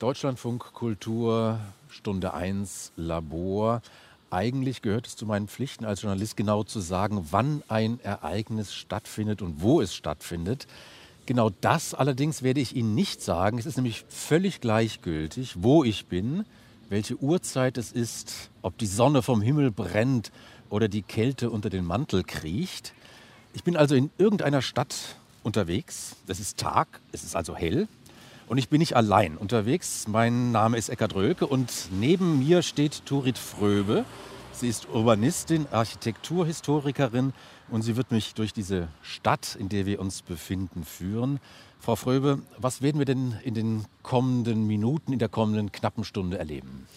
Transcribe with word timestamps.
Deutschlandfunk 0.00 0.72
Kultur, 0.72 1.60
Stunde 1.90 2.32
1, 2.32 2.92
Labor. 2.96 3.82
Eigentlich 4.30 4.80
gehört 4.80 5.06
es 5.06 5.14
zu 5.14 5.26
meinen 5.26 5.46
Pflichten 5.46 5.84
als 5.84 6.00
Journalist 6.00 6.38
genau 6.38 6.62
zu 6.64 6.80
sagen, 6.80 7.26
wann 7.32 7.62
ein 7.68 8.00
Ereignis 8.02 8.72
stattfindet 8.72 9.42
und 9.42 9.60
wo 9.60 9.82
es 9.82 9.94
stattfindet. 9.94 10.66
Genau 11.26 11.50
das 11.60 11.92
allerdings 11.92 12.42
werde 12.42 12.60
ich 12.60 12.74
Ihnen 12.74 12.94
nicht 12.94 13.20
sagen. 13.20 13.58
Es 13.58 13.66
ist 13.66 13.76
nämlich 13.76 14.06
völlig 14.08 14.62
gleichgültig, 14.62 15.56
wo 15.58 15.84
ich 15.84 16.06
bin, 16.06 16.46
welche 16.88 17.16
Uhrzeit 17.18 17.76
es 17.76 17.92
ist, 17.92 18.48
ob 18.62 18.78
die 18.78 18.86
Sonne 18.86 19.20
vom 19.20 19.42
Himmel 19.42 19.70
brennt 19.70 20.32
oder 20.70 20.88
die 20.88 21.02
Kälte 21.02 21.50
unter 21.50 21.68
den 21.68 21.84
Mantel 21.84 22.24
kriecht. 22.24 22.94
Ich 23.52 23.64
bin 23.64 23.76
also 23.76 23.94
in 23.96 24.10
irgendeiner 24.16 24.62
Stadt 24.62 24.94
unterwegs. 25.42 26.16
Es 26.26 26.40
ist 26.40 26.56
Tag, 26.56 26.88
es 27.12 27.22
ist 27.22 27.36
also 27.36 27.54
hell. 27.54 27.86
Und 28.50 28.58
ich 28.58 28.68
bin 28.68 28.80
nicht 28.80 28.96
allein 28.96 29.36
unterwegs. 29.36 30.08
Mein 30.08 30.50
Name 30.50 30.76
ist 30.76 30.88
Eckhard 30.88 31.14
Rölke 31.14 31.46
und 31.46 31.70
neben 31.92 32.40
mir 32.40 32.62
steht 32.62 33.06
Turit 33.06 33.38
Fröbe. 33.38 34.04
Sie 34.50 34.66
ist 34.66 34.88
Urbanistin, 34.92 35.68
Architekturhistorikerin 35.70 37.32
und 37.70 37.82
sie 37.82 37.94
wird 37.94 38.10
mich 38.10 38.34
durch 38.34 38.52
diese 38.52 38.88
Stadt, 39.02 39.56
in 39.56 39.68
der 39.68 39.86
wir 39.86 40.00
uns 40.00 40.22
befinden, 40.22 40.82
führen. 40.82 41.38
Frau 41.78 41.94
Fröbe, 41.94 42.40
was 42.58 42.82
werden 42.82 42.98
wir 42.98 43.04
denn 43.04 43.36
in 43.44 43.54
den 43.54 43.84
kommenden 44.02 44.66
Minuten, 44.66 45.12
in 45.12 45.20
der 45.20 45.28
kommenden 45.28 45.70
knappen 45.70 46.02
Stunde 46.02 46.36
erleben? 46.36 46.88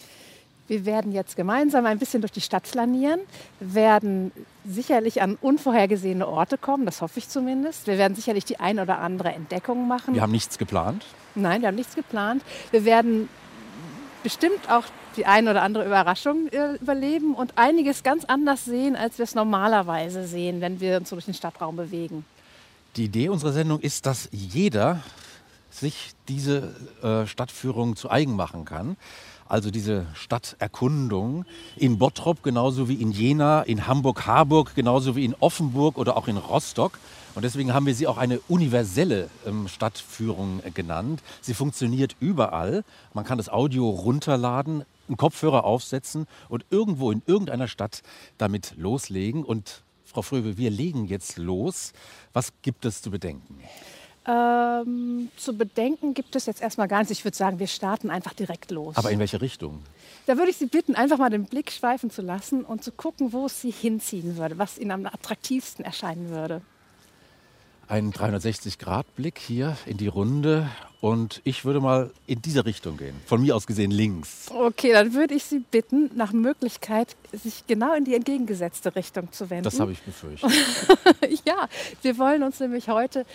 Wir 0.66 0.86
werden 0.86 1.12
jetzt 1.12 1.36
gemeinsam 1.36 1.84
ein 1.84 1.98
bisschen 1.98 2.22
durch 2.22 2.32
die 2.32 2.40
Stadt 2.40 2.66
flanieren, 2.66 3.20
werden 3.60 4.32
sicherlich 4.64 5.20
an 5.20 5.36
unvorhergesehene 5.40 6.26
Orte 6.26 6.56
kommen, 6.56 6.86
das 6.86 7.02
hoffe 7.02 7.18
ich 7.18 7.28
zumindest. 7.28 7.86
Wir 7.86 7.98
werden 7.98 8.14
sicherlich 8.14 8.46
die 8.46 8.60
ein 8.60 8.78
oder 8.78 8.98
andere 8.98 9.32
Entdeckung 9.32 9.86
machen. 9.86 10.14
Wir 10.14 10.22
haben 10.22 10.32
nichts 10.32 10.56
geplant? 10.56 11.04
Nein, 11.34 11.60
wir 11.60 11.68
haben 11.68 11.74
nichts 11.74 11.94
geplant. 11.94 12.42
Wir 12.70 12.86
werden 12.86 13.28
bestimmt 14.22 14.70
auch 14.70 14.84
die 15.16 15.26
ein 15.26 15.48
oder 15.48 15.62
andere 15.62 15.84
Überraschung 15.84 16.48
äh, 16.48 16.76
überleben 16.76 17.34
und 17.34 17.56
einiges 17.56 18.02
ganz 18.02 18.24
anders 18.24 18.64
sehen, 18.64 18.96
als 18.96 19.18
wir 19.18 19.24
es 19.24 19.34
normalerweise 19.34 20.26
sehen, 20.26 20.62
wenn 20.62 20.80
wir 20.80 20.96
uns 20.96 21.10
so 21.10 21.16
durch 21.16 21.26
den 21.26 21.34
Stadtraum 21.34 21.76
bewegen. 21.76 22.24
Die 22.96 23.04
Idee 23.04 23.28
unserer 23.28 23.52
Sendung 23.52 23.80
ist, 23.80 24.06
dass 24.06 24.28
jeder 24.32 25.00
sich 25.70 26.12
diese 26.28 26.74
äh, 27.02 27.26
Stadtführung 27.26 27.96
zu 27.96 28.10
eigen 28.10 28.34
machen 28.34 28.64
kann 28.64 28.96
also 29.48 29.70
diese 29.70 30.06
Stadterkundung 30.14 31.44
in 31.76 31.98
Bottrop 31.98 32.42
genauso 32.42 32.88
wie 32.88 32.94
in 32.94 33.12
Jena, 33.12 33.62
in 33.62 33.86
Hamburg-Harburg 33.86 34.74
genauso 34.74 35.16
wie 35.16 35.24
in 35.24 35.34
Offenburg 35.40 35.98
oder 35.98 36.16
auch 36.16 36.28
in 36.28 36.36
Rostock. 36.36 36.98
Und 37.34 37.42
deswegen 37.42 37.74
haben 37.74 37.86
wir 37.86 37.94
sie 37.94 38.06
auch 38.06 38.16
eine 38.16 38.38
universelle 38.48 39.28
ähm, 39.44 39.66
Stadtführung 39.66 40.60
äh, 40.64 40.70
genannt. 40.70 41.22
Sie 41.40 41.54
funktioniert 41.54 42.16
überall. 42.20 42.84
Man 43.12 43.24
kann 43.24 43.38
das 43.38 43.48
Audio 43.48 43.90
runterladen, 43.90 44.84
einen 45.08 45.16
Kopfhörer 45.16 45.64
aufsetzen 45.64 46.26
und 46.48 46.64
irgendwo 46.70 47.10
in 47.10 47.22
irgendeiner 47.26 47.68
Stadt 47.68 48.02
damit 48.38 48.74
loslegen. 48.76 49.44
Und 49.44 49.82
Frau 50.04 50.22
Fröbe, 50.22 50.56
wir 50.56 50.70
legen 50.70 51.06
jetzt 51.06 51.36
los. 51.36 51.92
Was 52.32 52.52
gibt 52.62 52.84
es 52.84 53.02
zu 53.02 53.10
bedenken? 53.10 53.58
Ähm, 54.26 55.28
zu 55.36 55.56
bedenken 55.56 56.14
gibt 56.14 56.34
es 56.34 56.46
jetzt 56.46 56.62
erstmal 56.62 56.88
gar 56.88 56.98
nichts. 56.98 57.10
Ich 57.10 57.24
würde 57.24 57.36
sagen, 57.36 57.58
wir 57.58 57.66
starten 57.66 58.10
einfach 58.10 58.32
direkt 58.32 58.70
los. 58.70 58.96
Aber 58.96 59.10
in 59.10 59.18
welche 59.18 59.40
Richtung? 59.40 59.82
Da 60.26 60.38
würde 60.38 60.50
ich 60.50 60.56
Sie 60.56 60.66
bitten, 60.66 60.94
einfach 60.94 61.18
mal 61.18 61.28
den 61.28 61.44
Blick 61.44 61.70
schweifen 61.70 62.10
zu 62.10 62.22
lassen 62.22 62.64
und 62.64 62.82
zu 62.82 62.92
gucken, 62.92 63.32
wo 63.34 63.46
es 63.46 63.60
Sie 63.60 63.70
hinziehen 63.70 64.38
würde, 64.38 64.56
was 64.56 64.78
Ihnen 64.78 64.92
am 64.92 65.06
attraktivsten 65.06 65.84
erscheinen 65.84 66.30
würde. 66.30 66.62
Ein 67.86 68.12
360-Grad-Blick 68.12 69.38
hier 69.38 69.76
in 69.84 69.98
die 69.98 70.08
Runde 70.08 70.70
und 71.04 71.42
ich 71.44 71.66
würde 71.66 71.80
mal 71.80 72.10
in 72.26 72.40
diese 72.40 72.64
Richtung 72.64 72.96
gehen. 72.96 73.14
Von 73.26 73.42
mir 73.42 73.54
aus 73.54 73.66
gesehen 73.66 73.90
links. 73.90 74.46
Okay, 74.48 74.90
dann 74.90 75.12
würde 75.12 75.34
ich 75.34 75.44
Sie 75.44 75.58
bitten, 75.58 76.10
nach 76.14 76.32
Möglichkeit 76.32 77.14
sich 77.30 77.66
genau 77.66 77.94
in 77.94 78.06
die 78.06 78.14
entgegengesetzte 78.14 78.96
Richtung 78.96 79.30
zu 79.30 79.50
wenden. 79.50 79.64
Das 79.64 79.78
habe 79.80 79.92
ich 79.92 80.00
befürchtet. 80.00 80.50
ja, 81.44 81.68
wir 82.00 82.16
wollen 82.16 82.42
uns 82.42 82.58
nämlich 82.58 82.88
heute 82.88 83.26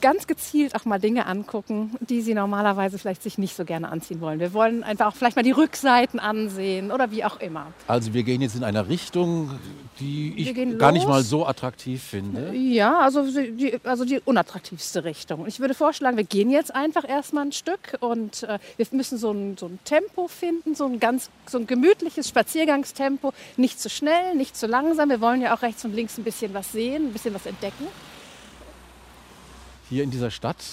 ganz 0.00 0.26
gezielt 0.26 0.74
auch 0.74 0.84
mal 0.84 0.98
Dinge 0.98 1.26
angucken, 1.26 1.96
die 2.00 2.22
Sie 2.22 2.34
normalerweise 2.34 2.98
vielleicht 2.98 3.22
sich 3.22 3.38
nicht 3.38 3.54
so 3.54 3.64
gerne 3.64 3.88
anziehen 3.88 4.20
wollen. 4.20 4.40
Wir 4.40 4.52
wollen 4.52 4.82
einfach 4.82 5.06
auch 5.06 5.14
vielleicht 5.14 5.36
mal 5.36 5.44
die 5.44 5.52
Rückseiten 5.52 6.18
ansehen 6.18 6.90
oder 6.90 7.12
wie 7.12 7.24
auch 7.24 7.38
immer. 7.38 7.68
Also 7.86 8.14
wir 8.14 8.24
gehen 8.24 8.42
jetzt 8.42 8.56
in 8.56 8.64
einer 8.64 8.88
Richtung, 8.88 9.60
die 10.00 10.34
ich 10.36 10.78
gar 10.78 10.90
nicht 10.90 11.06
mal 11.06 11.22
so 11.22 11.46
attraktiv 11.46 12.02
finde. 12.02 12.52
Ja, 12.52 12.98
also 12.98 13.24
die, 13.30 13.78
also 13.84 14.04
die 14.04 14.18
unattraktivste 14.24 15.04
Richtung. 15.04 15.46
Ich 15.46 15.60
würde 15.60 15.74
vorschlagen, 15.74 16.16
wir 16.16 16.24
gehen 16.24 16.50
jetzt 16.50 16.74
einfach 16.74 17.04
erstmal 17.12 17.46
ein 17.46 17.52
Stück 17.52 17.96
und 18.00 18.42
äh, 18.42 18.58
wir 18.76 18.86
müssen 18.92 19.18
so 19.18 19.30
ein, 19.30 19.56
so 19.56 19.66
ein 19.66 19.78
Tempo 19.84 20.28
finden, 20.28 20.74
so 20.74 20.86
ein 20.86 21.00
ganz 21.00 21.30
so 21.46 21.58
ein 21.58 21.66
gemütliches 21.66 22.28
Spaziergangstempo. 22.28 23.32
Nicht 23.56 23.80
zu 23.80 23.88
schnell, 23.88 24.34
nicht 24.34 24.56
zu 24.56 24.66
langsam. 24.66 25.10
Wir 25.10 25.20
wollen 25.20 25.40
ja 25.40 25.54
auch 25.54 25.62
rechts 25.62 25.84
und 25.84 25.94
links 25.94 26.18
ein 26.18 26.24
bisschen 26.24 26.54
was 26.54 26.72
sehen, 26.72 27.08
ein 27.08 27.12
bisschen 27.12 27.34
was 27.34 27.46
entdecken. 27.46 27.86
Hier 29.88 30.04
in 30.04 30.10
dieser 30.10 30.30
Stadt, 30.30 30.64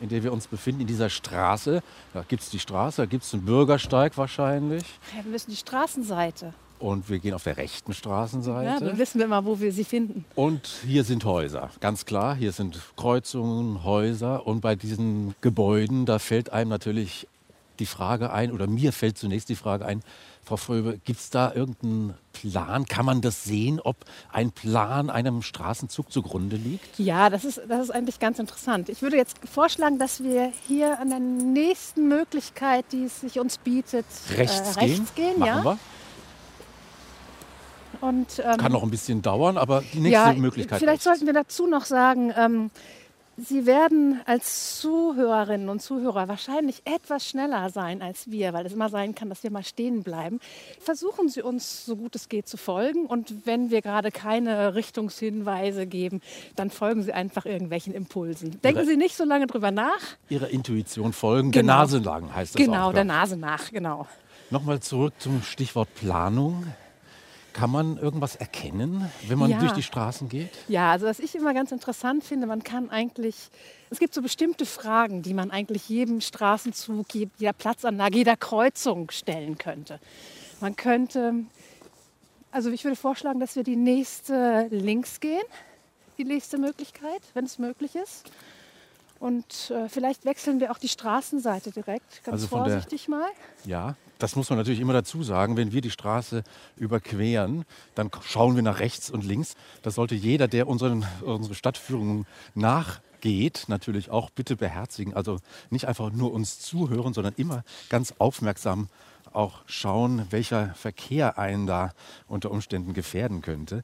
in 0.00 0.08
der 0.08 0.22
wir 0.22 0.32
uns 0.32 0.46
befinden, 0.46 0.82
in 0.82 0.86
dieser 0.86 1.08
Straße, 1.08 1.82
da 2.12 2.22
gibt 2.26 2.42
es 2.42 2.50
die 2.50 2.58
Straße, 2.58 3.02
da 3.02 3.06
gibt 3.06 3.24
es 3.24 3.32
einen 3.32 3.44
Bürgersteig 3.44 4.16
wahrscheinlich. 4.18 4.84
Ja, 5.16 5.24
wir 5.24 5.30
müssen 5.30 5.50
die 5.50 5.56
Straßenseite. 5.56 6.52
Und 6.82 7.08
wir 7.08 7.20
gehen 7.20 7.32
auf 7.32 7.44
der 7.44 7.56
rechten 7.56 7.94
Straßenseite. 7.94 8.66
Ja, 8.66 8.80
dann 8.80 8.98
wissen 8.98 9.20
wir 9.20 9.28
mal, 9.28 9.44
wo 9.44 9.60
wir 9.60 9.72
sie 9.72 9.84
finden. 9.84 10.24
Und 10.34 10.68
hier 10.84 11.04
sind 11.04 11.24
Häuser, 11.24 11.70
ganz 11.78 12.04
klar. 12.04 12.34
Hier 12.34 12.50
sind 12.50 12.80
Kreuzungen, 12.96 13.84
Häuser. 13.84 14.46
Und 14.48 14.62
bei 14.62 14.74
diesen 14.74 15.36
Gebäuden, 15.42 16.06
da 16.06 16.18
fällt 16.18 16.52
einem 16.52 16.70
natürlich 16.70 17.28
die 17.78 17.86
Frage 17.86 18.32
ein, 18.32 18.50
oder 18.50 18.66
mir 18.66 18.92
fällt 18.92 19.16
zunächst 19.16 19.48
die 19.48 19.54
Frage 19.54 19.86
ein, 19.86 20.02
Frau 20.44 20.56
Fröbe, 20.56 20.98
gibt 21.04 21.20
es 21.20 21.30
da 21.30 21.52
irgendeinen 21.54 22.14
Plan? 22.32 22.84
Kann 22.86 23.06
man 23.06 23.20
das 23.20 23.44
sehen, 23.44 23.78
ob 23.78 23.96
ein 24.32 24.50
Plan 24.50 25.08
einem 25.08 25.42
Straßenzug 25.42 26.10
zugrunde 26.10 26.56
liegt? 26.56 26.98
Ja, 26.98 27.30
das 27.30 27.44
ist, 27.44 27.60
das 27.68 27.84
ist 27.84 27.90
eigentlich 27.90 28.18
ganz 28.18 28.40
interessant. 28.40 28.88
Ich 28.88 29.02
würde 29.02 29.16
jetzt 29.16 29.36
vorschlagen, 29.48 30.00
dass 30.00 30.22
wir 30.22 30.52
hier 30.66 30.98
an 30.98 31.10
der 31.10 31.20
nächsten 31.20 32.08
Möglichkeit, 32.08 32.86
die 32.90 33.04
es 33.04 33.20
sich 33.20 33.38
uns 33.38 33.58
bietet, 33.58 34.04
rechts, 34.36 34.76
äh, 34.76 34.80
rechts 34.80 35.14
gehen. 35.14 35.30
gehen 35.30 35.38
Machen 35.38 35.48
ja. 35.48 35.64
wir. 35.64 35.78
Und, 38.02 38.42
ähm, 38.44 38.56
Kann 38.58 38.72
noch 38.72 38.82
ein 38.82 38.90
bisschen 38.90 39.22
dauern, 39.22 39.56
aber 39.56 39.82
die 39.94 40.00
nächste 40.00 40.10
ja, 40.10 40.32
Möglichkeit. 40.34 40.80
Vielleicht 40.80 40.98
ist. 40.98 41.04
sollten 41.04 41.24
wir 41.24 41.32
dazu 41.32 41.66
noch 41.68 41.84
sagen, 41.84 42.34
ähm, 42.36 42.70
Sie 43.38 43.64
werden 43.64 44.20
als 44.26 44.78
Zuhörerinnen 44.80 45.70
und 45.70 45.80
Zuhörer 45.80 46.28
wahrscheinlich 46.28 46.82
etwas 46.84 47.26
schneller 47.26 47.70
sein 47.70 48.02
als 48.02 48.30
wir, 48.30 48.52
weil 48.52 48.66
es 48.66 48.74
immer 48.74 48.90
sein 48.90 49.14
kann, 49.14 49.30
dass 49.30 49.42
wir 49.42 49.50
mal 49.50 49.64
stehen 49.64 50.02
bleiben. 50.02 50.38
Versuchen 50.80 51.30
Sie 51.30 51.40
uns, 51.40 51.86
so 51.86 51.96
gut 51.96 52.14
es 52.14 52.28
geht, 52.28 52.46
zu 52.46 52.58
folgen. 52.58 53.06
Und 53.06 53.46
wenn 53.46 53.70
wir 53.70 53.80
gerade 53.80 54.10
keine 54.10 54.74
Richtungshinweise 54.74 55.86
geben, 55.86 56.20
dann 56.56 56.68
folgen 56.68 57.02
Sie 57.02 57.12
einfach 57.14 57.46
irgendwelchen 57.46 57.94
Impulsen. 57.94 58.60
Denken 58.60 58.80
Ihre, 58.80 58.86
Sie 58.86 58.96
nicht 58.98 59.16
so 59.16 59.24
lange 59.24 59.46
drüber 59.46 59.70
nach. 59.70 60.00
Ihrer 60.28 60.48
Intuition 60.48 61.14
folgen, 61.14 61.52
genau. 61.52 61.72
der 61.72 61.76
Nase 61.78 61.98
lang 62.00 62.34
heißt 62.34 62.54
das 62.54 62.60
Genau, 62.62 62.88
auch, 62.88 62.92
der 62.92 63.04
Nase 63.04 63.38
nach, 63.38 63.70
genau. 63.70 64.06
Nochmal 64.50 64.80
zurück 64.80 65.14
zum 65.18 65.42
Stichwort 65.42 65.88
Planung. 65.94 66.66
Kann 67.52 67.70
man 67.70 67.98
irgendwas 67.98 68.36
erkennen, 68.36 69.10
wenn 69.28 69.38
man 69.38 69.50
ja. 69.50 69.58
durch 69.58 69.72
die 69.72 69.82
Straßen 69.82 70.28
geht? 70.28 70.50
Ja, 70.68 70.92
also 70.92 71.06
was 71.06 71.18
ich 71.18 71.34
immer 71.34 71.52
ganz 71.52 71.70
interessant 71.72 72.24
finde, 72.24 72.46
man 72.46 72.62
kann 72.62 72.88
eigentlich, 72.90 73.50
es 73.90 73.98
gibt 73.98 74.14
so 74.14 74.22
bestimmte 74.22 74.64
Fragen, 74.64 75.22
die 75.22 75.34
man 75.34 75.50
eigentlich 75.50 75.88
jedem 75.88 76.20
Straßenzug, 76.20 77.06
jeder 77.14 77.52
Platzanlage, 77.52 78.16
jeder 78.16 78.36
Kreuzung 78.36 79.10
stellen 79.10 79.58
könnte. 79.58 80.00
Man 80.60 80.76
könnte, 80.76 81.34
also 82.50 82.70
ich 82.70 82.84
würde 82.84 82.96
vorschlagen, 82.96 83.40
dass 83.40 83.56
wir 83.56 83.64
die 83.64 83.76
nächste 83.76 84.68
links 84.70 85.20
gehen, 85.20 85.42
die 86.18 86.24
nächste 86.24 86.58
Möglichkeit, 86.58 87.22
wenn 87.34 87.44
es 87.44 87.58
möglich 87.58 87.96
ist. 87.96 88.30
Und 89.22 89.70
äh, 89.70 89.88
vielleicht 89.88 90.24
wechseln 90.24 90.58
wir 90.58 90.72
auch 90.72 90.78
die 90.78 90.88
Straßenseite 90.88 91.70
direkt, 91.70 92.24
ganz 92.24 92.42
also 92.42 92.46
vorsichtig 92.48 93.06
der, 93.06 93.14
mal. 93.16 93.28
Ja, 93.64 93.94
das 94.22 94.36
muss 94.36 94.50
man 94.50 94.58
natürlich 94.58 94.78
immer 94.78 94.92
dazu 94.92 95.24
sagen, 95.24 95.56
wenn 95.56 95.72
wir 95.72 95.80
die 95.80 95.90
Straße 95.90 96.44
überqueren, 96.76 97.64
dann 97.96 98.10
schauen 98.22 98.54
wir 98.54 98.62
nach 98.62 98.78
rechts 98.78 99.10
und 99.10 99.24
links. 99.24 99.56
Das 99.82 99.96
sollte 99.96 100.14
jeder, 100.14 100.46
der 100.46 100.68
unseren, 100.68 101.04
unsere 101.22 101.56
Stadtführungen 101.56 102.24
nachgeht, 102.54 103.64
natürlich 103.66 104.10
auch 104.10 104.30
bitte 104.30 104.54
beherzigen. 104.54 105.14
Also 105.14 105.38
nicht 105.70 105.86
einfach 105.88 106.12
nur 106.12 106.32
uns 106.32 106.60
zuhören, 106.60 107.14
sondern 107.14 107.34
immer 107.36 107.64
ganz 107.88 108.14
aufmerksam 108.18 108.88
auch 109.32 109.62
schauen, 109.66 110.26
welcher 110.30 110.72
Verkehr 110.74 111.36
einen 111.36 111.66
da 111.66 111.92
unter 112.28 112.52
Umständen 112.52 112.94
gefährden 112.94 113.42
könnte. 113.42 113.82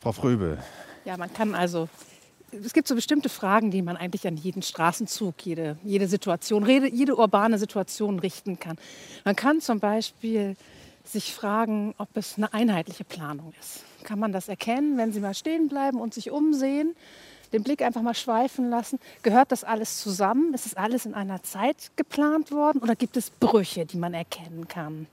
Frau 0.00 0.12
Fröbe. 0.12 0.58
Ja, 1.06 1.16
man 1.16 1.32
kann 1.32 1.54
also 1.54 1.88
es 2.64 2.72
gibt 2.72 2.88
so 2.88 2.94
bestimmte 2.94 3.28
Fragen, 3.28 3.70
die 3.70 3.82
man 3.82 3.96
eigentlich 3.96 4.26
an 4.26 4.36
jeden 4.36 4.62
Straßenzug, 4.62 5.44
jede, 5.44 5.76
jede 5.84 6.06
Situation, 6.06 6.66
jede 6.66 7.16
urbane 7.16 7.58
Situation 7.58 8.18
richten 8.18 8.58
kann. 8.58 8.76
Man 9.24 9.36
kann 9.36 9.60
zum 9.60 9.80
Beispiel 9.80 10.56
sich 11.04 11.34
fragen, 11.34 11.94
ob 11.98 12.16
es 12.16 12.36
eine 12.36 12.52
einheitliche 12.52 13.04
Planung 13.04 13.52
ist. 13.60 13.84
Kann 14.04 14.18
man 14.18 14.32
das 14.32 14.48
erkennen, 14.48 14.98
wenn 14.98 15.12
Sie 15.12 15.20
mal 15.20 15.34
stehen 15.34 15.68
bleiben 15.68 16.00
und 16.00 16.14
sich 16.14 16.30
umsehen? 16.30 16.94
den 17.52 17.62
Blick 17.62 17.82
einfach 17.82 18.00
mal 18.00 18.14
schweifen 18.14 18.70
lassen. 18.70 18.98
Gehört 19.22 19.52
das 19.52 19.62
alles 19.62 20.00
zusammen? 20.00 20.54
Ist 20.54 20.64
es 20.64 20.74
alles 20.74 21.04
in 21.04 21.12
einer 21.12 21.42
Zeit 21.42 21.90
geplant 21.96 22.50
worden 22.50 22.78
oder 22.78 22.96
gibt 22.96 23.16
es 23.18 23.28
Brüche, 23.28 23.84
die 23.84 23.98
man 23.98 24.14
erkennen 24.14 24.68
kann? 24.68 25.06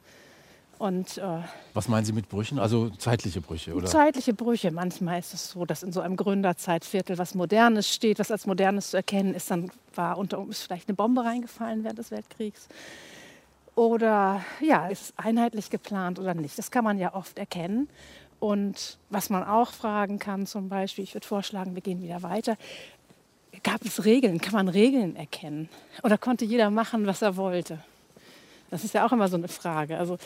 Und, 0.80 1.18
äh, 1.18 1.42
Was 1.74 1.90
meinen 1.90 2.06
Sie 2.06 2.14
mit 2.14 2.30
Brüchen? 2.30 2.58
Also 2.58 2.90
zeitliche 2.92 3.42
Brüche, 3.42 3.76
oder? 3.76 3.86
Zeitliche 3.86 4.34
Brüche. 4.34 4.72
Manchmal 4.72 5.20
ist 5.20 5.34
es 5.34 5.52
so, 5.52 5.66
dass 5.66 5.84
in 5.84 5.92
so 5.92 6.00
einem 6.00 6.16
Gründerzeitviertel 6.16 7.18
was 7.18 7.36
Modernes 7.36 7.94
steht, 7.94 8.18
was 8.18 8.32
als 8.32 8.48
Modernes 8.48 8.92
zu 8.92 8.98
erkennen 8.98 9.34
ist. 9.34 9.52
Dann 9.52 9.72
war 9.94 10.18
unter 10.18 10.40
uns 10.40 10.62
vielleicht 10.62 10.88
eine 10.88 10.96
Bombe 10.96 11.26
reingefallen 11.26 11.84
während 11.84 12.00
des 12.00 12.12
Weltkriegs. 12.12 12.70
Oder 13.76 14.42
ja, 14.62 14.88
ist 14.88 15.02
es 15.02 15.14
einheitlich 15.18 15.70
geplant 15.70 16.18
oder 16.18 16.34
nicht? 16.34 16.58
Das 16.58 16.72
kann 16.72 16.86
man 16.86 16.98
ja 16.98 17.14
oft 17.14 17.38
erkennen. 17.38 17.90
Und 18.40 18.98
was 19.10 19.30
man 19.30 19.44
auch 19.44 19.74
fragen 19.74 20.18
kann, 20.18 20.46
zum 20.46 20.70
Beispiel, 20.70 21.04
ich 21.04 21.14
würde 21.14 21.28
vorschlagen, 21.28 21.76
wir 21.76 21.82
gehen 21.82 22.02
wieder 22.02 22.24
weiter. 22.24 22.56
Gab 23.64 23.84
es 23.84 24.06
Regeln? 24.06 24.40
Kann 24.40 24.54
man 24.54 24.70
Regeln 24.70 25.18
erkennen? 25.18 25.68
Oder 26.04 26.18
konnte 26.18 26.46
jeder 26.46 26.70
machen, 26.70 27.06
was 27.06 27.22
er 27.22 27.36
wollte? 27.36 27.80
Das 28.70 28.84
ist 28.84 28.94
ja 28.94 29.06
auch 29.06 29.12
immer 29.12 29.28
so 29.28 29.38
eine 29.38 29.48
Frage. 29.48 29.98
Also 29.98 30.18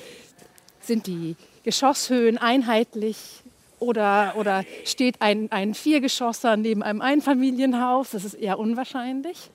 sind 0.85 1.07
die 1.07 1.35
Geschosshöhen 1.63 2.37
einheitlich 2.37 3.43
oder, 3.79 4.33
oder 4.37 4.63
steht 4.85 5.21
ein, 5.21 5.51
ein 5.51 5.73
Viergeschosser 5.73 6.57
neben 6.57 6.83
einem 6.83 7.01
Einfamilienhaus? 7.01 8.11
Das 8.11 8.23
ist 8.23 8.35
eher 8.35 8.59
unwahrscheinlich. 8.59 9.49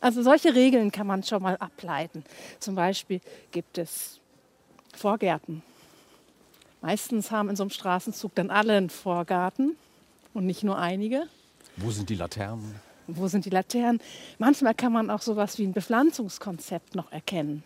Also 0.00 0.22
solche 0.22 0.54
Regeln 0.54 0.92
kann 0.92 1.06
man 1.06 1.22
schon 1.22 1.42
mal 1.42 1.56
ableiten. 1.56 2.24
Zum 2.58 2.74
Beispiel 2.74 3.20
gibt 3.50 3.78
es 3.78 4.20
Vorgärten. 4.94 5.62
Meistens 6.80 7.30
haben 7.30 7.50
in 7.50 7.56
so 7.56 7.64
einem 7.64 7.70
Straßenzug 7.70 8.34
dann 8.34 8.50
alle 8.50 8.76
einen 8.76 8.90
Vorgarten 8.90 9.76
und 10.34 10.46
nicht 10.46 10.62
nur 10.62 10.78
einige. 10.78 11.26
Wo 11.76 11.90
sind 11.90 12.08
die 12.08 12.14
Laternen? 12.14 12.74
Wo 13.06 13.28
sind 13.28 13.44
die 13.44 13.50
Laternen? 13.50 14.00
Manchmal 14.38 14.74
kann 14.74 14.92
man 14.92 15.10
auch 15.10 15.22
sowas 15.22 15.58
wie 15.58 15.64
ein 15.64 15.72
Bepflanzungskonzept 15.72 16.94
noch 16.94 17.12
erkennen. 17.12 17.62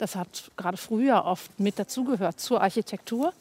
Das 0.00 0.16
hat 0.16 0.50
gerade 0.56 0.78
früher 0.78 1.26
oft 1.26 1.60
mit 1.60 1.78
dazugehört 1.78 2.40
zur 2.40 2.62
Architektur. 2.62 3.34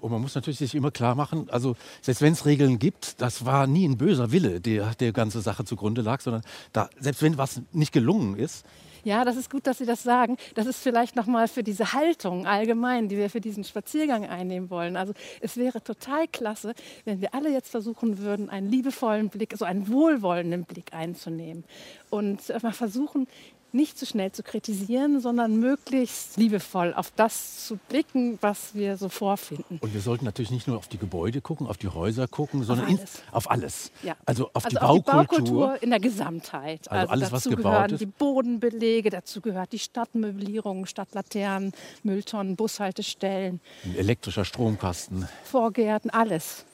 Und 0.00 0.12
man 0.12 0.20
muss 0.22 0.36
natürlich 0.36 0.58
sich 0.60 0.76
immer 0.76 0.92
klar 0.92 1.16
machen, 1.16 1.50
also 1.50 1.74
selbst 2.00 2.22
wenn 2.22 2.32
es 2.32 2.46
Regeln 2.46 2.78
gibt, 2.78 3.20
das 3.20 3.44
war 3.44 3.66
nie 3.66 3.86
ein 3.86 3.98
böser 3.98 4.30
Wille, 4.30 4.60
der 4.60 4.94
der 4.94 5.12
ganze 5.12 5.40
Sache 5.40 5.64
zugrunde 5.64 6.02
lag, 6.02 6.20
sondern 6.20 6.42
da, 6.72 6.88
selbst 7.00 7.20
wenn 7.20 7.36
was 7.36 7.62
nicht 7.72 7.92
gelungen 7.92 8.36
ist, 8.36 8.64
ja, 9.02 9.24
das 9.24 9.36
ist 9.36 9.50
gut, 9.50 9.66
dass 9.66 9.78
Sie 9.78 9.86
das 9.86 10.02
sagen. 10.02 10.36
Das 10.54 10.66
ist 10.66 10.78
vielleicht 10.82 11.16
nochmal 11.16 11.48
für 11.48 11.62
diese 11.62 11.94
Haltung 11.94 12.46
allgemein, 12.46 13.08
die 13.08 13.16
wir 13.16 13.30
für 13.30 13.40
diesen 13.40 13.64
Spaziergang 13.64 14.26
einnehmen 14.26 14.68
wollen. 14.68 14.96
Also 14.96 15.14
es 15.40 15.56
wäre 15.56 15.82
total 15.82 16.28
klasse, 16.28 16.74
wenn 17.06 17.20
wir 17.20 17.34
alle 17.34 17.50
jetzt 17.50 17.70
versuchen 17.70 18.18
würden, 18.18 18.50
einen 18.50 18.70
liebevollen 18.70 19.30
Blick, 19.30 19.54
so 19.56 19.64
einen 19.64 19.88
wohlwollenden 19.88 20.64
Blick 20.64 20.92
einzunehmen 20.92 21.64
und 22.10 22.42
mal 22.62 22.72
versuchen, 22.72 23.26
nicht 23.74 23.98
zu 23.98 24.06
schnell 24.06 24.32
zu 24.32 24.42
kritisieren, 24.42 25.20
sondern 25.20 25.58
möglichst 25.58 26.36
liebevoll 26.36 26.94
auf 26.94 27.12
das 27.14 27.66
zu 27.66 27.78
blicken, 27.88 28.38
was 28.40 28.74
wir 28.74 28.96
so 28.96 29.08
vorfinden. 29.08 29.78
Und 29.80 29.94
wir 29.94 30.00
sollten 30.00 30.24
natürlich 30.24 30.50
nicht 30.50 30.66
nur 30.66 30.76
auf 30.76 30.88
die 30.88 30.98
Gebäude 30.98 31.40
gucken, 31.40 31.66
auf 31.66 31.76
die 31.76 31.88
Häuser 31.88 32.28
gucken, 32.28 32.64
sondern 32.64 32.86
auf 32.86 32.90
alles. 32.90 33.14
In, 33.14 33.34
auf 33.34 33.50
alles. 33.50 33.92
Ja. 34.02 34.16
Also 34.26 34.50
auf 34.52 34.64
also 34.64 34.68
die, 34.68 34.78
auf 34.78 35.04
Baukultur. 35.04 35.26
die 35.28 35.50
Baukultur 35.50 35.82
in 35.82 35.90
der 35.90 36.00
Gesamtheit. 36.00 36.90
Also, 36.90 37.00
also 37.00 37.12
alles, 37.12 37.30
dazu 37.30 37.50
was 37.50 37.56
gebaut 37.56 37.72
gehören 37.72 37.90
ist. 37.92 38.00
die 38.00 38.06
Bodenbelege, 38.06 39.10
dazu 39.10 39.40
gehört 39.40 39.72
die 39.72 39.78
Stadtmöblierung, 39.78 40.86
Stadtlaternen, 40.86 41.72
Mülltonnen, 42.02 42.56
Bushaltestellen. 42.56 43.60
Ein 43.84 43.96
elektrischer 43.96 44.44
Stromkasten. 44.44 45.28
Vorgärten, 45.44 46.10
alles. 46.10 46.64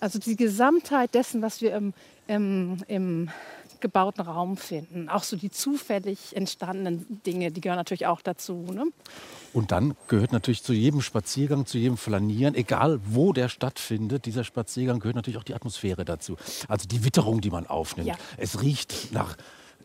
Also 0.00 0.18
die 0.18 0.36
Gesamtheit 0.36 1.14
dessen, 1.14 1.42
was 1.42 1.60
wir 1.60 1.74
im, 1.74 1.94
im, 2.26 2.82
im 2.88 3.30
gebauten 3.86 4.22
Raum 4.22 4.56
finden. 4.56 5.08
Auch 5.08 5.22
so 5.22 5.36
die 5.36 5.50
zufällig 5.50 6.34
entstandenen 6.34 7.20
Dinge, 7.24 7.52
die 7.52 7.60
gehören 7.60 7.78
natürlich 7.78 8.06
auch 8.06 8.20
dazu. 8.20 8.66
Ne? 8.72 8.86
Und 9.52 9.70
dann 9.70 9.94
gehört 10.08 10.32
natürlich 10.32 10.64
zu 10.64 10.72
jedem 10.72 11.02
Spaziergang, 11.02 11.66
zu 11.66 11.78
jedem 11.78 11.96
Flanieren, 11.96 12.56
egal 12.56 12.98
wo 13.04 13.32
der 13.32 13.48
stattfindet, 13.48 14.26
dieser 14.26 14.42
Spaziergang 14.42 14.98
gehört 14.98 15.14
natürlich 15.14 15.38
auch 15.38 15.44
die 15.44 15.54
Atmosphäre 15.54 16.04
dazu. 16.04 16.36
Also 16.66 16.88
die 16.88 17.04
Witterung, 17.04 17.40
die 17.40 17.50
man 17.50 17.68
aufnimmt. 17.68 18.08
Ja. 18.08 18.16
Es 18.36 18.60
riecht 18.60 19.12
nach, 19.12 19.36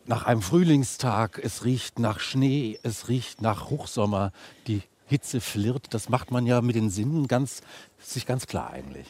nach 0.06 0.24
einem 0.24 0.42
Frühlingstag, 0.42 1.40
es 1.40 1.64
riecht 1.64 2.00
nach 2.00 2.18
Schnee, 2.18 2.80
es 2.82 3.08
riecht 3.08 3.40
nach 3.40 3.70
Hochsommer. 3.70 4.32
Die 4.66 4.82
Hitze 5.06 5.40
flirrt, 5.40 5.94
das 5.94 6.08
macht 6.08 6.32
man 6.32 6.44
ja 6.44 6.60
mit 6.60 6.74
den 6.74 6.90
Sinnen 6.90 7.28
ganz, 7.28 7.60
sich 8.00 8.26
ganz 8.26 8.48
klar 8.48 8.70
eigentlich. 8.70 9.06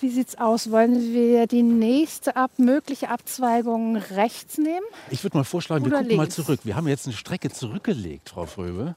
Wie 0.00 0.10
sieht 0.10 0.28
es 0.28 0.38
aus? 0.38 0.70
Wollen 0.70 1.12
wir 1.12 1.46
die 1.46 1.62
nächste 1.62 2.36
ab, 2.36 2.52
mögliche 2.58 3.08
Abzweigung 3.10 3.96
rechts 3.96 4.58
nehmen? 4.58 4.84
Ich 5.10 5.22
würde 5.22 5.36
mal 5.38 5.44
vorschlagen, 5.44 5.84
wir 5.84 5.92
gucken 5.92 6.08
links? 6.08 6.18
mal 6.18 6.30
zurück. 6.30 6.60
Wir 6.64 6.76
haben 6.76 6.88
jetzt 6.88 7.06
eine 7.06 7.14
Strecke 7.14 7.50
zurückgelegt, 7.50 8.30
Frau 8.30 8.46
Fröbe. 8.46 8.96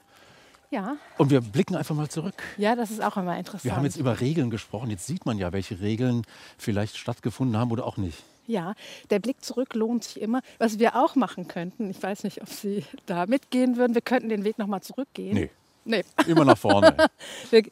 Ja. 0.70 0.96
Und 1.16 1.30
wir 1.30 1.40
blicken 1.40 1.76
einfach 1.76 1.94
mal 1.94 2.08
zurück. 2.08 2.34
Ja, 2.58 2.76
das 2.76 2.90
ist 2.90 3.02
auch 3.02 3.16
immer 3.16 3.38
interessant. 3.38 3.64
Wir 3.64 3.76
haben 3.76 3.84
jetzt 3.84 3.96
über 3.96 4.20
Regeln 4.20 4.50
gesprochen. 4.50 4.90
Jetzt 4.90 5.06
sieht 5.06 5.24
man 5.24 5.38
ja, 5.38 5.52
welche 5.52 5.80
Regeln 5.80 6.24
vielleicht 6.58 6.98
stattgefunden 6.98 7.56
haben 7.56 7.70
oder 7.70 7.86
auch 7.86 7.96
nicht. 7.96 8.22
Ja, 8.46 8.74
der 9.10 9.18
Blick 9.18 9.42
zurück 9.44 9.74
lohnt 9.74 10.04
sich 10.04 10.20
immer. 10.20 10.40
Was 10.58 10.78
wir 10.78 10.96
auch 10.96 11.14
machen 11.14 11.48
könnten, 11.48 11.90
ich 11.90 12.02
weiß 12.02 12.24
nicht, 12.24 12.42
ob 12.42 12.48
Sie 12.48 12.84
da 13.06 13.26
mitgehen 13.26 13.76
würden, 13.76 13.94
wir 13.94 14.02
könnten 14.02 14.28
den 14.28 14.44
Weg 14.44 14.58
nochmal 14.58 14.82
zurückgehen. 14.82 15.34
Nee. 15.34 15.50
Nee. 15.84 16.04
Immer 16.26 16.44
nach 16.44 16.58
vorne. 16.58 16.94
wir, 17.50 17.62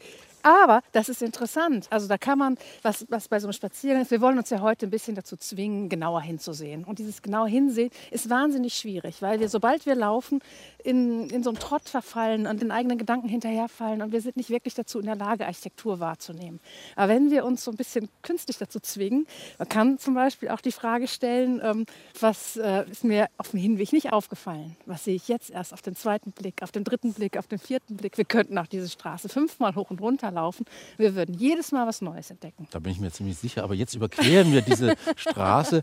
aber 0.46 0.80
das 0.92 1.08
ist 1.08 1.22
interessant. 1.22 1.88
Also 1.90 2.06
da 2.06 2.18
kann 2.18 2.38
man, 2.38 2.56
was, 2.82 3.04
was 3.08 3.26
bei 3.26 3.40
so 3.40 3.48
einem 3.48 3.52
Spaziergang 3.52 4.02
ist, 4.02 4.12
wir 4.12 4.20
wollen 4.20 4.38
uns 4.38 4.50
ja 4.50 4.60
heute 4.60 4.86
ein 4.86 4.90
bisschen 4.90 5.16
dazu 5.16 5.36
zwingen, 5.36 5.88
genauer 5.88 6.22
hinzusehen. 6.22 6.84
Und 6.84 7.00
dieses 7.00 7.20
genau 7.20 7.46
hinsehen 7.46 7.90
ist 8.12 8.30
wahnsinnig 8.30 8.74
schwierig, 8.74 9.22
weil 9.22 9.40
wir, 9.40 9.48
sobald 9.48 9.86
wir 9.86 9.96
laufen, 9.96 10.40
in, 10.86 11.28
in 11.30 11.42
so 11.42 11.50
einen 11.50 11.58
Trott 11.58 11.88
verfallen 11.88 12.46
und 12.46 12.62
den 12.62 12.70
eigenen 12.70 12.96
Gedanken 12.96 13.28
hinterherfallen 13.28 14.02
und 14.02 14.12
wir 14.12 14.20
sind 14.20 14.36
nicht 14.36 14.50
wirklich 14.50 14.74
dazu 14.74 15.00
in 15.00 15.06
der 15.06 15.16
Lage, 15.16 15.44
Architektur 15.44 15.98
wahrzunehmen. 15.98 16.60
Aber 16.94 17.12
wenn 17.12 17.30
wir 17.30 17.44
uns 17.44 17.64
so 17.64 17.72
ein 17.72 17.76
bisschen 17.76 18.08
künstlich 18.22 18.56
dazu 18.58 18.78
zwingen, 18.78 19.26
man 19.58 19.68
kann 19.68 19.98
zum 19.98 20.14
Beispiel 20.14 20.48
auch 20.50 20.60
die 20.60 20.72
Frage 20.72 21.08
stellen, 21.08 21.60
ähm, 21.62 21.86
was 22.20 22.56
äh, 22.56 22.88
ist 22.88 23.02
mir 23.02 23.26
auf 23.36 23.50
dem 23.50 23.60
Hinweg 23.60 23.92
nicht 23.92 24.12
aufgefallen? 24.12 24.76
Was 24.86 25.04
sehe 25.04 25.16
ich 25.16 25.26
jetzt 25.26 25.50
erst 25.50 25.72
auf 25.72 25.82
den 25.82 25.96
zweiten 25.96 26.30
Blick, 26.30 26.62
auf 26.62 26.70
den 26.70 26.84
dritten 26.84 27.12
Blick, 27.12 27.36
auf 27.36 27.48
den 27.48 27.58
vierten 27.58 27.96
Blick? 27.96 28.16
Wir 28.16 28.24
könnten 28.24 28.56
auch 28.56 28.66
diese 28.66 28.88
Straße 28.88 29.28
fünfmal 29.28 29.74
hoch 29.74 29.90
und 29.90 30.00
runter 30.00 30.30
laufen. 30.30 30.64
Wir 30.96 31.16
würden 31.16 31.34
jedes 31.34 31.72
Mal 31.72 31.86
was 31.86 32.00
Neues 32.00 32.30
entdecken. 32.30 32.68
Da 32.70 32.78
bin 32.78 32.92
ich 32.92 33.00
mir 33.00 33.10
ziemlich 33.10 33.36
sicher. 33.38 33.64
Aber 33.64 33.74
jetzt 33.74 33.94
überqueren 33.94 34.52
wir 34.52 34.62
diese 34.62 34.94
Straße. 35.16 35.82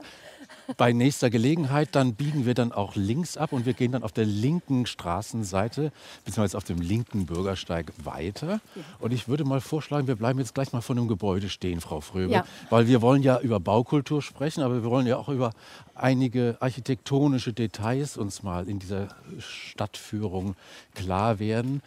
Bei 0.77 0.93
nächster 0.93 1.29
Gelegenheit, 1.29 1.89
dann 1.91 2.15
biegen 2.15 2.45
wir 2.45 2.53
dann 2.53 2.71
auch 2.71 2.95
links 2.95 3.37
ab 3.37 3.53
und 3.53 3.65
wir 3.65 3.73
gehen 3.73 3.91
dann 3.91 4.03
auf 4.03 4.11
der 4.11 4.25
linken 4.25 4.85
Straßenseite, 4.85 5.91
beziehungsweise 6.25 6.57
auf 6.57 6.63
dem 6.63 6.79
linken 6.79 7.25
Bürgersteig 7.25 7.91
weiter. 8.03 8.61
Und 8.99 9.11
ich 9.13 9.27
würde 9.27 9.43
mal 9.43 9.61
vorschlagen, 9.61 10.07
wir 10.07 10.15
bleiben 10.15 10.39
jetzt 10.39 10.53
gleich 10.53 10.73
mal 10.73 10.81
vor 10.81 10.95
einem 10.95 11.07
Gebäude 11.07 11.49
stehen, 11.49 11.81
Frau 11.81 12.01
Fröbe. 12.01 12.33
Ja. 12.33 12.45
Weil 12.69 12.87
wir 12.87 13.01
wollen 13.01 13.23
ja 13.23 13.39
über 13.39 13.59
Baukultur 13.59 14.21
sprechen, 14.21 14.61
aber 14.61 14.81
wir 14.81 14.89
wollen 14.89 15.07
ja 15.07 15.17
auch 15.17 15.29
über 15.29 15.51
einige 15.95 16.57
architektonische 16.59 17.53
Details 17.53 18.17
uns 18.17 18.43
mal 18.43 18.69
in 18.69 18.79
dieser 18.79 19.09
Stadtführung 19.39 20.55
klar 20.95 21.39
werden. 21.39 21.81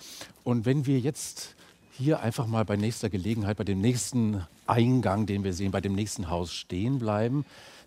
Und 0.45 0.66
wenn 0.66 0.87
wir 0.87 0.99
jetzt 0.99 1.54
hier 1.99 2.21
einfach 2.21 2.47
mal 2.47 2.64
bei 2.64 2.76
nächster 2.76 3.09
Gelegenheit, 3.09 3.56
bei 3.56 3.64
dem 3.64 3.80
nächsten 3.80 4.45
Eingang, 4.66 5.26
den 5.26 5.45
wir 5.45 5.52
sehen, 5.52 5.71
bei 5.71 5.80
dem 5.80 5.95
nächsten 5.95 6.28
Haus 6.28 6.52
stehen 6.52 6.99
bleiben, 6.99 7.45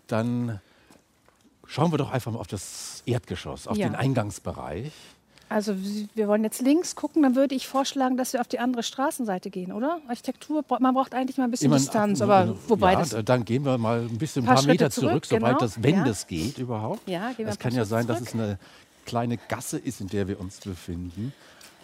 dann 0.08 0.60
schauen 1.70 1.92
wir 1.92 1.98
doch 1.98 2.10
einfach 2.10 2.32
mal 2.32 2.38
auf 2.38 2.48
das 2.48 3.02
Erdgeschoss, 3.06 3.66
auf 3.66 3.76
ja. 3.76 3.88
den 3.88 3.94
Eingangsbereich. 3.94 4.92
Also 5.48 5.74
wir 6.14 6.28
wollen 6.28 6.44
jetzt 6.44 6.62
links 6.62 6.94
gucken, 6.94 7.22
dann 7.22 7.34
würde 7.34 7.56
ich 7.56 7.66
vorschlagen, 7.66 8.16
dass 8.16 8.32
wir 8.32 8.40
auf 8.40 8.46
die 8.46 8.60
andere 8.60 8.84
Straßenseite 8.84 9.50
gehen, 9.50 9.72
oder? 9.72 9.98
Architektur, 10.06 10.64
man 10.78 10.94
braucht 10.94 11.12
eigentlich 11.12 11.38
mal 11.38 11.44
ein 11.44 11.50
bisschen 11.50 11.66
Immer 11.66 11.78
Distanz, 11.78 12.20
aber 12.20 12.56
wobei 12.68 12.92
ja, 12.92 13.00
das 13.00 13.16
dann 13.24 13.44
gehen 13.44 13.64
wir 13.64 13.76
mal 13.76 14.02
ein 14.02 14.18
bisschen 14.18 14.44
ein 14.44 14.46
paar, 14.46 14.56
paar 14.56 14.66
Meter 14.66 14.90
zurück, 14.90 15.24
zurück 15.24 15.42
genau. 15.42 15.58
das, 15.58 15.82
wenn 15.82 15.96
ja. 15.96 16.04
das 16.04 16.28
geht 16.28 16.58
überhaupt. 16.58 17.08
Ja, 17.08 17.32
gehen 17.32 17.46
wir 17.46 17.48
es 17.48 17.58
kann 17.58 17.74
ja 17.74 17.84
sein, 17.84 18.06
zurück. 18.06 18.20
dass 18.20 18.28
es 18.28 18.34
eine 18.34 18.58
kleine 19.06 19.38
Gasse 19.48 19.78
ist, 19.78 20.00
in 20.00 20.06
der 20.06 20.28
wir 20.28 20.38
uns 20.38 20.60
befinden. 20.60 21.32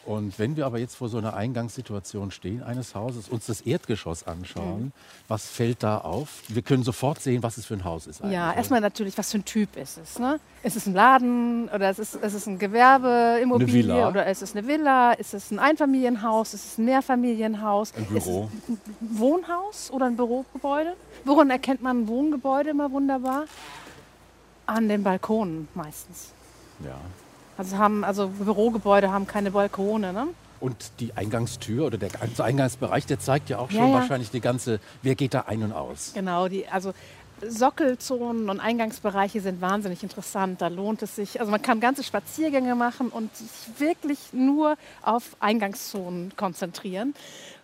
Und 0.07 0.39
wenn 0.39 0.57
wir 0.57 0.67
aber 0.67 0.79
jetzt 0.79 0.95
vor 0.95 1.09
so 1.09 1.19
einer 1.19 1.35
Eingangssituation 1.35 2.31
stehen 2.31 2.63
eines 2.63 2.95
Hauses, 2.95 3.29
uns 3.29 3.47
das 3.47 3.63
Erdgeschoss 3.63 4.25
anschauen, 4.25 4.85
mhm. 4.85 4.93
was 5.27 5.49
fällt 5.49 5.83
da 5.83 5.99
auf? 5.99 6.45
Wir 6.47 6.63
können 6.63 6.85
sofort 6.85 7.21
sehen, 7.21 7.43
was 7.43 7.59
es 7.59 7.67
für 7.67 7.75
ein 7.75 7.83
Haus 7.83 8.07
ist. 8.07 8.23
Ja, 8.23 8.53
erstmal 8.53 8.81
natürlich, 8.81 9.19
was 9.19 9.33
für 9.33 9.39
ein 9.39 9.45
Typ 9.45 9.77
ist 9.77 9.99
es. 9.99 10.21
Ne? 10.21 10.39
Ist 10.63 10.77
es 10.77 10.87
ein 10.87 10.95
Laden 10.95 11.69
oder 11.71 11.91
ist 11.91 11.99
es, 11.99 12.15
ist 12.15 12.35
es 12.35 12.47
ein 12.47 12.61
Gewerbeimmobilie 12.61 14.07
oder 14.07 14.27
ist 14.27 14.43
es 14.43 14.55
eine 14.55 14.69
Villa? 14.69 15.13
Ist 15.13 15.35
es 15.35 15.51
ein 15.51 15.59
Einfamilienhaus? 15.59 16.55
Ist 16.55 16.65
es 16.65 16.79
ein 16.79 16.85
Mehrfamilienhaus? 16.85 17.93
Ein 17.97 18.07
Büro? 18.07 18.49
ein 18.69 18.79
Wohnhaus 19.01 19.91
oder 19.91 20.07
ein 20.07 20.17
Bürogebäude? 20.17 20.95
Woran 21.25 21.51
erkennt 21.51 21.83
man 21.83 22.03
ein 22.03 22.09
Wohngebäude 22.09 22.71
immer 22.71 22.93
wunderbar? 22.93 23.47
An 24.67 24.89
den 24.89 25.03
Balkonen 25.03 25.67
meistens. 25.75 26.33
Ja. 26.85 26.95
Also, 27.57 27.79
haben, 27.79 28.05
also 28.05 28.29
Bürogebäude 28.29 29.11
haben 29.11 29.27
keine 29.27 29.51
Balkone. 29.51 30.13
Ne? 30.13 30.29
Und 30.61 30.93
die 31.01 31.13
Eingangstür 31.15 31.87
oder 31.87 31.99
der 31.99 32.11
Eingangsbereich, 32.39 33.07
der 33.07 33.19
zeigt 33.19 33.51
ja 33.51 33.59
auch 33.59 33.71
schon 33.71 33.81
ja, 33.81 33.89
ja. 33.89 33.95
wahrscheinlich 33.95 34.31
die 34.31 34.41
ganze, 34.41 34.81
wer 35.03 35.15
geht 35.15 35.35
da 35.35 35.45
ein 35.47 35.63
und 35.63 35.73
aus. 35.73 36.13
Genau, 36.15 36.49
die, 36.49 36.67
also 36.69 36.93
Sockelzonen 37.47 38.49
und 38.49 38.61
Eingangsbereiche 38.61 39.41
sind 39.41 39.61
wahnsinnig 39.61 40.03
interessant. 40.03 40.63
Da 40.63 40.69
lohnt 40.69 41.03
es 41.03 41.17
sich, 41.17 41.39
also 41.39 41.51
man 41.51 41.61
kann 41.61 41.81
ganze 41.81 42.03
Spaziergänge 42.03 42.75
machen 42.75 43.09
und 43.09 43.35
sich 43.37 43.51
wirklich 43.79 44.19
nur 44.33 44.77
auf 45.03 45.37
Eingangszonen 45.41 46.33
konzentrieren. 46.37 47.15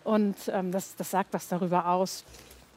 Und 0.04 0.36
ähm, 0.48 0.72
das, 0.72 0.94
das 0.96 1.10
sagt 1.10 1.32
was 1.32 1.48
darüber 1.48 1.88
aus, 1.88 2.24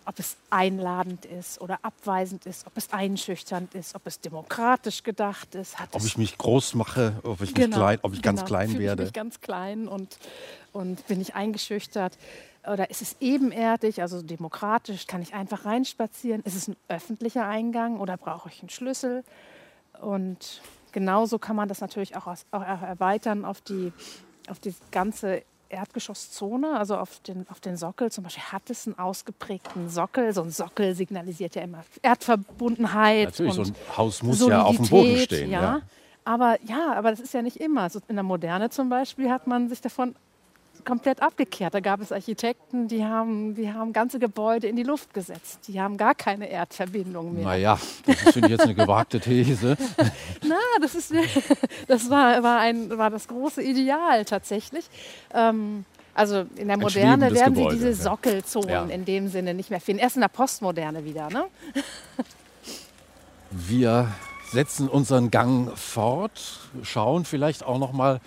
ob 0.06 0.20
es 0.20 0.38
einladend 0.50 1.26
ist 1.26 1.60
oder 1.62 1.80
abweisend 1.82 2.46
ist, 2.46 2.68
ob 2.68 2.78
es 2.78 2.94
einschüchternd 2.94 3.74
ist, 3.74 3.96
ob 3.96 4.06
es 4.06 4.20
demokratisch 4.20 5.04
gedacht 5.04 5.56
ist. 5.56 5.76
ob 5.92 6.04
ich 6.04 6.18
mich 6.18 6.38
groß 6.38 6.76
mache, 6.76 7.20
ob 7.24 7.42
ich, 7.42 7.54
genau, 7.54 7.78
klein, 7.78 8.00
ob 8.04 8.14
ich 8.14 8.22
genau. 8.22 8.36
ganz 8.36 8.48
klein 8.48 8.78
werde. 8.78 9.04
Ich 9.04 9.08
mich 9.08 9.14
ganz 9.14 9.42
klein 9.42 9.88
und, 9.88 10.18
und 10.74 11.06
bin 11.08 11.22
ich 11.22 11.36
eingeschüchtert. 11.36 12.18
Oder 12.72 12.90
ist 12.90 13.02
es 13.02 13.16
ebenerdig, 13.20 14.02
also 14.02 14.22
demokratisch? 14.22 15.08
Kann 15.08 15.22
ich 15.22 15.34
einfach 15.34 15.66
reinspazieren? 15.66 16.42
Ist 16.44 16.56
es 16.56 16.68
ein 16.68 16.76
öffentlicher 16.88 17.48
Eingang 17.48 18.00
oder 18.00 18.18
brauche 18.18 18.50
ich 18.50 18.60
einen 18.62 18.70
Schlüssel? 18.70 19.24
Und 20.02 20.62
genauso 20.92 21.40
kann 21.40 21.56
man 21.56 21.68
das 21.68 21.82
natürlich 21.82 22.16
auch, 22.16 22.28
auch 22.28 22.62
erweitern 22.62 23.46
auf 23.46 23.62
die, 23.62 23.92
auf 24.50 24.60
die 24.60 24.74
ganze 24.92 25.44
Erdgeschosszone, 25.70 26.78
also 26.78 26.98
auf 26.98 27.20
den, 27.20 27.48
auf 27.50 27.60
den 27.60 27.78
Sockel 27.78 28.12
zum 28.12 28.24
Beispiel, 28.24 28.44
hat 28.44 28.70
es 28.70 28.88
einen 28.88 28.98
ausgeprägten 28.98 29.90
Sockel. 29.90 30.34
So 30.34 30.42
ein 30.42 30.52
Sockel 30.52 30.96
signalisiert 30.96 31.56
ja 31.56 31.64
immer 31.64 31.84
Erdverbundenheit. 32.02 33.30
Natürlich, 33.30 33.54
so 33.54 33.62
ein 33.64 33.76
Haus 33.98 34.24
muss 34.24 34.40
Solidität, 34.40 34.60
ja 34.60 34.64
auf 34.64 34.76
dem 34.78 34.90
Boden 34.90 35.18
stehen. 35.18 35.52
Ja. 35.52 35.62
ja. 35.62 35.82
Aber 36.24 36.58
ja, 36.66 36.94
aber 36.94 37.12
das 37.12 37.20
ist 37.20 37.34
ja 37.34 37.42
nicht 37.42 37.58
immer. 37.58 37.90
So 37.90 38.00
in 38.08 38.16
der 38.16 38.24
Moderne 38.24 38.70
zum 38.70 38.90
Beispiel 38.90 39.30
hat 39.30 39.48
man 39.48 39.70
sich 39.70 39.82
davon 39.82 40.16
komplett 40.86 41.22
abgekehrt. 41.22 41.74
Da 41.74 41.80
gab 41.80 42.00
es 42.00 42.12
Architekten, 42.12 42.88
die 42.88 43.04
haben, 43.04 43.56
die 43.56 43.72
haben 43.74 43.92
ganze 43.92 44.20
Gebäude 44.20 44.68
in 44.68 44.76
die 44.76 44.84
Luft 44.84 45.14
gesetzt. 45.14 45.68
Die 45.68 45.82
haben 45.82 45.98
gar 45.98 46.16
keine 46.16 46.50
Erdverbindung 46.50 47.34
mehr. 47.34 47.44
Naja, 47.44 47.80
das 48.06 48.34
finde 48.34 48.48
ich 48.48 48.52
jetzt 48.52 48.64
eine 48.64 48.76
gewagte 48.76 49.20
These. 49.20 49.76
Na, 50.48 50.56
das, 50.82 50.96
ist, 50.96 51.14
das 51.88 52.10
war, 52.10 52.42
war, 52.44 52.60
ein, 52.60 52.98
war 52.98 53.10
das 53.10 53.28
große 53.28 53.62
Ideal 53.62 54.24
tatsächlich. 54.26 54.86
Ähm, 55.34 55.86
also 56.14 56.46
in 56.56 56.70
der 56.70 56.78
Moderne 56.78 57.34
werden 57.34 57.56
Gebäude, 57.56 57.78
Sie 57.78 57.86
diese 57.86 58.02
Sockelzonen 58.02 58.70
ja. 58.70 58.86
in 58.86 59.04
dem 59.04 59.28
Sinne 59.28 59.54
nicht 59.54 59.70
mehr 59.70 59.82
finden. 59.82 60.02
Erst 60.02 60.16
in 60.16 60.22
der 60.22 60.30
Postmoderne 60.30 61.04
wieder. 61.04 61.30
Ne? 61.30 61.46
Wir 63.52 64.08
setzen 64.52 64.88
unseren 64.88 65.30
Gang 65.30 65.78
fort, 65.78 66.60
schauen 66.84 67.26
vielleicht 67.26 67.64
auch 67.64 67.80
noch 67.80 67.92
mal 67.92 68.22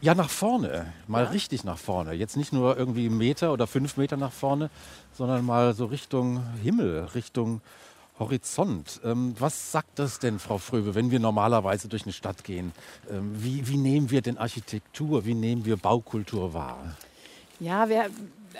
ja, 0.00 0.14
nach 0.14 0.30
vorne. 0.30 0.92
Mal 1.06 1.24
ja. 1.24 1.30
richtig 1.30 1.64
nach 1.64 1.78
vorne. 1.78 2.12
Jetzt 2.12 2.36
nicht 2.36 2.52
nur 2.52 2.76
irgendwie 2.76 3.06
einen 3.06 3.18
Meter 3.18 3.52
oder 3.52 3.66
fünf 3.66 3.96
Meter 3.96 4.16
nach 4.16 4.32
vorne, 4.32 4.70
sondern 5.12 5.44
mal 5.44 5.74
so 5.74 5.86
Richtung 5.86 6.42
Himmel, 6.62 7.08
Richtung 7.14 7.60
Horizont. 8.18 9.00
Ähm, 9.02 9.34
was 9.38 9.72
sagt 9.72 9.98
das 9.98 10.18
denn, 10.18 10.38
Frau 10.38 10.58
Fröbe, 10.58 10.94
wenn 10.94 11.10
wir 11.10 11.18
normalerweise 11.18 11.88
durch 11.88 12.04
eine 12.04 12.12
Stadt 12.12 12.44
gehen? 12.44 12.72
Ähm, 13.10 13.32
wie, 13.42 13.66
wie 13.66 13.78
nehmen 13.78 14.10
wir 14.10 14.20
denn 14.20 14.38
Architektur, 14.38 15.24
wie 15.24 15.34
nehmen 15.34 15.64
wir 15.64 15.76
Baukultur 15.76 16.52
wahr? 16.52 16.78
Ja, 17.58 17.88
wir, 17.88 18.10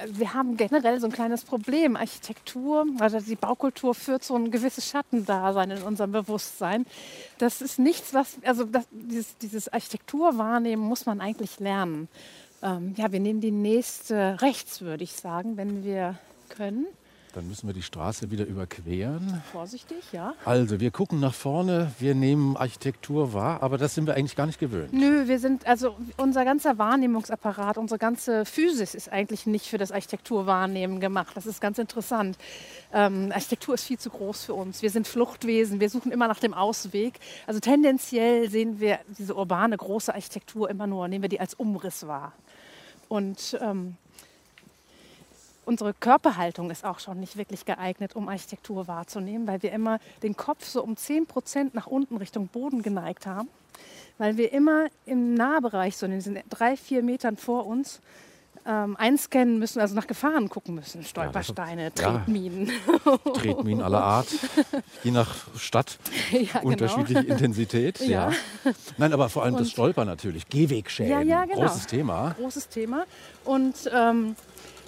wir 0.06 0.34
haben 0.34 0.56
generell 0.56 1.00
so 1.00 1.06
ein 1.06 1.12
kleines 1.12 1.44
Problem. 1.44 1.96
Architektur, 1.96 2.86
also 2.98 3.20
die 3.20 3.36
Baukultur 3.36 3.94
führt 3.94 4.24
so 4.24 4.36
ein 4.36 4.50
gewisses 4.50 4.88
Schattendasein 4.88 5.70
in 5.70 5.82
unserem 5.82 6.12
Bewusstsein. 6.12 6.86
Das 7.38 7.60
ist 7.60 7.78
nichts, 7.78 8.14
was, 8.14 8.36
also 8.44 8.64
das, 8.64 8.86
dieses, 8.90 9.36
dieses 9.38 9.68
Architekturwahrnehmen 9.68 10.84
muss 10.84 11.06
man 11.06 11.20
eigentlich 11.20 11.58
lernen. 11.60 12.08
Ähm, 12.62 12.94
ja, 12.96 13.10
wir 13.10 13.20
nehmen 13.20 13.40
die 13.40 13.50
nächste 13.50 14.40
rechts, 14.40 14.80
würde 14.80 15.04
ich 15.04 15.12
sagen, 15.12 15.56
wenn 15.56 15.84
wir 15.84 16.18
können. 16.48 16.86
Dann 17.32 17.48
müssen 17.48 17.66
wir 17.66 17.74
die 17.74 17.82
Straße 17.82 18.30
wieder 18.30 18.46
überqueren. 18.46 19.42
Vorsichtig, 19.52 19.98
ja. 20.12 20.34
Also, 20.44 20.80
wir 20.80 20.90
gucken 20.90 21.20
nach 21.20 21.34
vorne, 21.34 21.92
wir 21.98 22.14
nehmen 22.14 22.56
Architektur 22.56 23.32
wahr, 23.32 23.62
aber 23.62 23.78
das 23.78 23.94
sind 23.94 24.06
wir 24.06 24.14
eigentlich 24.14 24.36
gar 24.36 24.46
nicht 24.46 24.58
gewöhnt. 24.58 24.92
Nö, 24.92 25.28
wir 25.28 25.38
sind, 25.38 25.66
also 25.66 25.96
unser 26.16 26.44
ganzer 26.44 26.78
Wahrnehmungsapparat, 26.78 27.78
unsere 27.78 27.98
ganze 27.98 28.44
Physis 28.44 28.94
ist 28.94 29.10
eigentlich 29.10 29.46
nicht 29.46 29.66
für 29.66 29.78
das 29.78 29.92
Architekturwahrnehmen 29.92 31.00
gemacht. 31.00 31.36
Das 31.36 31.46
ist 31.46 31.60
ganz 31.60 31.78
interessant. 31.78 32.36
Ähm, 32.92 33.30
Architektur 33.32 33.74
ist 33.74 33.84
viel 33.84 33.98
zu 33.98 34.10
groß 34.10 34.44
für 34.44 34.54
uns. 34.54 34.82
Wir 34.82 34.90
sind 34.90 35.06
Fluchtwesen, 35.06 35.80
wir 35.80 35.90
suchen 35.90 36.12
immer 36.12 36.28
nach 36.28 36.40
dem 36.40 36.54
Ausweg. 36.54 37.18
Also 37.46 37.60
tendenziell 37.60 38.50
sehen 38.50 38.80
wir 38.80 38.98
diese 39.18 39.34
urbane, 39.34 39.76
große 39.76 40.12
Architektur 40.14 40.68
immer 40.68 40.86
nur, 40.86 41.08
nehmen 41.08 41.22
wir 41.22 41.28
die 41.28 41.40
als 41.40 41.54
Umriss 41.54 42.06
wahr. 42.06 42.32
Und 43.08 43.58
ähm, 43.60 43.96
unsere 45.64 45.94
Körperhaltung 45.94 46.70
ist 46.70 46.84
auch 46.84 46.98
schon 46.98 47.20
nicht 47.20 47.36
wirklich 47.36 47.64
geeignet, 47.64 48.16
um 48.16 48.28
Architektur 48.28 48.88
wahrzunehmen, 48.88 49.46
weil 49.46 49.62
wir 49.62 49.72
immer 49.72 49.98
den 50.22 50.36
Kopf 50.36 50.66
so 50.66 50.82
um 50.82 50.96
10 50.96 51.26
Prozent 51.26 51.74
nach 51.74 51.86
unten 51.86 52.16
Richtung 52.16 52.48
Boden 52.48 52.82
geneigt 52.82 53.26
haben, 53.26 53.48
weil 54.18 54.36
wir 54.36 54.52
immer 54.52 54.86
im 55.06 55.34
Nahbereich, 55.34 55.96
so 55.96 56.06
in 56.06 56.12
diesen 56.12 56.38
drei, 56.48 56.76
vier 56.76 57.02
Metern 57.02 57.36
vor 57.36 57.66
uns, 57.66 58.00
ähm, 58.66 58.96
einscannen 58.96 59.58
müssen, 59.58 59.80
also 59.80 59.94
nach 59.94 60.06
Gefahren 60.06 60.48
gucken 60.48 60.74
müssen. 60.74 61.02
Stolpersteine, 61.02 61.84
ja, 61.84 61.90
Tretminen. 61.90 62.70
Ja, 63.06 63.16
Tretminen 63.32 63.82
aller 63.82 64.02
Art, 64.02 64.28
je 65.02 65.10
nach 65.10 65.34
Stadt, 65.56 65.98
ja, 66.30 66.60
genau. 66.60 66.72
unterschiedliche 66.72 67.26
Intensität. 67.26 68.00
Ja. 68.10 68.32
Nein, 68.98 69.12
aber 69.12 69.28
vor 69.28 69.44
allem 69.44 69.54
Und 69.54 69.60
das 69.60 69.70
Stolpern 69.70 70.06
natürlich, 70.06 70.48
Gehwegschäden, 70.48 71.28
genau. 71.28 71.46
großes 71.46 71.86
Thema. 71.86 72.34
Großes 72.38 72.68
Thema. 72.68 73.04
Und 73.44 73.88
ähm, 73.92 74.34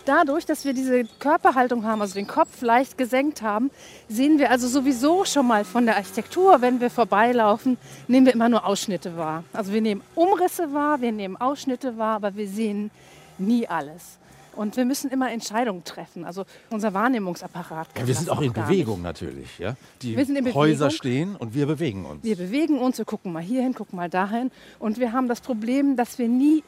dadurch, 0.05 0.47
dass 0.47 0.65
wir 0.65 0.75
diese 0.75 1.05
Körperhaltung 1.19 1.85
haben, 1.85 2.01
also 2.01 2.15
den 2.15 2.27
Kopf 2.27 2.63
leicht 2.63 2.99
gesenkt 2.99 3.43
haben, 3.43 3.71
sehen 4.09 4.39
wir 4.39 4.51
also 4.51 4.69
sowieso 4.69 5.25
schon 5.25 5.47
mal 5.47 5.65
von 5.65 5.87
der 5.87 5.97
Architektur, 5.97 6.61
wenn 6.61 6.81
wir 6.81 6.91
vorbeilaufen, 6.91 7.79
nehmen 8.09 8.27
wir 8.27 8.35
immer 8.35 8.49
nur 8.49 8.67
Ausschnitte 8.67 9.17
wahr. 9.17 9.45
Also 9.53 9.73
wir 9.73 9.81
nehmen 9.81 10.03
Umrisse 10.15 10.73
wahr, 10.73 11.01
wir 11.01 11.13
nehmen 11.13 11.37
Ausschnitte 11.37 11.99
wahr, 11.99 12.17
aber 12.17 12.37
wir 12.37 12.49
sehen 12.49 12.91
nie 13.39 13.67
alles. 13.67 14.19
Und 14.55 14.77
wir 14.77 14.85
müssen 14.85 15.11
immer 15.11 15.31
Entscheidungen 15.31 15.83
treffen. 15.85 16.25
Also 16.25 16.45
unser 16.71 16.93
Wahrnehmungsapparat. 16.93 17.89
Ja, 17.97 18.07
wir 18.07 18.15
sind 18.15 18.29
auch 18.29 18.41
in 18.41 18.53
Bewegung 18.53 18.97
nicht. 18.97 19.05
natürlich. 19.05 19.59
Ja? 19.59 19.77
Die 20.03 20.17
Häuser 20.53 20.91
stehen 20.91 21.37
und 21.37 21.55
wir 21.55 21.67
bewegen 21.67 22.05
uns. 22.05 22.23
Wir 22.23 22.37
bewegen 22.37 22.79
uns, 22.79 22.99
wir 22.99 23.05
gucken 23.05 23.33
mal 23.33 23.43
hierhin, 23.43 23.75
gucken 23.75 23.97
mal 23.97 24.11
dahin. 24.11 24.51
Und 24.79 24.99
wir 24.99 25.13
haben 25.13 25.29
das 25.29 25.41
Problem, 25.41 25.97
dass 25.97 26.19
wir 26.19 26.29
nie 26.29 26.63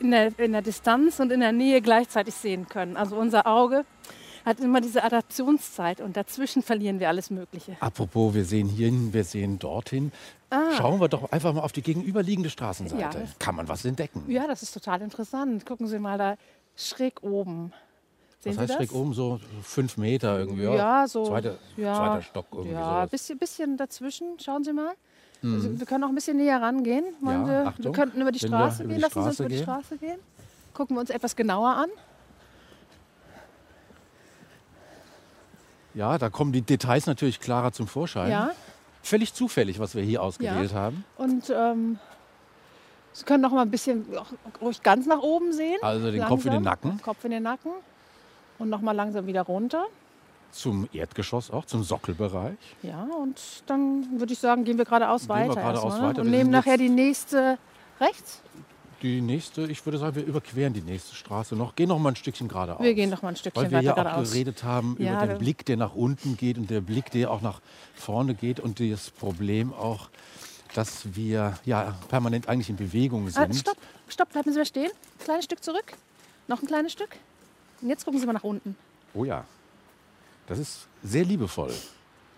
in 0.00 0.10
der, 0.10 0.38
in 0.38 0.52
der 0.52 0.62
Distanz 0.62 1.20
und 1.20 1.30
in 1.32 1.40
der 1.40 1.52
Nähe 1.52 1.80
gleichzeitig 1.80 2.34
sehen 2.34 2.68
können. 2.68 2.96
Also 2.96 3.16
unser 3.16 3.46
Auge 3.46 3.84
hat 4.44 4.60
immer 4.60 4.80
diese 4.80 5.02
Adaptionszeit 5.02 6.00
und 6.00 6.16
dazwischen 6.16 6.62
verlieren 6.62 7.00
wir 7.00 7.08
alles 7.08 7.30
Mögliche. 7.30 7.76
Apropos, 7.80 8.34
wir 8.34 8.44
sehen 8.44 8.68
hierhin, 8.68 9.12
wir 9.12 9.24
sehen 9.24 9.58
dorthin. 9.58 10.12
Ah. 10.50 10.72
Schauen 10.76 11.00
wir 11.00 11.08
doch 11.08 11.32
einfach 11.32 11.52
mal 11.54 11.62
auf 11.62 11.72
die 11.72 11.82
gegenüberliegende 11.82 12.50
Straßenseite. 12.50 13.18
Ja, 13.18 13.24
Kann 13.38 13.54
man 13.54 13.68
was 13.68 13.84
entdecken? 13.84 14.24
Ja, 14.28 14.46
das 14.46 14.62
ist 14.62 14.72
total 14.72 15.00
interessant. 15.00 15.64
Gucken 15.64 15.86
Sie 15.86 15.98
mal 15.98 16.18
da 16.18 16.36
schräg 16.76 17.22
oben. 17.22 17.72
Sehen 18.40 18.52
was 18.52 18.58
heißt 18.58 18.70
das? 18.70 18.76
schräg 18.76 18.92
oben? 18.92 19.14
So 19.14 19.40
fünf 19.62 19.96
Meter 19.96 20.38
irgendwie? 20.38 20.64
Ja, 20.64 21.08
so. 21.08 21.24
Zweiter, 21.24 21.56
ja, 21.76 21.94
zweiter 21.94 22.22
Stock 22.22 22.46
irgendwie. 22.52 22.72
Ja, 22.72 23.02
ein 23.02 23.08
bisschen, 23.08 23.38
bisschen 23.38 23.76
dazwischen. 23.78 24.38
Schauen 24.38 24.62
Sie 24.62 24.72
mal. 24.74 24.94
Mhm. 25.44 25.54
Also 25.56 25.78
wir 25.78 25.86
können 25.86 26.00
noch 26.00 26.08
ein 26.08 26.14
bisschen 26.14 26.38
näher 26.38 26.60
rangehen. 26.60 27.04
Ja, 27.22 27.46
wir, 27.46 27.74
wir, 27.76 27.92
könnten 27.92 28.20
über 28.20 28.32
die 28.32 28.38
Straße 28.38 28.86
gehen. 28.86 28.98
Lassen 28.98 29.22
Sie 29.22 29.28
uns 29.28 29.40
über 29.40 29.48
die 29.50 29.58
Straße 29.58 29.98
gehen. 29.98 30.18
Gucken 30.72 30.96
wir 30.96 31.00
uns 31.00 31.10
etwas 31.10 31.36
genauer 31.36 31.76
an. 31.76 31.90
Ja, 35.92 36.16
da 36.16 36.30
kommen 36.30 36.52
die 36.52 36.62
Details 36.62 37.06
natürlich 37.06 37.40
klarer 37.40 37.72
zum 37.72 37.86
Vorschein. 37.86 38.30
Ja. 38.30 38.50
Völlig 39.02 39.34
zufällig, 39.34 39.78
was 39.78 39.94
wir 39.94 40.02
hier 40.02 40.22
ausgewählt 40.22 40.72
ja. 40.72 40.78
haben. 40.78 41.04
Und 41.18 41.52
ähm, 41.54 41.98
Sie 43.12 43.24
können 43.24 43.42
noch 43.42 43.52
mal 43.52 43.62
ein 43.62 43.70
bisschen 43.70 44.06
ruhig 44.62 44.82
ganz 44.82 45.06
nach 45.06 45.20
oben 45.20 45.52
sehen. 45.52 45.78
Also 45.82 46.10
den 46.10 46.20
langsam. 46.20 46.38
Kopf 46.38 46.46
in 46.46 46.52
den 46.52 46.62
Nacken. 46.62 47.02
Kopf 47.02 47.24
in 47.24 47.30
den 47.32 47.42
Nacken. 47.42 47.72
Und 48.58 48.70
noch 48.70 48.80
mal 48.80 48.92
langsam 48.92 49.26
wieder 49.26 49.42
runter 49.42 49.84
zum 50.54 50.88
Erdgeschoss 50.92 51.50
auch, 51.50 51.64
zum 51.64 51.82
Sockelbereich. 51.82 52.56
Ja, 52.82 53.02
und 53.20 53.40
dann 53.66 54.20
würde 54.20 54.32
ich 54.32 54.38
sagen, 54.38 54.64
gehen 54.64 54.78
wir 54.78 54.84
geradeaus 54.84 55.28
weiter. 55.28 55.56
Wir 55.56 55.62
geradeaus 55.62 55.98
ne? 55.98 56.02
weiter. 56.02 56.22
Und 56.22 56.30
nehmen 56.30 56.50
nachher 56.50 56.76
die 56.78 56.88
nächste 56.88 57.58
rechts. 58.00 58.40
Die 59.02 59.20
nächste, 59.20 59.66
ich 59.66 59.84
würde 59.84 59.98
sagen, 59.98 60.16
wir 60.16 60.24
überqueren 60.24 60.72
die 60.72 60.80
nächste 60.80 61.14
Straße 61.14 61.56
noch. 61.56 61.74
Gehen 61.74 61.88
noch 61.88 61.98
mal 61.98 62.10
ein 62.10 62.16
Stückchen 62.16 62.48
geradeaus. 62.48 62.80
Wir 62.80 62.94
gehen 62.94 63.10
noch 63.10 63.20
mal 63.20 63.30
ein 63.30 63.36
Stückchen 63.36 63.64
Weil 63.64 63.70
wir 63.70 63.82
ja 63.82 63.96
auch 63.96 64.22
geredet 64.22 64.64
haben 64.64 64.96
ja, 64.98 65.16
über 65.16 65.34
den 65.34 65.38
Blick, 65.38 65.66
der 65.66 65.76
nach 65.76 65.94
unten 65.94 66.36
geht 66.36 66.56
und 66.56 66.70
der 66.70 66.80
Blick, 66.80 67.10
der 67.10 67.30
auch 67.30 67.42
nach 67.42 67.60
vorne 67.94 68.34
geht 68.34 68.60
und 68.60 68.80
das 68.80 69.10
Problem 69.10 69.74
auch, 69.74 70.08
dass 70.74 71.14
wir 71.14 71.58
ja 71.64 71.94
permanent 72.08 72.48
eigentlich 72.48 72.70
in 72.70 72.76
Bewegung 72.76 73.26
ah, 73.26 73.30
sind. 73.30 73.50
Ah, 73.50 73.54
stopp, 73.54 73.76
stopp, 74.08 74.32
bleiben 74.32 74.52
Sie 74.52 74.58
mal 74.58 74.64
stehen. 74.64 74.90
Ein 74.90 75.24
kleines 75.24 75.44
Stück 75.44 75.62
zurück. 75.62 75.94
Noch 76.48 76.62
ein 76.62 76.66
kleines 76.66 76.92
Stück. 76.92 77.16
Und 77.82 77.88
jetzt 77.88 78.04
gucken 78.04 78.20
Sie 78.20 78.26
mal 78.26 78.32
nach 78.32 78.44
unten. 78.44 78.76
Oh 79.12 79.24
ja. 79.24 79.44
Das 80.46 80.58
ist 80.58 80.86
sehr 81.02 81.24
liebevoll. 81.24 81.72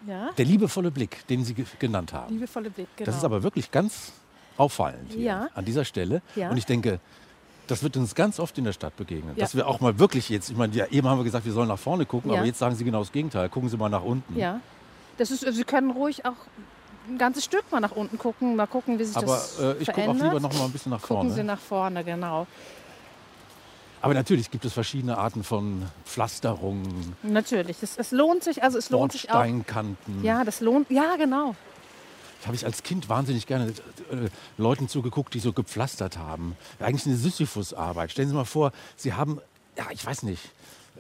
Ja. 0.06 0.30
Der 0.36 0.44
liebevolle 0.44 0.90
Blick, 0.90 1.26
den 1.26 1.44
Sie 1.44 1.54
genannt 1.78 2.12
haben. 2.12 2.32
Liebevolle 2.32 2.70
Blick, 2.70 2.88
genau. 2.96 3.06
Das 3.06 3.16
ist 3.16 3.25
aber 3.25 3.42
wirklich 3.42 3.70
ganz 3.70 4.12
auffallend 4.56 5.12
hier 5.12 5.22
ja. 5.22 5.48
an 5.54 5.64
dieser 5.64 5.84
Stelle. 5.84 6.22
Ja. 6.34 6.50
Und 6.50 6.56
ich 6.56 6.66
denke, 6.66 7.00
das 7.66 7.82
wird 7.82 7.96
uns 7.96 8.14
ganz 8.14 8.38
oft 8.38 8.56
in 8.58 8.64
der 8.64 8.72
Stadt 8.72 8.96
begegnen. 8.96 9.34
Ja. 9.36 9.40
Dass 9.42 9.56
wir 9.56 9.66
auch 9.66 9.80
mal 9.80 9.98
wirklich 9.98 10.28
jetzt, 10.28 10.50
ich 10.50 10.56
meine, 10.56 10.75
ja, 10.75 10.86
eben 10.86 11.08
haben 11.08 11.18
wir 11.18 11.25
gesagt, 11.25 11.44
wir 11.44 11.52
sollen 11.52 11.68
nach 11.68 11.78
vorne 11.78 12.06
gucken, 12.06 12.30
aber 12.30 12.44
jetzt 12.44 12.58
sagen 12.58 12.75
Sie 12.76 12.84
genau 12.84 13.00
das 13.00 13.10
Gegenteil. 13.12 13.48
Gucken 13.48 13.68
Sie 13.68 13.76
mal 13.76 13.88
nach 13.88 14.04
unten. 14.04 14.38
Ja. 14.38 14.60
Das 15.18 15.30
ist, 15.30 15.40
Sie 15.40 15.64
können 15.64 15.90
ruhig 15.90 16.25
auch 16.25 16.36
ein 17.08 17.18
ganzes 17.18 17.44
Stück 17.44 17.64
mal 17.70 17.80
nach 17.80 17.92
unten 17.92 18.18
gucken, 18.18 18.56
mal 18.56 18.66
gucken, 18.66 18.98
wie 18.98 19.04
sich 19.04 19.16
Aber 19.16 19.26
das 19.26 19.58
äh, 19.58 19.75
ich 19.78 19.86
gucke 19.88 20.00
auch 20.02 20.04
verändert. 20.04 20.34
lieber 20.34 20.40
noch 20.40 20.52
mal 20.52 20.64
ein 20.64 20.72
bisschen 20.72 20.90
nach 20.90 21.02
Gucken 21.02 21.30
Sie 21.30 21.36
vorne. 21.36 21.44
nach 21.44 21.60
vorne, 21.60 22.04
genau. 22.04 22.46
Aber 24.06 24.14
natürlich 24.14 24.52
gibt 24.52 24.64
es 24.64 24.72
verschiedene 24.72 25.18
Arten 25.18 25.42
von 25.42 25.82
Pflasterungen, 26.04 27.16
Natürlich. 27.25 27.82
Es, 27.82 27.98
es 27.98 28.12
lohnt 28.12 28.44
sich, 28.44 28.62
also 28.62 28.78
es 28.78 28.88
lohnt 28.90 29.10
sich 29.10 29.30
auch. 29.30 29.34
Bordsteinkanten. 29.34 30.22
Ja, 30.22 30.44
das 30.44 30.60
lohnt. 30.60 30.88
Ja, 30.92 31.16
genau. 31.16 31.56
Da 32.40 32.46
habe 32.46 32.54
ich 32.54 32.64
als 32.64 32.84
Kind 32.84 33.08
wahnsinnig 33.08 33.48
gerne 33.48 33.70
äh, 34.12 34.28
Leuten 34.58 34.88
zugeguckt, 34.88 35.34
die 35.34 35.40
so 35.40 35.52
gepflastert 35.52 36.18
haben. 36.18 36.56
Eigentlich 36.78 37.04
eine 37.06 37.16
Sisyphus-Arbeit. 37.16 38.12
Stellen 38.12 38.28
Sie 38.28 38.34
mal 38.36 38.44
vor, 38.44 38.70
Sie 38.94 39.12
haben, 39.14 39.40
ja, 39.76 39.86
ich 39.90 40.06
weiß 40.06 40.22
nicht, 40.22 40.52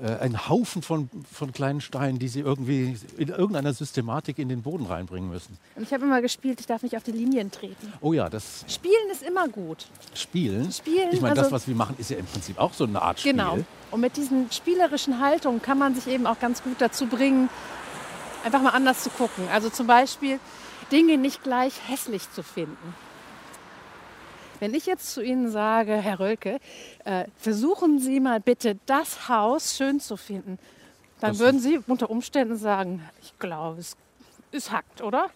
äh, 0.02 0.16
einen 0.20 0.48
Haufen 0.48 0.82
von, 0.82 1.08
von 1.32 1.52
kleinen 1.52 1.80
Steinen, 1.80 2.18
die 2.18 2.28
Sie 2.28 2.40
irgendwie 2.40 2.96
in 3.16 3.28
irgendeiner 3.28 3.72
Systematik 3.72 4.38
in 4.38 4.48
den 4.48 4.62
Boden 4.62 4.86
reinbringen 4.86 5.30
müssen. 5.30 5.58
Und 5.74 5.82
ich 5.82 5.92
habe 5.92 6.04
immer 6.04 6.20
gespielt, 6.22 6.60
ich 6.60 6.66
darf 6.66 6.82
nicht 6.82 6.96
auf 6.96 7.02
die 7.02 7.12
Linien 7.12 7.50
treten. 7.50 7.92
Oh 8.00 8.12
ja, 8.12 8.28
das 8.28 8.64
Spielen 8.68 9.10
ist 9.10 9.22
immer 9.22 9.48
gut. 9.48 9.86
Spielen. 10.14 10.70
Spielen, 10.72 11.08
Ich 11.12 11.20
meine, 11.20 11.34
das, 11.34 11.44
also- 11.44 11.56
was 11.56 11.68
wir 11.68 11.74
machen, 11.74 11.96
ist 11.98 12.10
ja 12.10 12.16
im 12.18 12.26
Prinzip 12.26 12.58
auch 12.58 12.72
so 12.72 12.84
eine 12.84 13.00
Art 13.02 13.20
Spiel. 13.20 13.32
Genau. 13.32 13.58
Und 13.90 14.00
mit 14.00 14.16
diesen 14.16 14.50
spielerischen 14.50 15.20
Haltungen 15.20 15.62
kann 15.62 15.78
man 15.78 15.94
sich 15.94 16.06
eben 16.08 16.26
auch 16.26 16.38
ganz 16.40 16.62
gut 16.62 16.76
dazu 16.80 17.06
bringen, 17.06 17.48
einfach 18.44 18.62
mal 18.62 18.70
anders 18.70 19.02
zu 19.02 19.10
gucken. 19.10 19.44
Also 19.52 19.70
zum 19.70 19.86
Beispiel 19.86 20.38
Dinge 20.92 21.18
nicht 21.18 21.42
gleich 21.42 21.74
hässlich 21.88 22.30
zu 22.32 22.42
finden. 22.42 22.94
Wenn 24.60 24.74
ich 24.74 24.86
jetzt 24.86 25.12
zu 25.12 25.22
Ihnen 25.22 25.50
sage, 25.50 25.92
Herr 25.96 26.20
Rölke, 26.20 26.58
äh, 27.04 27.24
versuchen 27.38 27.98
Sie 27.98 28.20
mal 28.20 28.40
bitte 28.40 28.76
das 28.86 29.28
Haus 29.28 29.76
schön 29.76 30.00
zu 30.00 30.16
finden, 30.16 30.58
dann 31.20 31.32
Das- 31.32 31.38
würden 31.40 31.60
Sie 31.60 31.80
unter 31.86 32.10
Umständen 32.10 32.56
sagen, 32.56 33.02
ich 33.22 33.38
glaube, 33.38 33.80
es 33.80 33.96
ist 34.52 34.70
hackt, 34.72 35.02
oder? 35.02 35.28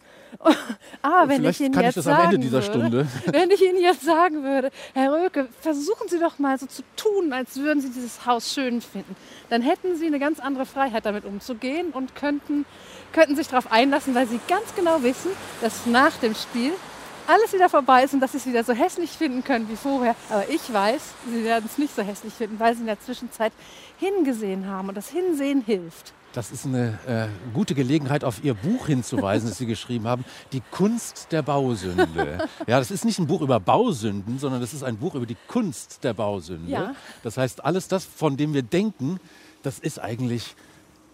Aber 1.02 1.28
wenn 1.28 1.38
Vielleicht 1.40 1.60
ich 1.60 1.66
Ihnen 1.66 1.74
ich 1.74 1.80
jetzt 1.80 1.96
Ende 1.96 2.02
sagen 2.02 2.42
würde, 2.42 2.62
Stunde. 2.62 3.08
wenn 3.26 3.50
ich 3.50 3.60
Ihnen 3.62 3.80
jetzt 3.80 4.02
sagen 4.04 4.42
würde, 4.44 4.70
Herr 4.94 5.12
Röke, 5.12 5.48
versuchen 5.60 6.08
Sie 6.08 6.18
doch 6.20 6.38
mal 6.38 6.56
so 6.58 6.66
zu 6.66 6.82
tun, 6.96 7.32
als 7.32 7.56
würden 7.56 7.80
Sie 7.80 7.90
dieses 7.90 8.24
Haus 8.24 8.54
schön 8.54 8.80
finden, 8.80 9.16
dann 9.50 9.60
hätten 9.62 9.96
Sie 9.96 10.06
eine 10.06 10.18
ganz 10.20 10.38
andere 10.38 10.66
Freiheit 10.66 11.04
damit 11.04 11.24
umzugehen 11.24 11.90
und 11.90 12.14
könnten, 12.14 12.64
könnten 13.12 13.34
sich 13.36 13.48
darauf 13.48 13.72
einlassen, 13.72 14.14
weil 14.14 14.28
Sie 14.28 14.38
ganz 14.48 14.74
genau 14.76 15.02
wissen, 15.02 15.32
dass 15.60 15.86
nach 15.86 16.16
dem 16.18 16.34
Spiel 16.34 16.72
alles 17.26 17.52
wieder 17.52 17.68
vorbei 17.68 18.04
ist 18.04 18.14
und 18.14 18.20
dass 18.20 18.32
Sie 18.32 18.38
es 18.38 18.46
wieder 18.46 18.64
so 18.64 18.72
hässlich 18.72 19.10
finden 19.10 19.44
können 19.44 19.68
wie 19.68 19.76
vorher. 19.76 20.14
Aber 20.28 20.48
ich 20.48 20.72
weiß, 20.72 21.00
Sie 21.30 21.44
werden 21.44 21.68
es 21.70 21.78
nicht 21.78 21.94
so 21.94 22.02
hässlich 22.02 22.32
finden, 22.32 22.58
weil 22.58 22.74
Sie 22.74 22.80
in 22.80 22.86
der 22.86 23.00
Zwischenzeit 23.00 23.52
hingesehen 23.98 24.66
haben 24.66 24.88
und 24.88 24.96
das 24.96 25.08
Hinsehen 25.08 25.62
hilft. 25.62 26.12
Das 26.32 26.52
ist 26.52 26.64
eine 26.64 26.98
äh, 27.08 27.26
gute 27.52 27.74
Gelegenheit, 27.74 28.22
auf 28.22 28.44
Ihr 28.44 28.54
Buch 28.54 28.86
hinzuweisen, 28.86 29.48
das 29.48 29.58
Sie 29.58 29.66
geschrieben 29.66 30.06
haben. 30.06 30.24
Die 30.52 30.62
Kunst 30.70 31.28
der 31.32 31.42
Bausünde. 31.42 32.46
Ja, 32.66 32.78
das 32.78 32.90
ist 32.90 33.04
nicht 33.04 33.18
ein 33.18 33.26
Buch 33.26 33.40
über 33.40 33.58
Bausünden, 33.58 34.38
sondern 34.38 34.60
das 34.60 34.72
ist 34.72 34.84
ein 34.84 34.98
Buch 34.98 35.14
über 35.14 35.26
die 35.26 35.36
Kunst 35.48 36.04
der 36.04 36.14
Bausünde. 36.14 36.70
Ja. 36.70 36.94
Das 37.24 37.36
heißt, 37.36 37.64
alles 37.64 37.88
das, 37.88 38.04
von 38.04 38.36
dem 38.36 38.54
wir 38.54 38.62
denken, 38.62 39.18
das 39.62 39.78
ist 39.78 39.98
eigentlich 39.98 40.54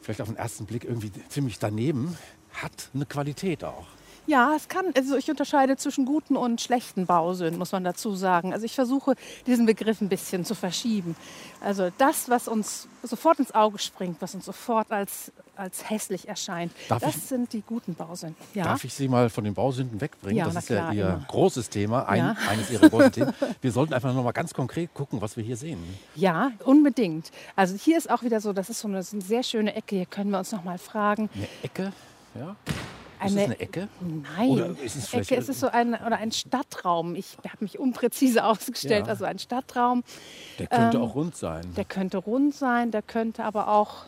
vielleicht 0.02 0.20
auf 0.20 0.28
den 0.28 0.36
ersten 0.36 0.66
Blick 0.66 0.84
irgendwie 0.84 1.10
ziemlich 1.28 1.58
daneben, 1.58 2.16
hat 2.52 2.90
eine 2.94 3.06
Qualität 3.06 3.64
auch. 3.64 3.86
Ja, 4.26 4.54
es 4.56 4.68
kann, 4.68 4.86
also 4.96 5.16
ich 5.16 5.30
unterscheide 5.30 5.76
zwischen 5.76 6.04
guten 6.04 6.36
und 6.36 6.60
schlechten 6.60 7.06
Bausünden, 7.06 7.58
muss 7.58 7.72
man 7.72 7.84
dazu 7.84 8.14
sagen. 8.16 8.52
Also 8.52 8.64
ich 8.66 8.74
versuche, 8.74 9.14
diesen 9.46 9.66
Begriff 9.66 10.00
ein 10.00 10.08
bisschen 10.08 10.44
zu 10.44 10.54
verschieben. 10.54 11.14
Also 11.60 11.90
das, 11.98 12.28
was 12.28 12.48
uns 12.48 12.88
sofort 13.02 13.38
ins 13.38 13.54
Auge 13.54 13.78
springt, 13.78 14.16
was 14.20 14.34
uns 14.34 14.44
sofort 14.44 14.90
als, 14.90 15.30
als 15.54 15.88
hässlich 15.88 16.26
erscheint, 16.28 16.72
Darf 16.88 17.02
das 17.02 17.16
ich- 17.16 17.22
sind 17.22 17.52
die 17.52 17.62
guten 17.62 17.94
Bausünden. 17.94 18.36
Ja, 18.52 18.64
Darf 18.64 18.82
ich 18.84 18.92
Sie 18.94 19.06
mal 19.08 19.30
von 19.30 19.44
den 19.44 19.54
Bausünden 19.54 20.00
wegbringen? 20.00 20.38
Ja, 20.38 20.46
das 20.46 20.56
ist 20.64 20.68
ja 20.70 20.76
klar, 20.80 20.92
Ihr 20.94 21.04
immer. 21.06 21.24
großes 21.28 21.70
Thema, 21.70 22.08
ein, 22.08 22.18
Ja. 22.18 22.36
eines 22.50 22.68
Ihrer 22.70 22.88
großen 22.90 23.12
Themen. 23.12 23.32
Wir 23.60 23.70
sollten 23.72 23.94
einfach 23.94 24.12
noch 24.12 24.24
mal 24.24 24.32
ganz 24.32 24.52
konkret 24.52 24.92
gucken, 24.92 25.20
was 25.20 25.36
wir 25.36 25.44
hier 25.44 25.56
sehen. 25.56 25.78
ja, 26.16 26.50
unbedingt. 26.64 27.30
Also 27.54 27.76
hier 27.76 27.96
ist 27.96 28.10
auch 28.10 28.22
wieder 28.22 28.40
so, 28.40 28.52
das 28.52 28.70
ist 28.70 28.80
so 28.80 28.88
eine, 28.88 29.02
so 29.04 29.16
eine 29.16 29.24
sehr 29.24 29.42
schöne 29.44 29.74
Ecke. 29.76 29.96
Hier 29.96 30.06
können 30.06 30.30
wir 30.30 30.38
uns 30.38 30.50
noch 30.52 30.64
mal 30.64 30.78
fragen. 30.78 31.30
Eine 31.34 31.46
Ecke, 31.62 31.92
ja? 32.34 32.56
Ist 33.24 33.32
Eine- 33.32 33.34
das 33.34 33.44
eine 33.44 33.60
Ecke? 33.60 33.88
Nein, 34.00 34.50
Oder 34.50 34.66
ist 34.82 34.96
es 34.96 35.12
Ecke, 35.14 35.36
es 35.36 35.48
ist 35.48 35.60
so 35.60 35.68
ein, 35.68 35.94
oder 35.94 36.16
ein 36.18 36.32
Stadtraum. 36.32 37.14
Ich 37.14 37.36
habe 37.38 37.58
mich 37.64 37.78
unpräzise 37.78 38.44
ausgestellt. 38.44 39.06
Ja. 39.06 39.12
Also 39.12 39.24
ein 39.24 39.38
Stadtraum. 39.38 40.02
Der 40.58 40.66
könnte 40.66 40.96
Ähm, 40.98 41.02
auch 41.02 41.14
rund 41.14 41.36
sein. 41.36 41.62
Der 41.76 41.84
könnte 41.84 42.18
rund 42.18 42.54
sein, 42.54 42.90
der 42.90 43.02
könnte 43.02 43.44
aber 43.44 43.68
auch 43.68 44.04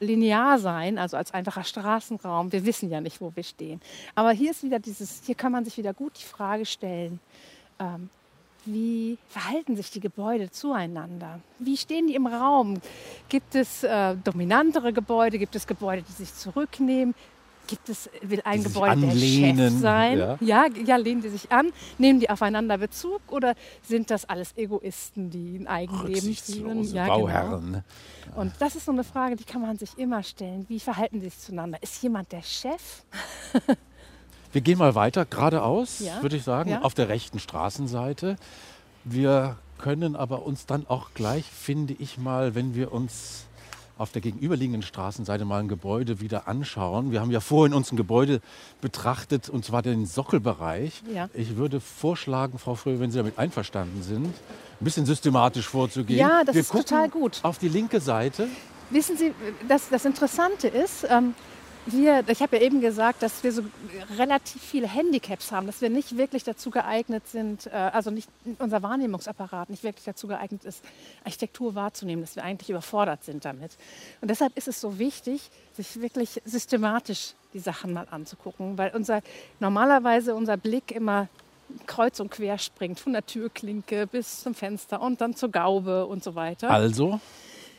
linear 0.00 0.58
sein, 0.58 0.98
also 0.98 1.16
als 1.16 1.32
einfacher 1.32 1.64
Straßenraum. 1.64 2.52
Wir 2.52 2.66
wissen 2.66 2.90
ja 2.90 3.00
nicht, 3.00 3.20
wo 3.20 3.32
wir 3.34 3.44
stehen. 3.44 3.80
Aber 4.14 4.32
hier 4.32 4.50
ist 4.50 4.62
wieder 4.62 4.78
dieses, 4.80 5.22
hier 5.24 5.34
kann 5.34 5.52
man 5.52 5.64
sich 5.64 5.76
wieder 5.78 5.94
gut 5.94 6.12
die 6.18 6.24
Frage 6.26 6.66
stellen, 6.66 7.20
ähm, 7.78 8.10
wie 8.66 9.18
verhalten 9.28 9.76
sich 9.76 9.90
die 9.90 10.00
Gebäude 10.00 10.50
zueinander? 10.50 11.38
Wie 11.58 11.76
stehen 11.76 12.06
die 12.06 12.14
im 12.14 12.26
Raum? 12.26 12.80
Gibt 13.28 13.54
es 13.54 13.82
äh, 13.84 14.16
dominantere 14.24 14.92
Gebäude? 14.94 15.38
Gibt 15.38 15.54
es 15.54 15.66
Gebäude, 15.66 16.02
die 16.02 16.12
sich 16.12 16.34
zurücknehmen? 16.34 17.14
Gibt 17.66 17.88
es, 17.88 18.10
will 18.22 18.42
ein 18.44 18.58
Die 18.58 18.64
Gebäude 18.64 19.00
der 19.00 19.10
Chef 19.12 19.72
sein? 19.80 20.18
ja. 20.18 20.36
Ja, 20.40 20.66
ja, 20.84 20.96
lehnen 20.96 21.22
die 21.22 21.30
sich 21.30 21.50
an? 21.50 21.72
Nehmen 21.98 22.20
die 22.20 22.28
aufeinander 22.28 22.76
Bezug? 22.76 23.20
Oder 23.28 23.54
sind 23.82 24.10
das 24.10 24.26
alles 24.28 24.54
Egoisten, 24.56 25.30
die 25.30 25.56
ein 25.58 25.66
Eigenleben 25.66 26.34
führen? 26.34 26.82
Ja, 26.84 27.04
genau. 27.04 27.20
Bauherren. 27.20 27.82
Und 28.36 28.52
das 28.58 28.76
ist 28.76 28.84
so 28.84 28.92
eine 28.92 29.02
Frage, 29.04 29.36
die 29.36 29.44
kann 29.44 29.62
man 29.62 29.78
sich 29.78 29.96
immer 29.96 30.22
stellen. 30.22 30.66
Wie 30.68 30.78
verhalten 30.78 31.20
die 31.20 31.26
sich 31.30 31.38
zueinander? 31.38 31.78
Ist 31.82 32.02
jemand 32.02 32.32
der 32.32 32.42
Chef? 32.42 33.02
Wir 34.52 34.60
gehen 34.60 34.78
mal 34.78 34.94
weiter, 34.94 35.24
geradeaus, 35.24 35.98
Ja. 36.00 36.22
würde 36.22 36.36
ich 36.36 36.44
sagen, 36.44 36.70
Ja. 36.70 36.82
auf 36.82 36.94
der 36.94 37.08
rechten 37.08 37.38
Straßenseite. 37.40 38.36
Wir 39.04 39.56
können 39.78 40.14
aber 40.16 40.44
uns 40.46 40.66
dann 40.66 40.86
auch 40.86 41.10
gleich, 41.14 41.44
finde 41.46 41.94
ich 41.98 42.18
mal, 42.18 42.54
wenn 42.54 42.74
wir 42.74 42.92
uns 42.92 43.46
auf 43.96 44.10
der 44.10 44.22
gegenüberliegenden 44.22 44.82
Straßenseite 44.82 45.44
mal 45.44 45.60
ein 45.60 45.68
Gebäude 45.68 46.20
wieder 46.20 46.48
anschauen. 46.48 47.12
Wir 47.12 47.20
haben 47.20 47.30
ja 47.30 47.40
vorhin 47.40 47.74
uns 47.74 47.92
ein 47.92 47.96
Gebäude 47.96 48.40
betrachtet, 48.80 49.48
und 49.48 49.64
zwar 49.64 49.82
den 49.82 50.06
Sockelbereich. 50.06 51.02
Ja. 51.12 51.28
Ich 51.32 51.56
würde 51.56 51.80
vorschlagen, 51.80 52.58
Frau 52.58 52.74
Fröhe, 52.74 52.98
wenn 52.98 53.10
Sie 53.10 53.18
damit 53.18 53.38
einverstanden 53.38 54.02
sind, 54.02 54.26
ein 54.26 54.84
bisschen 54.84 55.06
systematisch 55.06 55.68
vorzugehen. 55.68 56.18
Ja, 56.18 56.42
das 56.44 56.54
wir 56.54 56.62
ist 56.62 56.72
total 56.72 57.08
gut. 57.08 57.38
Auf 57.42 57.58
die 57.58 57.68
linke 57.68 58.00
Seite. 58.00 58.48
Wissen 58.90 59.16
Sie, 59.16 59.32
das, 59.68 59.88
das 59.88 60.04
Interessante 60.04 60.68
ist, 60.68 61.06
ähm, 61.08 61.34
wir, 61.86 62.24
ich 62.28 62.40
habe 62.40 62.56
ja 62.56 62.62
eben 62.62 62.80
gesagt, 62.80 63.22
dass 63.22 63.42
wir 63.44 63.52
so 63.52 63.62
relativ 64.16 64.62
viele 64.62 64.86
Handicaps 64.86 65.52
haben, 65.52 65.66
dass 65.66 65.80
wir 65.80 65.90
nicht 65.90 66.16
wirklich 66.16 66.44
dazu 66.44 66.70
geeignet 66.70 67.26
sind, 67.28 67.66
äh, 67.66 67.70
also 67.70 68.10
nicht 68.10 68.28
unser 68.58 68.82
Wahrnehmungsapparat 68.82 69.70
nicht 69.70 69.84
wirklich 69.84 70.04
dazu 70.04 70.26
geeignet 70.26 70.64
ist, 70.64 70.82
Architektur 71.24 71.74
wahrzunehmen, 71.74 72.22
dass 72.22 72.36
wir 72.36 72.44
eigentlich 72.44 72.70
überfordert 72.70 73.24
sind 73.24 73.44
damit. 73.44 73.76
Und 74.20 74.28
deshalb 74.28 74.56
ist 74.56 74.68
es 74.68 74.80
so 74.80 74.98
wichtig, 74.98 75.50
sich 75.74 76.00
wirklich 76.00 76.40
systematisch 76.44 77.34
die 77.52 77.58
Sachen 77.60 77.92
mal 77.92 78.06
anzugucken, 78.10 78.78
weil 78.78 78.90
unser 78.94 79.22
normalerweise 79.60 80.34
unser 80.34 80.56
Blick 80.56 80.90
immer 80.90 81.28
kreuz 81.86 82.20
und 82.20 82.30
quer 82.30 82.58
springt, 82.58 83.00
von 83.00 83.12
der 83.12 83.24
Türklinke 83.24 84.06
bis 84.06 84.42
zum 84.42 84.54
Fenster 84.54 85.00
und 85.00 85.20
dann 85.20 85.34
zur 85.34 85.50
Gaube 85.50 86.06
und 86.06 86.22
so 86.22 86.34
weiter. 86.34 86.70
Also, 86.70 87.20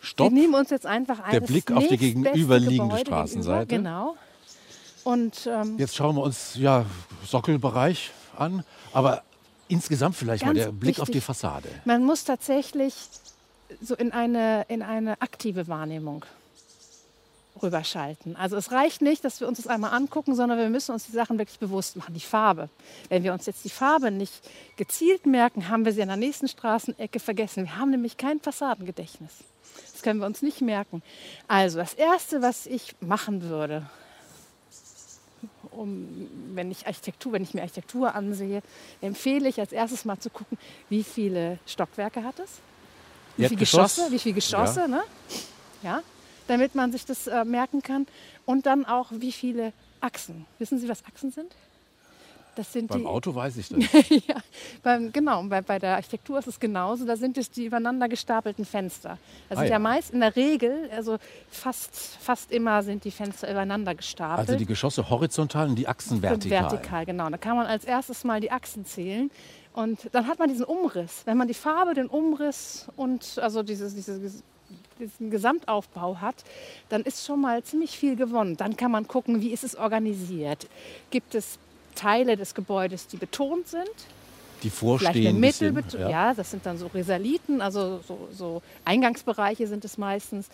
stopp. 0.05 0.31
Wir 0.31 0.39
nehmen 0.41 0.53
uns 0.53 0.69
jetzt 0.69 0.85
einfach 0.85 1.19
ein. 1.19 1.31
Der 1.31 1.41
Blick 1.41 1.71
auf 1.71 1.87
die 1.87 1.97
gegenüberliegende 1.97 2.83
Gebäude 2.83 3.05
Straßenseite. 3.05 3.67
Gegenüber, 3.67 3.89
genau. 3.89 4.17
Und 5.03 5.47
ähm, 5.47 5.77
Jetzt 5.77 5.95
schauen 5.95 6.15
wir 6.15 6.23
uns 6.23 6.55
ja 6.55 6.85
Sockelbereich 7.25 8.11
an, 8.37 8.63
aber 8.91 9.23
insgesamt 9.67 10.15
vielleicht 10.15 10.45
mal 10.45 10.53
der 10.53 10.71
Blick 10.71 10.99
auf 10.99 11.07
die 11.07 11.15
wichtig. 11.15 11.23
Fassade. 11.25 11.69
man 11.85 12.03
muss 12.03 12.23
tatsächlich 12.23 12.93
so 13.81 13.95
in 13.95 14.11
eine, 14.11 14.65
in 14.67 14.81
eine 14.81 15.21
aktive 15.21 15.67
Wahrnehmung 15.67 16.25
rüberschalten. 17.61 18.35
Also 18.35 18.57
es 18.57 18.71
reicht 18.71 19.01
nicht, 19.01 19.23
dass 19.23 19.39
wir 19.39 19.47
uns 19.47 19.57
das 19.57 19.67
einmal 19.67 19.93
angucken, 19.93 20.35
sondern 20.35 20.57
wir 20.57 20.69
müssen 20.69 20.91
uns 20.91 21.05
die 21.05 21.11
Sachen 21.11 21.37
wirklich 21.37 21.59
bewusst 21.59 21.95
machen. 21.95 22.13
Die 22.13 22.19
Farbe. 22.19 22.69
Wenn 23.09 23.23
wir 23.23 23.33
uns 23.33 23.45
jetzt 23.45 23.63
die 23.63 23.69
Farbe 23.69 24.11
nicht 24.11 24.33
gezielt 24.75 25.25
merken, 25.25 25.69
haben 25.69 25.85
wir 25.85 25.93
sie 25.93 26.01
an 26.01 26.09
der 26.09 26.17
nächsten 26.17 26.47
Straßenecke 26.47 27.19
vergessen. 27.19 27.65
Wir 27.65 27.77
haben 27.77 27.91
nämlich 27.91 28.17
kein 28.17 28.39
Fassadengedächtnis. 28.39 29.31
Das 29.91 30.01
können 30.01 30.19
wir 30.19 30.25
uns 30.25 30.41
nicht 30.41 30.61
merken. 30.61 31.01
Also 31.47 31.77
das 31.77 31.93
Erste, 31.93 32.41
was 32.41 32.65
ich 32.65 32.95
machen 32.99 33.43
würde, 33.43 33.85
um, 35.71 36.29
wenn 36.53 36.71
ich 36.71 36.87
Architektur, 36.87 37.33
wenn 37.33 37.43
ich 37.43 37.53
mir 37.53 37.61
Architektur 37.61 38.15
ansehe, 38.15 38.61
empfehle 39.01 39.49
ich 39.49 39.59
als 39.59 39.71
erstes 39.71 40.05
mal 40.05 40.19
zu 40.19 40.29
gucken, 40.29 40.57
wie 40.89 41.03
viele 41.03 41.59
Stockwerke 41.65 42.23
hat 42.23 42.39
es, 42.39 42.59
wie 43.37 43.47
viele? 43.47 43.59
Geschosse, 43.59 44.07
wie 44.09 44.19
viele 44.19 44.35
Geschosse, 44.35 44.87
ne? 44.87 45.03
Ja, 45.83 46.01
damit 46.47 46.75
man 46.75 46.91
sich 46.91 47.05
das 47.05 47.27
äh, 47.27 47.43
merken 47.45 47.81
kann 47.81 48.07
und 48.45 48.65
dann 48.65 48.85
auch 48.85 49.07
wie 49.11 49.31
viele 49.31 49.73
Achsen. 50.01 50.45
Wissen 50.59 50.77
Sie, 50.79 50.87
was 50.89 51.03
Achsen 51.05 51.31
sind? 51.31 51.51
Das 52.55 52.71
sind 52.71 52.87
Beim 52.87 53.01
die, 53.01 53.05
Auto 53.05 53.35
weiß 53.35 53.57
ich 53.57 53.67
das. 53.69 53.83
ja, 54.09 54.35
beim, 54.81 55.11
genau, 55.11 55.43
bei, 55.43 55.59
bei 55.61 55.77
der 55.77 55.95
Architektur 55.95 56.39
ist 56.39 56.47
es 56.47 56.57
genauso. 56.57 57.05
Da 57.05 57.17
sind 57.17 57.37
es 57.37 57.51
die 57.51 57.65
übereinander 57.65 58.07
gestapelten 58.07 58.63
Fenster. 58.63 59.17
Das 59.49 59.57
Ah, 59.57 59.61
sind 59.61 59.67
ja. 59.71 59.75
ja 59.75 59.79
meist 59.79 60.13
in 60.13 60.21
der 60.21 60.37
Regel, 60.37 60.89
also 60.95 61.17
fast, 61.49 61.93
fast 62.21 62.53
immer 62.53 62.81
sind 62.81 63.03
die 63.03 63.11
Fenster 63.11 63.51
übereinander 63.51 63.93
gestapelt. 63.93 64.47
Also 64.47 64.57
die 64.57 64.65
Geschosse 64.65 65.09
horizontal 65.09 65.67
und 65.67 65.75
die 65.75 65.85
Achsen 65.89 66.21
vertikal. 66.21 66.71
vertikal, 66.71 67.05
genau. 67.05 67.29
Da 67.29 67.37
kann 67.37 67.57
man 67.57 67.65
als 67.65 67.83
erstes 67.83 68.23
mal 68.23 68.39
die 68.39 68.51
Achsen 68.51 68.85
zählen. 68.85 69.29
Und 69.73 69.99
dann 70.13 70.27
hat 70.27 70.39
man 70.39 70.47
diesen 70.47 70.63
Umriss. 70.63 71.23
Wenn 71.25 71.35
man 71.35 71.49
die 71.49 71.53
Farbe, 71.53 71.93
den 71.93 72.07
Umriss 72.07 72.87
und 72.95 73.37
also 73.39 73.63
dieses, 73.63 73.93
dieses, 73.95 74.41
diesen 74.99 75.29
Gesamtaufbau 75.31 76.17
hat, 76.21 76.35
dann 76.89 77.01
ist 77.01 77.25
schon 77.25 77.41
mal 77.41 77.63
ziemlich 77.63 77.97
viel 77.97 78.15
gewonnen. 78.15 78.57
Dann 78.57 78.75
kann 78.77 78.91
man 78.91 79.07
gucken, 79.07 79.41
wie 79.41 79.51
ist 79.51 79.63
es 79.63 79.75
organisiert. 79.75 80.67
Gibt 81.11 81.35
es 81.35 81.57
Teile 81.95 82.35
des 82.37 82.53
Gebäudes, 82.55 83.07
die 83.07 83.17
betont 83.17 83.67
sind? 83.67 83.89
Die 84.63 84.69
Vielleicht 84.69 84.79
vorstehen 85.03 85.27
eine 85.27 85.37
ein 85.37 85.41
bisschen, 85.41 85.73
Mittelbeton. 85.73 86.09
Ja. 86.09 86.33
das 86.33 86.49
sind 86.49 86.65
dann 86.65 86.77
so 86.77 86.87
Risaliten, 86.87 87.61
also 87.61 87.99
so, 88.07 88.27
so 88.31 88.61
Eingangsbereiche 88.85 89.67
sind 89.67 89.85
es 89.85 89.97
meistens. 89.97 90.47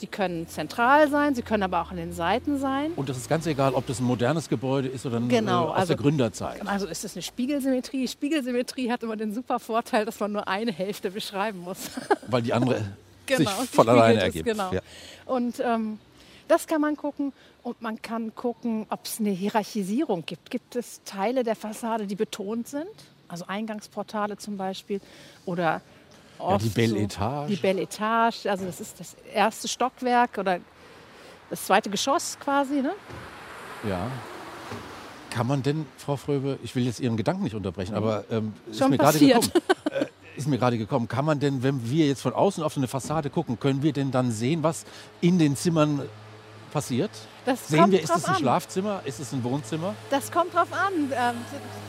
Die 0.00 0.06
können 0.06 0.46
zentral 0.48 1.10
sein, 1.10 1.34
sie 1.34 1.42
können 1.42 1.64
aber 1.64 1.82
auch 1.82 1.90
an 1.90 1.96
den 1.98 2.12
Seiten 2.12 2.58
sein. 2.58 2.92
Und 2.96 3.08
das 3.08 3.16
ist 3.18 3.28
ganz 3.28 3.46
egal, 3.46 3.74
ob 3.74 3.86
das 3.86 3.98
ein 4.00 4.04
modernes 4.04 4.48
Gebäude 4.48 4.88
ist 4.88 5.04
oder 5.06 5.16
ein, 5.18 5.28
Genau, 5.28 5.66
äh, 5.66 5.70
aus 5.70 5.74
also- 5.76 5.94
der 5.94 5.96
Gründerzeit. 6.02 6.66
Also 6.66 6.86
ist 6.86 7.04
es 7.04 7.14
eine 7.14 7.22
Spiegelsymmetrie. 7.22 8.06
Spiegelsymmetrie 8.08 8.90
hat 8.90 9.02
immer 9.02 9.16
den 9.16 9.34
super 9.34 9.58
Vorteil, 9.58 10.04
dass 10.06 10.18
man 10.20 10.32
nur 10.32 10.46
eine 10.48 10.72
Hälfte 10.72 11.10
beschreiben 11.10 11.58
muss. 11.60 11.90
Weil 12.28 12.42
die 12.42 12.52
andere 12.54 12.76
sich 13.36 13.48
sie 13.48 13.66
von 13.68 13.88
alleine 13.88 14.20
ergibt. 14.22 14.46
Genau. 14.46 14.72
Ja. 14.72 14.80
Und 15.26 15.60
ähm, 15.60 15.98
das 16.48 16.66
kann 16.66 16.80
man 16.80 16.96
gucken. 16.96 17.32
Und 17.62 17.82
man 17.82 18.00
kann 18.00 18.34
gucken, 18.34 18.86
ob 18.88 19.04
es 19.04 19.20
eine 19.20 19.30
Hierarchisierung 19.30 20.24
gibt. 20.24 20.50
Gibt 20.50 20.74
es 20.76 21.02
Teile 21.04 21.42
der 21.44 21.54
Fassade, 21.56 22.06
die 22.06 22.14
betont 22.14 22.68
sind? 22.68 22.86
Also 23.28 23.44
Eingangsportale 23.46 24.38
zum 24.38 24.56
Beispiel. 24.56 25.00
Oder 25.44 25.82
oft 26.38 26.64
die 26.64 26.70
Belle 26.70 26.90
so- 26.90 26.96
Etage. 26.96 27.48
Die 27.50 27.56
Belle 27.56 27.82
Etage. 27.82 28.46
Also 28.46 28.64
das 28.64 28.80
ist 28.80 28.98
das 29.00 29.16
erste 29.34 29.68
Stockwerk 29.68 30.38
oder 30.38 30.60
das 31.50 31.66
zweite 31.66 31.90
Geschoss 31.90 32.38
quasi. 32.40 32.80
Ne? 32.80 32.92
Ja. 33.86 34.06
Kann 35.30 35.46
man 35.46 35.62
denn, 35.62 35.84
Frau 35.98 36.16
Fröbe, 36.16 36.58
ich 36.62 36.74
will 36.74 36.84
jetzt 36.84 37.00
Ihren 37.00 37.16
Gedanken 37.18 37.42
nicht 37.44 37.54
unterbrechen, 37.54 37.94
aber 37.94 38.24
ähm, 38.30 38.54
ist, 38.70 38.80
mir 38.88 38.96
gerade 38.96 39.18
gekommen, 39.18 39.50
ist 40.38 40.46
mir 40.48 40.58
gerade 40.58 40.78
gekommen, 40.78 41.08
kann 41.08 41.24
man 41.24 41.40
denn, 41.40 41.62
wenn 41.62 41.90
wir 41.90 42.06
jetzt 42.06 42.22
von 42.22 42.32
außen 42.32 42.62
auf 42.62 42.72
so 42.72 42.80
eine 42.80 42.88
Fassade 42.88 43.28
gucken, 43.28 43.58
können 43.58 43.82
wir 43.82 43.92
denn 43.92 44.10
dann 44.10 44.30
sehen, 44.30 44.62
was 44.62 44.84
in 45.20 45.38
den 45.38 45.56
Zimmern 45.56 46.02
passiert? 46.72 47.10
Das 47.44 47.68
Sehen 47.68 47.90
wir, 47.90 48.00
ist 48.00 48.14
es 48.14 48.24
ein 48.24 48.34
an. 48.34 48.40
Schlafzimmer, 48.40 49.00
ist 49.04 49.20
es 49.20 49.32
ein 49.32 49.42
Wohnzimmer? 49.42 49.94
Das 50.10 50.30
kommt 50.30 50.54
drauf 50.54 50.68
an. 50.72 50.92
Ähm, 51.12 51.36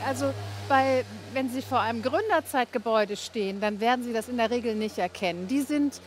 Also 0.06 0.32
bei, 0.68 1.04
wenn 1.32 1.50
Sie 1.50 1.62
vor 1.62 1.80
einem 1.80 2.02
Gründerzeitgebäude 2.02 3.16
stehen, 3.16 3.60
dann 3.60 3.78
werden 3.80 4.04
Sie 4.04 4.12
das 4.12 4.28
in 4.28 4.36
der 4.36 4.50
Regel 4.50 4.74
nicht 4.74 4.98
erkennen. 4.98 5.46
Die 5.48 5.60
sind 5.60 6.00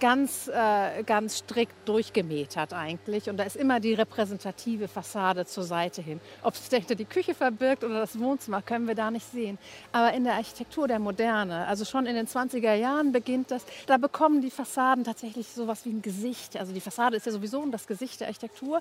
ganz, 0.00 0.48
äh, 0.48 1.02
ganz 1.04 1.38
strikt 1.38 1.88
durchgemetert 1.88 2.72
eigentlich. 2.72 3.28
Und 3.28 3.36
da 3.36 3.44
ist 3.44 3.56
immer 3.56 3.80
die 3.80 3.94
repräsentative 3.94 4.88
Fassade 4.88 5.46
zur 5.46 5.64
Seite 5.64 6.02
hin. 6.02 6.20
Ob 6.42 6.56
sich 6.56 6.68
dahinter 6.68 6.94
die 6.94 7.04
Küche 7.04 7.34
verbirgt 7.34 7.84
oder 7.84 8.00
das 8.00 8.18
Wohnzimmer, 8.18 8.62
können 8.62 8.86
wir 8.86 8.94
da 8.94 9.10
nicht 9.10 9.30
sehen. 9.30 9.58
Aber 9.92 10.12
in 10.12 10.24
der 10.24 10.34
Architektur 10.34 10.88
der 10.88 10.98
Moderne, 10.98 11.66
also 11.66 11.84
schon 11.84 12.06
in 12.06 12.14
den 12.14 12.26
20er 12.26 12.74
Jahren 12.74 13.12
beginnt 13.12 13.50
das, 13.50 13.64
da 13.86 13.96
bekommen 13.96 14.40
die 14.40 14.50
Fassaden 14.50 15.04
tatsächlich 15.04 15.48
sowas 15.48 15.84
wie 15.84 15.90
ein 15.90 16.02
Gesicht. 16.02 16.56
Also 16.56 16.72
die 16.72 16.80
Fassade 16.80 17.16
ist 17.16 17.26
ja 17.26 17.32
sowieso 17.32 17.64
das 17.66 17.86
Gesicht 17.86 18.20
der 18.20 18.28
Architektur. 18.28 18.80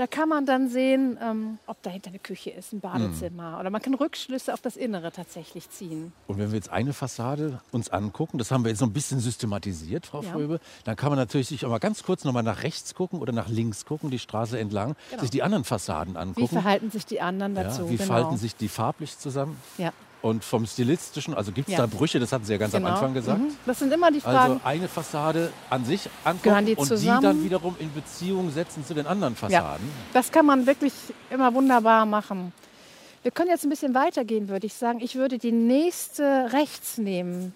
Da 0.00 0.06
kann 0.06 0.30
man 0.30 0.46
dann 0.46 0.70
sehen, 0.70 1.18
ähm, 1.22 1.58
ob 1.66 1.82
dahinter 1.82 2.08
eine 2.08 2.18
Küche 2.18 2.48
ist, 2.48 2.72
ein 2.72 2.80
Badezimmer. 2.80 3.58
Oder 3.60 3.68
man 3.68 3.82
kann 3.82 3.92
Rückschlüsse 3.92 4.54
auf 4.54 4.62
das 4.62 4.78
Innere 4.78 5.12
tatsächlich 5.12 5.68
ziehen. 5.68 6.14
Und 6.26 6.38
wenn 6.38 6.52
wir 6.52 6.56
jetzt 6.56 6.70
eine 6.70 6.94
Fassade 6.94 7.60
uns 7.70 7.90
angucken, 7.90 8.38
das 8.38 8.50
haben 8.50 8.64
wir 8.64 8.70
jetzt 8.70 8.78
so 8.78 8.86
ein 8.86 8.94
bisschen 8.94 9.20
systematisiert, 9.20 10.06
Frau 10.06 10.22
Ja. 10.22 10.32
Fröbe, 10.32 10.58
dann 10.84 10.96
kann 10.96 11.10
man 11.10 11.18
natürlich 11.18 11.48
sich 11.48 11.66
auch 11.66 11.68
mal 11.68 11.80
ganz 11.80 12.02
kurz 12.02 12.24
noch 12.24 12.32
mal 12.32 12.42
nach 12.42 12.62
rechts 12.62 12.94
gucken 12.94 13.20
oder 13.20 13.34
nach 13.34 13.48
links 13.48 13.84
gucken, 13.84 14.10
die 14.10 14.18
Straße 14.18 14.58
entlang, 14.58 14.96
Genau. 15.10 15.20
sich 15.20 15.30
die 15.30 15.42
anderen 15.42 15.64
Fassaden 15.64 16.14
Wie 16.14 16.18
angucken. 16.18 16.48
verhalten 16.48 16.90
sich 16.90 17.04
die 17.04 17.20
anderen 17.20 17.54
dazu? 17.54 17.82
ja, 17.82 17.90
wie 17.90 17.96
genau. 17.98 18.08
falten 18.08 18.38
sich 18.38 18.56
die 18.56 18.68
farblich 18.68 19.18
zusammen? 19.18 19.58
Ja, 19.76 19.92
Und 20.22 20.44
vom 20.44 20.66
Stilistischen, 20.66 21.32
also 21.34 21.50
gibt 21.50 21.68
es 21.68 21.72
Ja. 21.72 21.80
da 21.80 21.86
Brüche, 21.86 22.20
das 22.20 22.30
hatten 22.32 22.44
Sie 22.44 22.52
ja 22.52 22.58
ganz 22.58 22.72
genau. 22.72 22.88
am 22.88 22.94
Anfang 22.94 23.14
gesagt. 23.14 23.40
Mhm. 23.40 23.56
Das 23.64 23.78
sind 23.78 23.90
immer 23.92 24.10
die 24.10 24.20
Fragen. 24.20 24.54
Also 24.54 24.60
eine 24.64 24.86
Fassade 24.88 25.50
an 25.70 25.84
sich 25.86 26.08
angucken 26.24 26.66
die 26.66 26.74
und 26.74 26.86
zusammen? 26.86 27.20
die 27.20 27.26
dann 27.26 27.44
wiederum 27.44 27.76
in 27.78 27.90
Beziehung 27.92 28.50
setzen 28.50 28.84
zu 28.84 28.92
den 28.92 29.06
anderen 29.06 29.34
Fassaden. 29.34 29.88
Das 30.12 30.30
kann 30.30 30.44
man 30.44 30.66
wirklich 30.66 30.92
immer 31.30 31.54
wunderbar 31.54 32.04
machen. 32.04 32.52
Wir 33.22 33.30
können 33.30 33.48
jetzt 33.50 33.64
ein 33.64 33.70
bisschen 33.70 33.94
weitergehen, 33.94 34.48
würde 34.48 34.66
ich 34.66 34.74
sagen. 34.74 35.00
Ich 35.00 35.14
würde 35.14 35.38
die 35.38 35.52
nächste 35.52 36.52
rechts 36.52 36.98
nehmen, 36.98 37.54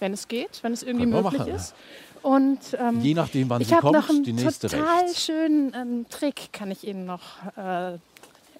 wenn 0.00 0.12
es 0.14 0.28
geht, 0.28 0.62
wenn 0.62 0.72
es 0.72 0.82
irgendwie 0.82 1.06
möglich 1.06 1.38
machen. 1.40 1.54
ist. 1.54 1.74
Und 2.22 2.58
ähm, 2.78 3.00
Je 3.02 3.14
nachdem, 3.14 3.48
wann 3.50 3.60
ich 3.60 3.68
sie 3.68 3.74
habe 3.74 3.82
kommt, 3.82 3.94
noch 3.94 4.08
einen 4.08 4.24
die 4.24 4.32
nächste 4.32 4.68
total 4.68 5.00
rechts. 5.04 5.24
schönen 5.24 5.72
ähm, 5.74 6.06
Trick, 6.10 6.52
kann 6.52 6.70
ich 6.70 6.86
Ihnen 6.86 7.06
noch 7.06 7.22
äh, 7.56 7.98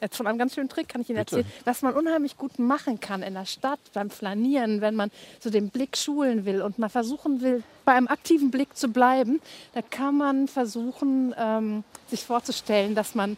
jetzt 0.01 0.17
von 0.17 0.27
einem 0.27 0.39
ganz 0.39 0.55
schönen 0.55 0.69
Trick 0.69 0.89
kann 0.89 1.01
ich 1.01 1.11
Ihnen 1.11 1.19
Bitte. 1.19 1.39
erzählen, 1.39 1.55
was 1.65 1.83
man 1.83 1.95
unheimlich 1.95 2.37
gut 2.37 2.59
machen 2.59 3.01
kann 3.01 3.23
in 3.23 3.35
der 3.35 3.47
Stadt 3.47 3.81
beim 3.93 4.11
Flanieren, 4.11 4.81
wenn 4.81 4.95
man 4.95 5.11
so 5.41 5.51
den 5.51 5.71
Blick 5.71 5.97
schulen 5.97 6.45
will 6.45 6.63
und 6.63 6.79
mal 6.79 6.89
versuchen 6.89 7.41
will, 7.41 7.63
bei 7.85 7.93
einem 7.93 8.09
aktiven 8.09 8.51
Blick 8.51 8.77
zu 8.77 8.89
bleiben. 8.89 9.41
Da 9.75 9.83
kann 9.83 10.17
man 10.17 10.49
versuchen, 10.49 11.35
ähm, 11.39 11.85
sich 12.09 12.25
vorzustellen, 12.25 12.95
dass 12.95 13.15
man 13.15 13.37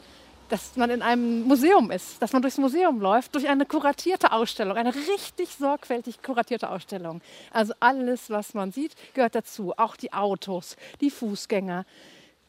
dass 0.49 0.77
man 0.77 0.91
in 0.91 1.03
einem 1.03 1.43
Museum 1.43 1.91
ist, 1.91 2.21
dass 2.23 2.33
man 2.33 2.43
durchs 2.43 2.59
Museum 2.59 3.01
läuft, 3.01 3.35
durch 3.35 3.49
eine 3.49 3.67
kuratierte 3.67 4.33
Ausstellung, 4.33 4.77
eine 4.77 4.95
richtig 4.95 5.51
sorgfältig 5.59 6.23
kuratierte 6.23 6.71
Ausstellung. 6.71 7.21
Also 7.53 7.75
alles, 7.81 8.31
was 8.31 8.55
man 8.55 8.73
sieht, 8.73 8.95
gehört 9.15 9.35
dazu. 9.35 9.75
Auch 9.77 9.97
die 9.97 10.13
Autos, 10.13 10.77
die 11.01 11.11
Fußgänger, 11.11 11.85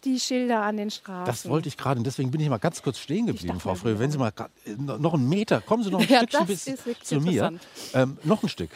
die 0.05 0.19
Schilder 0.19 0.61
an 0.61 0.77
den 0.77 0.89
Straßen. 0.91 1.25
Das 1.25 1.47
wollte 1.49 1.67
ich 1.67 1.77
gerade 1.77 1.97
und 1.99 2.03
deswegen 2.05 2.31
bin 2.31 2.39
ich 2.41 2.49
mal 2.49 2.57
ganz 2.57 2.81
kurz 2.81 2.99
stehen 2.99 3.27
geblieben, 3.27 3.59
Frau 3.59 3.71
mir, 3.71 3.75
Fröbe. 3.77 3.99
Wenn 3.99 4.11
Sie 4.11 4.17
mal 4.17 4.31
grad- 4.31 4.51
äh, 4.65 4.71
noch 4.77 5.13
einen 5.13 5.27
Meter, 5.29 5.61
kommen 5.61 5.83
Sie 5.83 5.89
noch 5.91 5.99
ein 6.01 6.07
Ja, 6.09 6.19
Stückchen 6.19 6.45
bis 6.47 6.65
zu 7.03 7.19
mir. 7.21 7.53
Ähm, 7.93 8.17
noch 8.23 8.43
ein 8.43 8.49
Stück. 8.49 8.69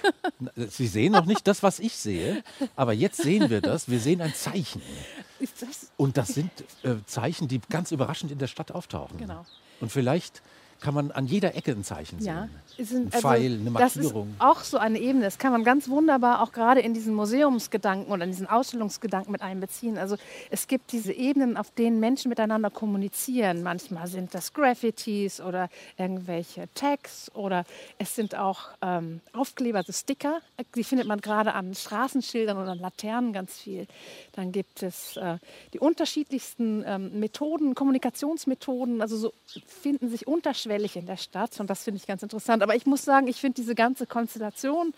Sie 0.70 0.88
sehen 0.88 1.12
noch 1.14 1.26
nicht 1.26 1.48
das, 1.48 1.64
was 1.64 1.80
ich 1.80 1.96
sehe, 1.96 2.44
aber 2.76 2.94
jetzt 2.94 3.22
sehen 3.22 3.50
wir 3.50 3.62
das. 3.62 3.90
Wir 3.90 4.00
sehen 4.00 4.22
ein 4.22 4.34
Zeichen. 4.34 4.82
Ist 5.40 5.62
das 5.62 5.92
Und 5.98 6.18
das 6.18 6.30
sind 6.30 6.52
äh, 6.84 6.96
Zeichen, 7.06 7.48
die 7.48 7.60
ganz 7.70 7.92
überraschend 7.92 8.32
in 8.32 8.38
der 8.38 8.48
Stadt 8.48 8.72
auftauchen. 8.72 9.18
Genau. 9.18 9.46
Und 9.82 9.92
vielleicht 9.92 10.42
kann 10.84 10.94
man 10.94 11.12
an 11.12 11.26
jeder 11.28 11.56
Ecke 11.56 11.72
ein 11.72 11.86
Zeichen 11.86 12.20
sehen. 12.20 12.28
Ja, 12.28 12.50
Ein 12.78 13.10
Pfeil, 13.10 13.54
eine 13.54 13.72
Das 13.80 13.96
ist 13.96 14.04
Markierung. 14.04 14.36
auch 14.38 14.60
so 14.60 14.78
eine 14.78 15.00
Ebene. 15.00 15.24
Das 15.24 15.38
kann 15.38 15.54
man 15.54 15.64
ganz 15.64 15.88
wunderbar 15.88 16.42
auch 16.42 16.52
gerade 16.52 16.82
in 16.82 16.94
diesen 16.94 17.16
Museumsgedanken 17.16 18.12
oder 18.12 18.26
in 18.26 18.32
diesen 18.32 18.48
Ausstellungsgedanken 18.48 19.32
mit 19.32 19.42
einbeziehen. 19.42 19.98
Also 19.98 20.18
es 20.50 20.68
gibt 20.68 20.92
diese 20.92 21.14
Ebenen, 21.14 21.56
auf 21.56 21.72
denen 21.72 22.02
Menschen 22.02 22.28
miteinander 22.28 22.70
kommunizieren. 22.70 23.64
Manchmal 23.64 24.08
sind 24.08 24.36
das 24.36 24.52
Graffitis 24.52 25.40
oder 25.40 25.70
irgendwelche 25.98 26.68
Tags 26.76 27.32
oder 27.34 27.64
es 27.98 28.14
sind 28.14 28.36
auch 28.36 28.64
ähm, 28.82 29.22
Aufkleber, 29.32 29.78
also 29.78 29.94
Sticker. 29.94 30.42
Die 30.76 30.84
findet 30.84 31.08
man 31.08 31.22
gerade 31.22 31.54
an 31.54 31.74
Straßenschildern 31.74 32.58
oder 32.58 32.72
an 32.72 32.80
Laternen 32.80 33.32
ganz 33.32 33.58
viel. 33.58 33.88
Dann 34.34 34.52
gibt 34.52 34.84
es 34.84 35.16
äh, 35.16 35.38
die 35.74 35.80
unterschiedlichsten 35.80 36.84
ähm, 36.86 37.22
Methoden, 37.22 37.74
Kommunikationsmethoden. 37.74 39.02
Also 39.02 39.16
so 39.16 39.34
finden 39.66 40.10
sich 40.10 40.28
unterschwellig 40.28 40.73
in 40.96 41.06
der 41.06 41.18
Stadt 41.18 41.60
und 41.60 41.70
das 41.70 41.84
finde 41.84 41.98
ich 42.00 42.08
ganz 42.08 42.24
interessant. 42.24 42.64
Aber 42.64 42.76
ich 42.76 42.86
muss 42.86 43.04
sagen, 43.06 43.28
ich 43.28 43.40
finde 43.40 43.56
diese 43.56 43.76
ganze 43.76 44.06
Konstellation, 44.08 44.94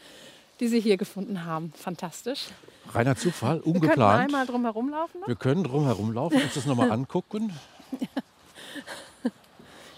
die 0.60 0.68
Sie 0.68 0.80
hier 0.80 0.98
gefunden 0.98 1.44
haben, 1.46 1.74
fantastisch. 1.76 2.46
Reiner 2.94 3.16
Zufall, 3.16 3.56
Wir 3.58 3.62
könnten 3.64 3.78
ungeplant. 3.84 4.24
einmal 4.26 4.46
drum 4.46 4.64
herum 4.64 4.90
laufen. 4.90 5.20
Noch. 5.22 5.28
Wir 5.28 5.36
können 5.36 5.64
drum 5.64 5.86
herumlaufen, 5.86 6.42
uns 6.42 6.54
das 6.54 6.66
nochmal 6.66 6.92
angucken. 6.92 7.54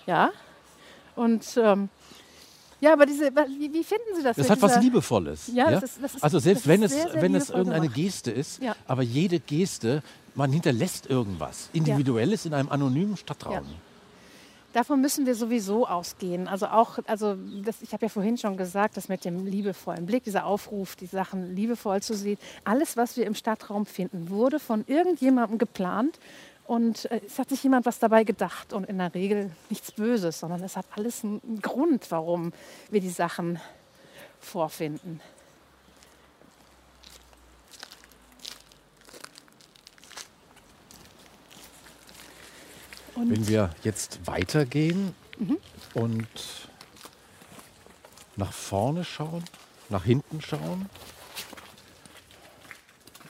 Ja. 0.05 0.31
Und 1.15 1.45
ähm, 1.57 1.89
ja, 2.79 2.93
aber 2.93 3.05
diese, 3.05 3.31
wie, 3.35 3.73
wie 3.73 3.83
finden 3.83 4.15
Sie 4.15 4.23
das? 4.23 4.37
Das 4.37 4.49
hat 4.49 4.61
was 4.61 4.79
Liebevolles. 4.81 5.47
Ja, 5.53 5.71
das 5.71 5.83
ist- 5.83 5.99
das 6.03 6.15
ist- 6.15 6.23
also 6.23 6.39
selbst 6.39 6.67
wenn 6.67 6.83
es, 6.83 6.91
sehr, 6.93 7.11
sehr 7.11 7.21
wenn 7.21 7.35
es 7.35 7.49
irgendeine 7.49 7.81
gemacht. 7.87 7.95
Geste 7.95 8.31
ist, 8.31 8.61
Ja. 8.61 8.75
aber 8.87 9.01
jede 9.01 9.39
Geste, 9.39 10.03
man 10.35 10.51
hinterlässt 10.51 11.07
irgendwas 11.09 11.69
Individuelles 11.73 12.45
in 12.45 12.53
einem 12.53 12.69
anonymen 12.69 13.17
Stadtraum. 13.17 13.65
Davon 14.73 15.01
müssen 15.01 15.25
wir 15.25 15.33
sowieso 15.33 15.87
ausgehen. 15.87 16.47
Also 16.47 16.67
auch, 16.67 16.99
also 17.07 17.35
das, 17.63 17.81
ich 17.81 17.93
habe 17.93 18.05
ja 18.05 18.09
vorhin 18.09 18.37
schon 18.37 18.57
gesagt, 18.57 18.97
das 18.97 19.07
mit 19.07 19.25
dem 19.25 19.45
liebevollen 19.45 20.05
Blick, 20.05 20.23
dieser 20.23 20.45
Aufruf, 20.45 20.95
die 20.95 21.05
Sachen 21.05 21.55
liebevoll 21.55 22.01
zu 22.01 22.13
sehen. 22.13 22.37
Alles, 22.63 22.97
was 22.97 23.17
wir 23.17 23.25
im 23.25 23.33
Stadtraum 23.33 23.85
finden, 23.85 24.29
wurde 24.29 24.59
von 24.59 24.83
irgendjemandem 24.87 25.57
geplant. 25.57 26.19
Und 26.65 27.09
äh, 27.09 27.21
es 27.25 27.39
hat 27.39 27.49
sich 27.49 27.63
jemand 27.63 27.85
was 27.85 27.99
dabei 27.99 28.25
gedacht 28.25 28.73
und 28.73 28.83
in 28.83 28.97
der 28.97 29.13
Regel 29.13 29.51
nichts 29.69 29.93
Böses, 29.93 30.39
sondern 30.39 30.61
es 30.61 30.75
hat 30.75 30.85
alles 30.95 31.23
einen 31.23 31.59
Grund, 31.61 32.11
warum 32.11 32.51
wir 32.91 32.99
die 32.99 33.09
Sachen 33.09 33.59
vorfinden. 34.39 35.21
Und 43.17 43.31
Wenn 43.31 43.47
wir 43.47 43.71
jetzt 43.83 44.19
weitergehen, 44.27 45.15
und 45.95 46.27
nach 48.35 48.53
vorne 48.53 49.03
schauen, 49.03 49.43
nach 49.89 50.03
hinten 50.03 50.39
schauen, 50.39 50.87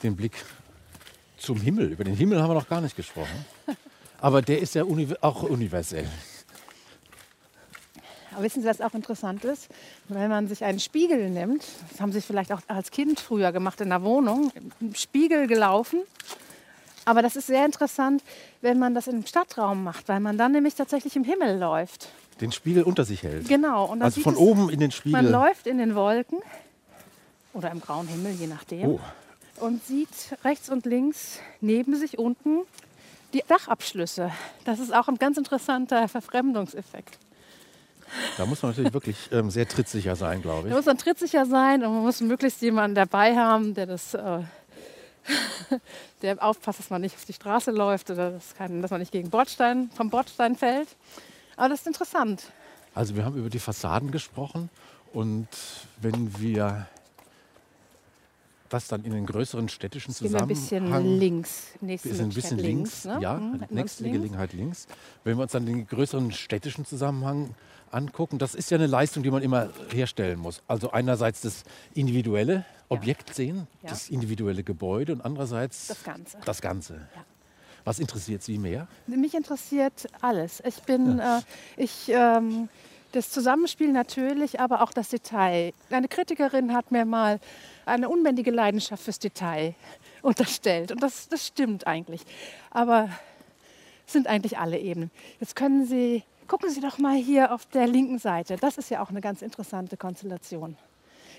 den 0.02 0.14
Blick 0.14 0.44
zum 1.38 1.60
Himmel. 1.60 1.92
Über 1.92 2.04
den 2.04 2.14
Himmel 2.14 2.42
haben 2.42 2.50
wir 2.50 2.54
noch 2.54 2.68
gar 2.68 2.82
nicht 2.82 2.96
gesprochen. 2.96 3.46
Aber 4.20 4.42
der 4.42 4.60
ist 4.60 4.74
ja 4.74 4.84
uni 4.84 5.08
auch 5.22 5.42
universell. 5.42 6.08
Aber 8.32 8.42
wissen 8.42 8.62
Sie, 8.62 8.68
was 8.68 8.80
auch 8.80 8.94
interessant 8.94 9.44
ist? 9.44 9.68
Wenn 10.08 10.28
man 10.28 10.48
sich 10.48 10.62
einen 10.64 10.80
Spiegel 10.80 11.30
nimmt, 11.30 11.64
das 11.90 12.00
haben 12.00 12.12
Sie 12.12 12.20
vielleicht 12.20 12.52
auch 12.52 12.60
als 12.68 12.90
Kind 12.90 13.20
früher 13.20 13.52
gemacht 13.52 13.80
in 13.80 13.88
der 13.88 14.02
Wohnung, 14.02 14.52
im 14.80 14.94
Spiegel 14.94 15.46
gelaufen. 15.46 16.02
Aber 17.08 17.22
das 17.22 17.36
ist 17.36 17.46
sehr 17.46 17.64
interessant, 17.64 18.22
wenn 18.60 18.78
man 18.78 18.94
das 18.94 19.06
im 19.06 19.24
Stadtraum 19.24 19.82
macht, 19.82 20.08
weil 20.08 20.20
man 20.20 20.36
dann 20.36 20.52
nämlich 20.52 20.74
tatsächlich 20.74 21.16
im 21.16 21.24
Himmel 21.24 21.58
läuft. 21.58 22.08
Den 22.40 22.52
Spiegel 22.52 22.82
unter 22.82 23.04
sich 23.04 23.22
hält. 23.22 23.48
Genau. 23.48 23.86
Und 23.86 24.02
Also 24.02 24.20
von 24.20 24.34
es- 24.34 24.38
oben 24.40 24.68
in 24.70 24.78
den 24.80 24.90
Spiegel. 24.92 25.22
Man 25.22 25.30
läuft 25.32 25.66
in 25.66 25.78
den 25.78 25.94
Wolken 25.94 26.38
oder 27.54 27.70
im 27.70 27.80
grauen 27.80 28.06
Himmel, 28.08 28.32
je 28.32 28.46
nachdem, 28.46 28.86
Oh, 28.90 29.00
und 29.60 29.84
sieht 29.84 30.08
rechts 30.44 30.68
und 30.68 30.86
links 30.86 31.40
neben 31.60 31.96
sich 31.96 32.18
unten 32.18 32.60
die 33.32 33.42
Dachabschlüsse. 33.48 34.30
Das 34.64 34.78
ist 34.78 34.94
auch 34.94 35.08
ein 35.08 35.16
ganz 35.16 35.36
interessanter 35.38 36.06
Verfremdungseffekt. 36.08 37.18
da 38.36 38.46
muss 38.46 38.62
man 38.62 38.70
natürlich 38.72 38.92
wirklich 38.92 39.16
ähm, 39.32 39.50
sehr 39.50 39.66
trittsicher 39.68 40.14
sein, 40.16 40.40
glaube 40.42 40.62
Da 40.62 40.68
ich. 40.68 40.74
muss 40.76 40.86
man 40.86 40.96
trittsicher 40.98 41.44
sein 41.46 41.84
und 41.84 41.92
man 41.92 42.02
muss 42.02 42.20
möglichst 42.20 42.62
jemanden 42.62 42.94
dabei 42.94 43.36
haben, 43.36 43.74
der 43.74 43.86
das, 43.86 44.14
äh, 44.14 44.40
der 46.22 46.42
aufpasst, 46.42 46.78
dass 46.78 46.90
man 46.90 47.00
nicht 47.00 47.14
auf 47.14 47.24
die 47.24 47.32
Straße 47.32 47.70
läuft 47.70 48.10
oder 48.10 48.32
dass, 48.32 48.54
kein, 48.54 48.82
dass 48.82 48.90
man 48.90 49.00
nicht 49.00 49.12
gegen 49.12 49.30
Bordstein, 49.30 49.90
vom 49.94 50.10
Bordstein 50.10 50.56
fällt. 50.56 50.88
Aber 51.56 51.68
das 51.68 51.80
ist 51.80 51.86
interessant. 51.86 52.44
Also 52.94 53.16
wir 53.16 53.24
haben 53.24 53.36
über 53.36 53.50
die 53.50 53.58
Fassaden 53.58 54.10
gesprochen 54.10 54.70
und 55.12 55.48
wenn 56.00 56.38
wir 56.40 56.86
das 58.68 58.88
dann 58.88 59.04
in 59.04 59.12
den 59.12 59.26
größeren 59.26 59.68
städtischen 59.68 60.14
Gehen 60.14 60.32
wir 60.32 60.40
ein 60.42 60.48
bisschen 60.48 60.84
Zusammenhang 60.86 61.18
links. 61.18 61.68
Wir 61.80 61.98
sind 61.98 62.20
ein 62.20 62.28
bisschen 62.30 62.58
Schritt 62.58 62.66
links, 62.66 63.04
ne? 63.04 63.18
ja, 63.20 63.34
Mhm, 63.38 63.64
nächste 63.70 64.04
links. 64.04 64.18
Gelegenheit 64.18 64.52
links. 64.52 64.86
Wenn 65.24 65.36
wir 65.36 65.42
uns 65.42 65.52
dann 65.52 65.66
den 65.66 65.86
größeren 65.86 66.32
städtischen 66.32 66.84
Zusammenhang 66.84 67.54
angucken, 67.90 68.38
das 68.38 68.54
ist 68.54 68.70
ja 68.70 68.76
eine 68.76 68.86
Leistung, 68.86 69.22
die 69.22 69.30
man 69.30 69.42
immer 69.42 69.70
herstellen 69.92 70.38
muss. 70.38 70.62
Also 70.66 70.90
einerseits 70.92 71.40
das 71.40 71.64
individuelle 71.94 72.64
Objekt 72.90 73.34
sehen, 73.34 73.66
Ja. 73.82 73.90
das 73.90 74.08
individuelle 74.10 74.62
Gebäude 74.62 75.12
und 75.12 75.20
andererseits 75.22 75.88
Das 75.88 76.02
Ganze. 76.04 76.38
Das 76.44 76.60
Ganze. 76.60 77.08
Was 77.84 77.98
interessiert 77.98 78.42
Sie 78.42 78.58
mehr? 78.58 78.86
Mich 79.06 79.34
interessiert 79.34 80.08
alles. 80.20 80.62
Ich 80.66 80.82
bin, 80.82 81.18
äh, 81.20 81.40
ich, 81.78 82.08
ähm, 82.08 82.68
das 83.12 83.30
Zusammenspiel 83.30 83.90
natürlich, 83.92 84.60
aber 84.60 84.82
auch 84.82 84.92
das 84.92 85.08
Detail. 85.08 85.72
Eine 85.90 86.08
Kritikerin 86.08 86.74
hat 86.74 86.90
mir 86.92 87.04
mal 87.04 87.40
eine 87.86 88.08
unbändige 88.08 88.50
Leidenschaft 88.50 89.02
fürs 89.02 89.18
Detail 89.18 89.74
unterstellt. 90.22 90.92
Und 90.92 91.02
das, 91.02 91.28
das 91.28 91.46
stimmt 91.46 91.86
eigentlich. 91.86 92.22
Aber 92.70 93.08
es 94.06 94.12
sind 94.12 94.26
eigentlich 94.26 94.58
alle 94.58 94.78
Ebenen. 94.78 95.10
Jetzt 95.40 95.56
können 95.56 95.86
Sie, 95.86 96.22
gucken 96.46 96.70
Sie 96.70 96.80
doch 96.80 96.98
mal 96.98 97.16
hier 97.16 97.52
auf 97.54 97.66
der 97.66 97.86
linken 97.86 98.18
Seite. 98.18 98.56
Das 98.56 98.76
ist 98.78 98.90
ja 98.90 99.02
auch 99.02 99.10
eine 99.10 99.20
ganz 99.20 99.42
interessante 99.42 99.96
Konstellation. 99.96 100.76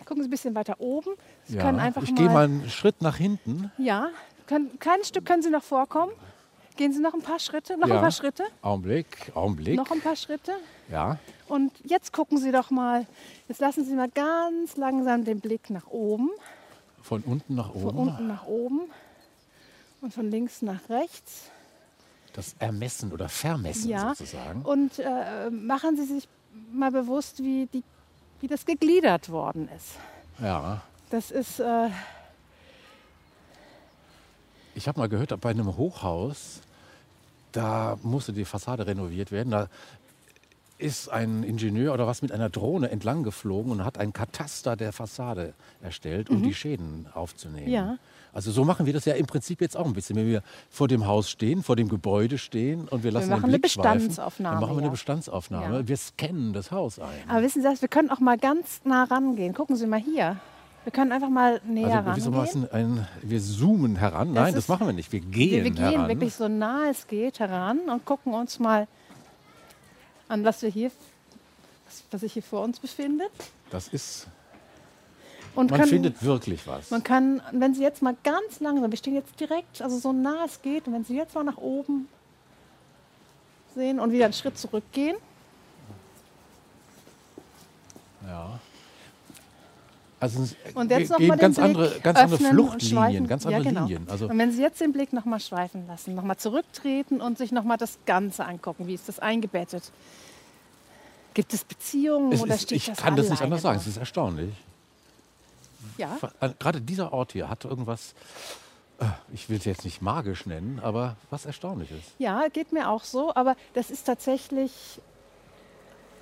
Gucken 0.05 0.23
Sie 0.23 0.27
ein 0.29 0.31
bisschen 0.31 0.55
weiter 0.55 0.79
oben. 0.79 1.11
Sie 1.45 1.57
können 1.57 1.79
einfach 1.79 2.03
ich 2.03 2.15
gehe 2.15 2.29
mal 2.29 2.45
einen 2.45 2.69
Schritt 2.69 3.01
nach 3.01 3.17
hinten. 3.17 3.71
Ja, 3.77 4.09
können, 4.47 4.69
ein 4.73 4.79
kleines 4.79 5.09
Stück 5.09 5.25
können 5.25 5.43
Sie 5.43 5.49
noch 5.49 5.63
vorkommen. 5.63 6.11
Gehen 6.77 6.93
Sie 6.93 7.01
noch 7.01 7.13
ein 7.13 7.21
paar 7.21 7.39
Schritte, 7.39 7.77
noch 7.77 7.87
Ja. 7.89 7.95
ein 7.95 8.01
paar 8.01 8.11
Schritte. 8.11 8.43
Augenblick, 8.61 9.31
Augenblick. 9.35 9.75
Noch 9.75 9.91
ein 9.91 9.99
paar 9.99 10.15
Schritte. 10.15 10.53
Ja, 10.89 11.19
Und 11.49 11.71
jetzt 11.83 12.13
gucken 12.13 12.37
Sie 12.37 12.51
doch 12.51 12.69
mal, 12.69 13.05
jetzt 13.47 13.59
lassen 13.59 13.83
Sie 13.83 13.93
mal 13.95 14.09
ganz 14.09 14.77
langsam 14.77 15.25
den 15.25 15.39
Blick 15.41 15.69
nach 15.69 15.87
oben, 15.87 16.29
von 17.01 17.21
unten 17.23 17.55
nach 17.55 17.71
von 17.73 17.83
oben. 17.85 17.97
unten 17.97 18.27
nach 18.27 18.45
oben 18.45 18.81
und 20.01 20.13
von 20.13 20.29
links 20.29 20.61
nach 20.61 20.87
rechts. 20.89 21.49
Das 22.33 22.55
Ermessen 22.59 23.11
oder 23.11 23.27
Vermessen 23.27 23.89
Ja. 23.89 24.09
sozusagen. 24.15 24.61
Und 24.61 24.99
äh, 24.99 25.49
machen 25.49 25.97
Sie 25.97 26.05
sich 26.05 26.27
mal 26.71 26.91
bewusst, 26.91 27.39
wie, 27.43 27.65
die, 27.73 27.83
wie 28.41 28.47
das 28.47 28.65
gegliedert 28.65 29.29
worden 29.29 29.67
ist. 29.75 29.95
Ja. 30.39 30.81
Das 31.09 31.31
ist, 31.31 31.59
äh, 31.59 31.89
Ich 34.75 34.87
habe 34.87 34.99
mal 34.99 35.09
gehört, 35.09 35.39
bei 35.41 35.49
einem 35.49 35.75
Hochhaus, 35.75 36.61
da 37.51 37.97
musste 38.03 38.31
die 38.31 38.45
Fassade 38.45 38.85
renoviert 38.85 39.31
werden. 39.31 39.49
Da 39.49 39.67
ist 40.79 41.09
ein 41.09 41.43
Ingenieur 41.43 41.93
oder 41.93 42.07
was 42.07 42.21
mit 42.21 42.31
einer 42.31 42.49
Drohne 42.49 42.89
entlang 42.89 43.23
geflogen 43.23 43.71
und 43.71 43.85
hat 43.85 43.97
ein 43.97 44.13
Kataster 44.13 44.75
der 44.75 44.91
Fassade 44.93 45.53
erstellt, 45.81 46.29
um 46.29 46.41
die 46.41 46.53
Schäden 46.53 47.05
aufzunehmen. 47.13 47.67
Mhm. 47.67 47.73
Ja. 47.73 47.97
Also 48.31 48.51
so 48.51 48.63
machen 48.63 48.85
wir 48.85 48.93
das 48.93 49.05
ja 49.05 49.13
im 49.15 49.25
Prinzip 49.25 49.59
jetzt 49.59 49.75
auch 49.75 49.85
ein 49.85 49.93
bisschen. 49.93 50.15
Wenn 50.15 50.27
wir 50.27 50.41
vor 50.69 50.87
dem 50.87 51.05
Haus 51.07 51.29
stehen, 51.29 51.63
vor 51.63 51.75
dem 51.75 51.89
Gebäude 51.89 52.37
stehen 52.37 52.87
und 52.87 53.03
wir 53.03 53.11
lassen 53.11 53.29
machen 53.29 53.41
den 53.41 53.49
eine 53.49 53.59
Blick 53.59 53.71
schweifen, 53.71 53.93
Bestandsaufnahme, 54.07 54.55
dann 54.55 54.61
machen 54.69 54.77
wir 54.77 54.83
eine. 54.83 54.91
Bestandsaufnahme. 54.91 55.77
Ja. 55.79 55.87
Wir 55.87 55.97
scannen 55.97 56.53
das 56.53 56.71
Haus 56.71 56.99
ein. 56.99 57.07
aber 57.27 57.41
wissen 57.43 57.61
Sie 57.61 57.67
was, 57.67 57.81
wir 57.81 57.89
können 57.89 58.09
auch 58.11 58.19
mal 58.19 58.37
ganz 58.37 58.81
nah 58.85 59.03
rangehen. 59.05 59.53
Gucken 59.53 59.75
Sie 59.75 59.87
mal 59.87 59.99
hier. 59.99 60.37
Wir 60.85 60.91
können 60.93 61.11
einfach 61.11 61.29
mal 61.29 61.59
näher 61.67 62.05
Also 62.07 62.31
rangehen. 62.31 62.71
ein, 62.71 63.07
wir 63.21 63.41
zoomen 63.41 63.95
heran. 63.97 64.31
Nein, 64.31 64.53
das 64.53 64.67
machen 64.69 64.87
wir 64.87 64.93
nicht. 64.93 65.11
Wir 65.11 65.21
Wir, 65.23 65.29
gehen, 65.29 65.63
wir 65.65 65.71
gehen 65.71 65.83
heran. 65.91 66.07
wirklich 66.07 66.33
so 66.35 66.47
nah 66.47 66.87
es 66.89 67.07
geht 67.07 67.39
heran 67.39 67.79
und 67.91 68.05
gucken 68.05 68.33
uns 68.33 68.59
mal 68.59 68.87
an, 70.29 70.43
was 70.45 70.61
wir 70.61 70.69
hier, 70.69 70.91
was, 72.11 72.21
sich 72.21 72.33
hier 72.33 72.43
vor 72.43 72.61
uns 72.61 72.79
befindet. 72.79 73.31
Das 73.71 73.87
ist, 73.89 74.27
Und 75.55 75.71
man 75.71 75.79
können, 75.81 75.89
findet 75.91 76.23
wirklich 76.23 76.65
was. 76.65 76.89
man 76.91 77.03
kann, 77.03 77.41
wenn 77.51 77.73
Sie 77.73 77.81
jetzt 77.81 78.01
mal 78.01 78.15
ganz 78.23 78.59
langsam, 78.61 78.89
wir 78.89 78.97
stehen 78.97 79.15
jetzt 79.15 79.37
direkt, 79.39 79.81
also 79.81 79.97
so 79.99 80.13
nah 80.13 80.45
es 80.45 80.61
geht, 80.61 80.87
und 80.87 80.93
wenn 80.93 81.03
Sie 81.03 81.15
jetzt 81.15 81.35
mal 81.35 81.43
nach 81.43 81.57
oben 81.57 82.07
sehen 83.75 83.99
und 83.99 84.11
wieder 84.11 84.25
einen 84.25 84.33
Schritt 84.33 84.57
zurückgehen, 84.57 85.17
Ja. 88.27 88.59
Also 90.19 90.43
es 90.43 90.55
und 90.75 90.91
jetzt 90.91 91.11
noch 91.11 91.19
mal 91.19 91.37
ganz 91.37 91.55
Blick 91.55 91.65
andere, 91.65 91.99
ganz 92.01 92.19
andere 92.19 92.37
Fluchtlinien, 92.39 93.27
ganz 93.27 93.43
Ja, 93.45 93.51
andere 93.51 93.63
genau. 93.63 93.81
Linien. 93.85 94.07
Also 94.09 94.27
und 94.27 94.37
wenn 94.37 94.51
Sie 94.51 94.61
jetzt 94.61 94.81
den 94.81 94.91
Blick 94.91 95.13
noch 95.13 95.23
mal 95.25 95.39
schweifen 95.39 95.87
lassen, 95.87 96.13
noch 96.15 96.23
mal 96.23 96.37
zurücktreten 96.37 97.21
und 97.21 97.37
sich 97.37 97.51
noch 97.53 97.63
mal 97.63 97.77
das 97.77 97.97
Ganze 98.05 98.45
angucken, 98.45 98.87
wie 98.87 98.93
ist 98.95 99.07
das 99.07 99.19
eingebettet? 99.19 99.91
Gibt 101.33 101.53
es 101.53 101.63
Beziehungen 101.63 102.33
es 102.33 102.41
oder 102.41 102.55
ist, 102.55 102.63
steht 102.63 102.77
ich 102.77 102.85
das 102.87 102.97
kann 102.97 103.15
das 103.15 103.29
nicht 103.29 103.41
anders 103.41 103.61
sagen. 103.61 103.77
Es 103.79 103.87
ist 103.87 103.97
erstaunlich. 103.97 104.53
Ja, 105.97 106.17
Äh, 106.41 106.49
Gerade 106.59 106.81
dieser 106.81 107.13
Ort 107.13 107.31
hier 107.33 107.49
hat 107.49 107.63
irgendwas, 107.65 108.13
äh, 108.99 109.05
ich 109.33 109.49
will 109.49 109.57
es 109.57 109.65
jetzt 109.65 109.85
nicht 109.85 110.01
magisch 110.01 110.45
nennen, 110.45 110.79
aber 110.81 111.15
was 111.29 111.45
Erstaunliches. 111.45 112.01
Ja, 112.17 112.47
geht 112.51 112.71
mir 112.73 112.89
auch 112.89 113.03
so, 113.03 113.33
aber 113.35 113.55
das 113.73 113.89
ist 113.91 114.05
tatsächlich, 114.05 114.99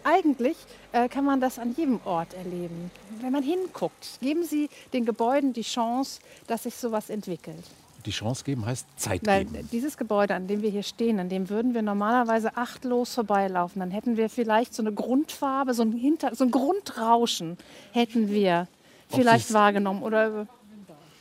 eigentlich 0.08 0.58
äh, 0.94 1.10
kann 1.10 1.26
man 1.26 1.42
das 1.42 1.60
an 1.60 1.76
jedem 1.76 2.00
Ort 2.06 2.34
erleben. 2.34 2.92
Wenn 3.20 3.32
man 3.32 3.44
hinguckt, 3.44 4.20
geben 4.22 4.44
Sie 4.44 4.70
den 4.94 5.06
Gebäuden 5.06 5.54
die 5.54 5.64
Chance, 5.64 6.22
dass 6.48 6.64
sich 6.64 6.76
sowas 6.76 7.10
entwickelt. 7.10 7.64
Die 8.06 8.12
Chance 8.12 8.46
geben 8.46 8.66
heißt 8.66 8.88
Zeit 8.96 9.26
Weil 9.26 9.44
geben. 9.44 9.68
dieses 9.72 9.98
Gebäude, 9.98 10.34
an 10.34 10.48
dem 10.48 10.62
wir 10.62 10.70
hier 10.70 10.84
stehen, 10.84 11.20
an 11.20 11.28
dem 11.28 11.50
würden 11.50 11.74
wir 11.74 11.82
normalerweise 11.82 12.56
achtlos 12.56 13.14
vorbeilaufen. 13.14 13.82
Dann 13.82 13.92
hätten 13.92 14.16
wir 14.16 14.30
vielleicht 14.30 14.74
so 14.74 14.82
eine 14.82 14.94
Grundfarbe, 14.94 15.74
so 15.74 15.84
ein, 15.84 15.92
Hinter 15.92 16.34
so 16.34 16.46
ein 16.46 16.52
Grundrauschen 16.52 17.58
hätten 17.92 18.30
wir 18.30 18.68
vielleicht 19.10 19.52
wahrgenommen. 19.52 20.04
Oder 20.04 20.48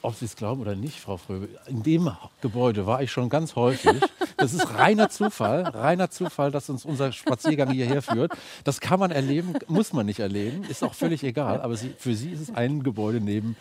Ob 0.06 0.14
Sie 0.14 0.26
es 0.26 0.36
glauben 0.36 0.60
oder 0.60 0.76
nicht, 0.76 1.00
Frau 1.00 1.16
Fröbe, 1.16 1.48
in 1.66 1.82
dem 1.82 2.12
Gebäude 2.40 2.86
war 2.86 3.02
ich 3.02 3.10
schon 3.10 3.28
ganz 3.28 3.56
häufig. 3.56 4.00
Das 4.36 4.54
ist 4.54 4.72
reiner 4.72 5.10
Zufall, 5.10 5.62
reiner 5.62 6.10
Zufall, 6.10 6.52
dass 6.52 6.70
uns 6.70 6.84
unser 6.84 7.10
Spaziergang 7.10 7.72
hierher 7.72 8.02
führt. 8.02 8.30
Das 8.62 8.78
kann 8.78 9.00
man 9.00 9.10
erleben, 9.10 9.54
muss 9.66 9.92
man 9.92 10.06
nicht 10.06 10.20
erleben, 10.20 10.62
ist 10.68 10.84
auch 10.84 10.94
völlig 10.94 11.24
egal. 11.24 11.60
Aber 11.60 11.76
sie, 11.76 11.92
für 11.98 12.14
Sie 12.14 12.30
ist 12.30 12.40
es 12.40 12.54
ein 12.54 12.84
Gebäude 12.84 13.20
neben 13.20 13.56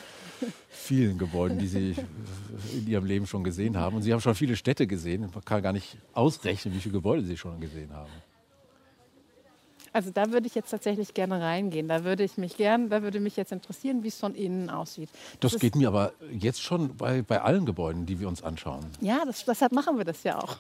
vielen 0.70 1.18
Gebäuden, 1.18 1.58
die 1.58 1.68
Sie 1.68 1.96
in 2.74 2.88
Ihrem 2.88 3.06
Leben 3.06 3.26
schon 3.26 3.44
gesehen 3.44 3.76
haben. 3.76 3.96
Und 3.96 4.04
Sie 4.04 4.14
haben 4.14 4.22
schon 4.22 4.36
viele 4.36 4.56
Städte 4.56 4.86
gesehen. 4.86 5.28
Man 5.34 5.44
kann 5.44 5.64
gar 5.64 5.74
nicht 5.74 5.98
ausrechnen, 6.14 6.76
wie 6.76 6.80
viele 6.80 6.94
Gebäude 6.94 7.24
Sie 7.24 7.38
schon 7.38 7.60
gesehen 7.60 7.92
haben. 7.92 8.12
Also 9.96 10.12
da 10.12 10.30
würde 10.34 10.46
ich 10.46 10.56
jetzt 10.56 10.72
tatsächlich 10.72 11.14
gerne 11.14 11.40
reingehen. 11.42 11.88
Da 11.88 12.04
würde 12.04 12.26
ich 12.26 12.36
mich 12.38 12.58
gern, 12.58 12.90
da 12.90 13.02
würde 13.02 13.22
mich 13.22 13.38
jetzt 13.38 13.54
interessieren, 13.54 14.04
wie 14.04 14.10
es 14.10 14.18
von 14.20 14.36
innen 14.36 14.70
aussieht. 14.70 15.08
Das 15.40 15.54
ist- 15.54 15.62
geht 15.62 15.76
mir 15.78 15.88
aber 15.88 16.12
jetzt 16.38 16.62
schon 16.62 16.98
bei, 16.98 17.22
bei 17.22 17.42
allen 17.42 17.66
Gebäuden, 17.66 18.06
die 18.06 18.20
wir 18.20 18.28
uns 18.28 18.44
anschauen. 18.44 18.86
Ja, 19.00 19.24
das, 19.26 19.46
deshalb 19.46 19.72
machen 19.72 19.98
wir 19.98 20.04
das 20.04 20.22
ja 20.24 20.38
auch. 20.38 20.58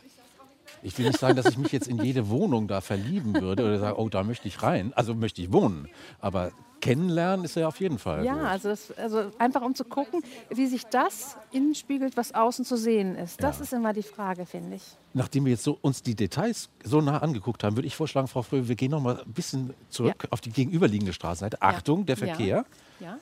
Ich 0.84 0.98
will 0.98 1.08
nicht 1.08 1.20
sagen, 1.20 1.36
dass 1.36 1.48
ich 1.48 1.58
mich 1.58 1.72
jetzt 1.72 1.88
in 1.88 1.98
jede 2.04 2.30
Wohnung 2.30 2.68
da 2.68 2.82
verlieben 2.82 3.34
würde 3.42 3.64
oder 3.64 3.80
sagen, 3.80 3.98
oh, 3.98 4.10
da 4.10 4.24
möchte 4.24 4.48
ich 4.48 4.62
rein. 4.62 4.94
Also 4.96 5.16
möchte 5.16 5.42
ich 5.42 5.52
wohnen. 5.52 5.88
Aber 6.20 6.52
kennenlernen 6.82 7.46
ist 7.46 7.56
ja 7.56 7.68
auf 7.68 7.80
jeden 7.80 7.98
Fall. 7.98 8.24
Ja, 8.24 8.38
also, 8.44 8.70
das, 8.70 8.92
also 8.98 9.32
einfach 9.40 9.62
um 9.64 9.74
zu 9.74 9.84
gucken, 9.86 10.22
wie 10.50 10.68
sich 10.68 10.86
das 10.86 11.36
innen 11.52 11.74
spiegelt, 11.74 12.16
was 12.18 12.36
außen 12.36 12.64
zu 12.66 12.78
sehen 12.78 13.16
ist. 13.16 13.42
Das 13.42 13.58
Ja. 13.58 13.64
ist 13.64 13.74
immer 13.74 13.94
die 13.94 14.04
Frage, 14.04 14.46
finde 14.46 14.76
ich. 14.76 14.84
Nachdem 15.14 15.46
wir 15.46 15.54
jetzt 15.54 15.64
so 15.64 15.78
uns 15.82 16.04
die 16.04 16.14
Details 16.14 16.70
so 16.84 17.02
nah 17.02 17.18
angeguckt 17.20 17.64
haben, 17.64 17.76
würde 17.76 17.88
ich 17.88 17.96
vorschlagen, 17.96 18.28
Frau 18.28 18.44
Fröbe, 18.44 18.68
wir 18.68 18.76
gehen 18.76 18.92
noch 18.92 19.02
mal 19.02 19.20
ein 19.22 19.34
bisschen 19.34 19.74
zurück 19.90 20.28
auf 20.30 20.42
die 20.42 20.52
gegenüberliegende 20.52 21.14
Straßenseite. 21.14 21.62
Achtung, 21.62 22.06
der 22.06 22.18
Ja. 22.18 22.26
Verkehr. 22.28 22.66
Ja? 23.00 23.18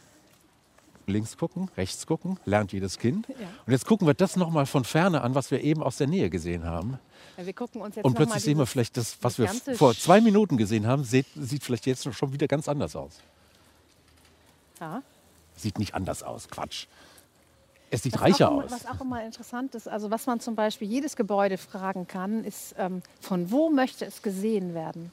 Links 1.07 1.37
gucken, 1.37 1.69
rechts 1.77 2.05
gucken, 2.07 2.39
lernt 2.45 2.71
jedes 2.73 2.99
Kind. 2.99 3.27
Ja. 3.27 3.47
Und 3.65 3.73
jetzt 3.73 3.85
gucken 3.85 4.07
wir 4.07 4.13
das 4.13 4.35
noch 4.35 4.49
mal 4.49 4.65
von 4.65 4.83
ferne 4.83 5.21
an, 5.21 5.35
was 5.35 5.51
wir 5.51 5.61
eben 5.61 5.83
aus 5.83 5.97
der 5.97 6.07
Nähe 6.07 6.29
gesehen 6.29 6.65
haben. 6.65 6.99
Ja, 7.37 7.45
wir 7.45 7.53
gucken 7.53 7.81
uns 7.81 7.95
jetzt 7.95 8.05
Und 8.05 8.15
plötzlich 8.15 8.43
sehen 8.43 8.57
wir 8.57 8.65
vielleicht 8.65 8.97
das, 8.97 9.17
was 9.21 9.37
wir 9.39 9.47
vor 9.75 9.95
zwei 9.95 10.21
Minuten 10.21 10.57
gesehen 10.57 10.87
haben, 10.87 11.03
sieht, 11.03 11.25
sieht 11.35 11.63
vielleicht 11.63 11.85
jetzt 11.85 12.13
schon 12.13 12.33
wieder 12.33 12.47
ganz 12.47 12.67
anders 12.67 12.95
aus. 12.95 13.19
Ja. 14.79 15.01
Sieht 15.55 15.79
nicht 15.79 15.95
anders 15.95 16.23
aus, 16.23 16.49
Quatsch. 16.49 16.87
Es 17.89 18.01
sieht 18.03 18.15
Was 18.15 18.21
reicher 18.21 18.49
immer, 18.49 18.63
aus. 18.63 18.71
Was 18.71 18.85
auch 18.87 19.01
immer 19.01 19.23
interessant 19.23 19.75
ist, 19.75 19.87
also 19.87 20.09
was 20.09 20.25
man 20.25 20.39
zum 20.39 20.55
Beispiel 20.55 20.87
jedes 20.87 21.15
Gebäude 21.15 21.57
fragen 21.57 22.07
kann, 22.07 22.43
ist, 22.43 22.73
ähm, 22.77 23.03
von 23.21 23.51
wo 23.51 23.69
möchte 23.69 24.05
es 24.05 24.21
gesehen 24.21 24.73
werden? 24.73 25.11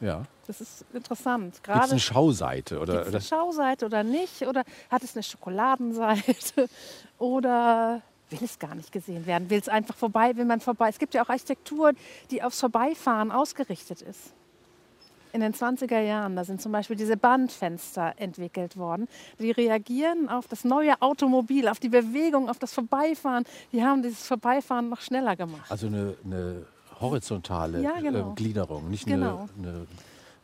Ja. 0.00 0.22
Das 0.46 0.60
ist 0.60 0.84
interessant. 0.92 1.62
Gibt 1.62 1.84
es 1.84 1.90
eine 1.90 2.00
Schauseite? 2.00 2.78
Oder, 2.80 3.04
Gibt's 3.04 3.08
eine 3.14 3.20
Schauseite 3.20 3.86
oder 3.86 4.02
nicht? 4.02 4.42
Oder 4.42 4.64
hat 4.90 5.02
es 5.02 5.14
eine 5.14 5.22
Schokoladenseite? 5.22 6.68
Oder 7.18 8.00
will 8.30 8.38
es 8.42 8.58
gar 8.58 8.74
nicht 8.74 8.92
gesehen 8.92 9.26
werden? 9.26 9.50
Will 9.50 9.58
es 9.58 9.68
einfach 9.68 9.96
vorbei, 9.96 10.36
will 10.36 10.44
man 10.44 10.60
vorbei? 10.60 10.88
Es 10.88 10.98
gibt 10.98 11.14
ja 11.14 11.24
auch 11.24 11.28
Architektur, 11.28 11.92
die 12.30 12.42
aufs 12.42 12.60
Vorbeifahren 12.60 13.30
ausgerichtet 13.30 14.02
ist. 14.02 14.32
In 15.32 15.40
den 15.40 15.52
20er 15.52 16.00
Jahren, 16.00 16.36
da 16.36 16.44
sind 16.44 16.62
zum 16.62 16.72
Beispiel 16.72 16.96
diese 16.96 17.18
Bandfenster 17.18 18.14
entwickelt 18.16 18.78
worden. 18.78 19.08
Die 19.38 19.50
reagieren 19.50 20.28
auf 20.28 20.48
das 20.48 20.64
neue 20.64 21.00
Automobil, 21.02 21.68
auf 21.68 21.78
die 21.78 21.90
Bewegung, 21.90 22.48
auf 22.48 22.58
das 22.58 22.72
Vorbeifahren. 22.72 23.44
Die 23.72 23.84
haben 23.84 24.02
dieses 24.02 24.26
Vorbeifahren 24.26 24.88
noch 24.88 25.02
schneller 25.02 25.36
gemacht. 25.36 25.70
also 25.70 25.88
eine, 25.88 26.16
eine 26.24 26.64
horizontale 27.00 27.82
Ja, 27.82 28.00
genau. 28.00 28.32
äh, 28.32 28.34
Gliederung, 28.34 28.90
nicht 28.90 29.06
Genau. 29.06 29.48
eine, 29.58 29.68
eine 29.68 29.86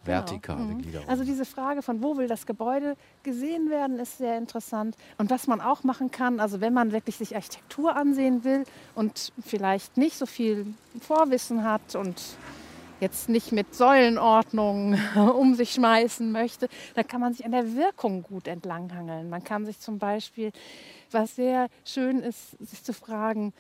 vertikale 0.05 0.67
Genau. 0.67 0.79
Gliederung. 0.79 1.09
Also 1.09 1.25
diese 1.25 1.45
Frage 1.45 1.83
von 1.83 2.03
wo 2.03 2.17
will 2.17 2.29
das 2.29 2.47
Gebäude 2.47 2.97
gesehen 3.23 3.71
werden, 3.71 3.99
ist 3.99 4.19
sehr 4.19 4.37
interessant. 4.39 4.97
Und 5.19 5.31
was 5.31 5.47
man 5.47 5.61
auch 5.61 5.83
machen 5.83 6.11
kann, 6.11 6.41
also 6.41 6.61
wenn 6.61 6.75
man 6.75 6.93
wirklich 6.93 7.17
sich 7.17 7.35
Architektur 7.35 7.97
ansehen 7.97 8.45
will 8.45 8.65
und 8.95 9.33
vielleicht 9.45 9.97
nicht 9.97 10.17
so 10.19 10.27
viel 10.27 10.67
Vorwissen 11.01 11.65
hat 11.65 11.95
und 11.95 12.21
jetzt 13.01 13.29
nicht 13.29 13.51
mit 13.53 13.75
Säulenordnung 13.75 14.97
um 15.37 15.55
sich 15.55 15.73
schmeißen 15.73 16.31
möchte, 16.31 16.69
dann 16.95 17.07
kann 17.07 17.21
man 17.21 17.33
sich 17.35 17.45
an 17.45 17.53
der 17.53 17.75
Wirkung 17.75 18.23
gut 18.23 18.47
entlanghangeln. 18.47 19.29
Man 19.29 19.43
kann 19.43 19.67
sich 19.67 19.81
zum 19.81 19.99
Beispiel, 19.99 20.53
was 21.11 21.35
sehr 21.37 21.69
schön 21.85 22.21
ist, 22.21 22.51
sich 22.61 22.83
zu 22.85 22.93
fragen, 22.93 23.53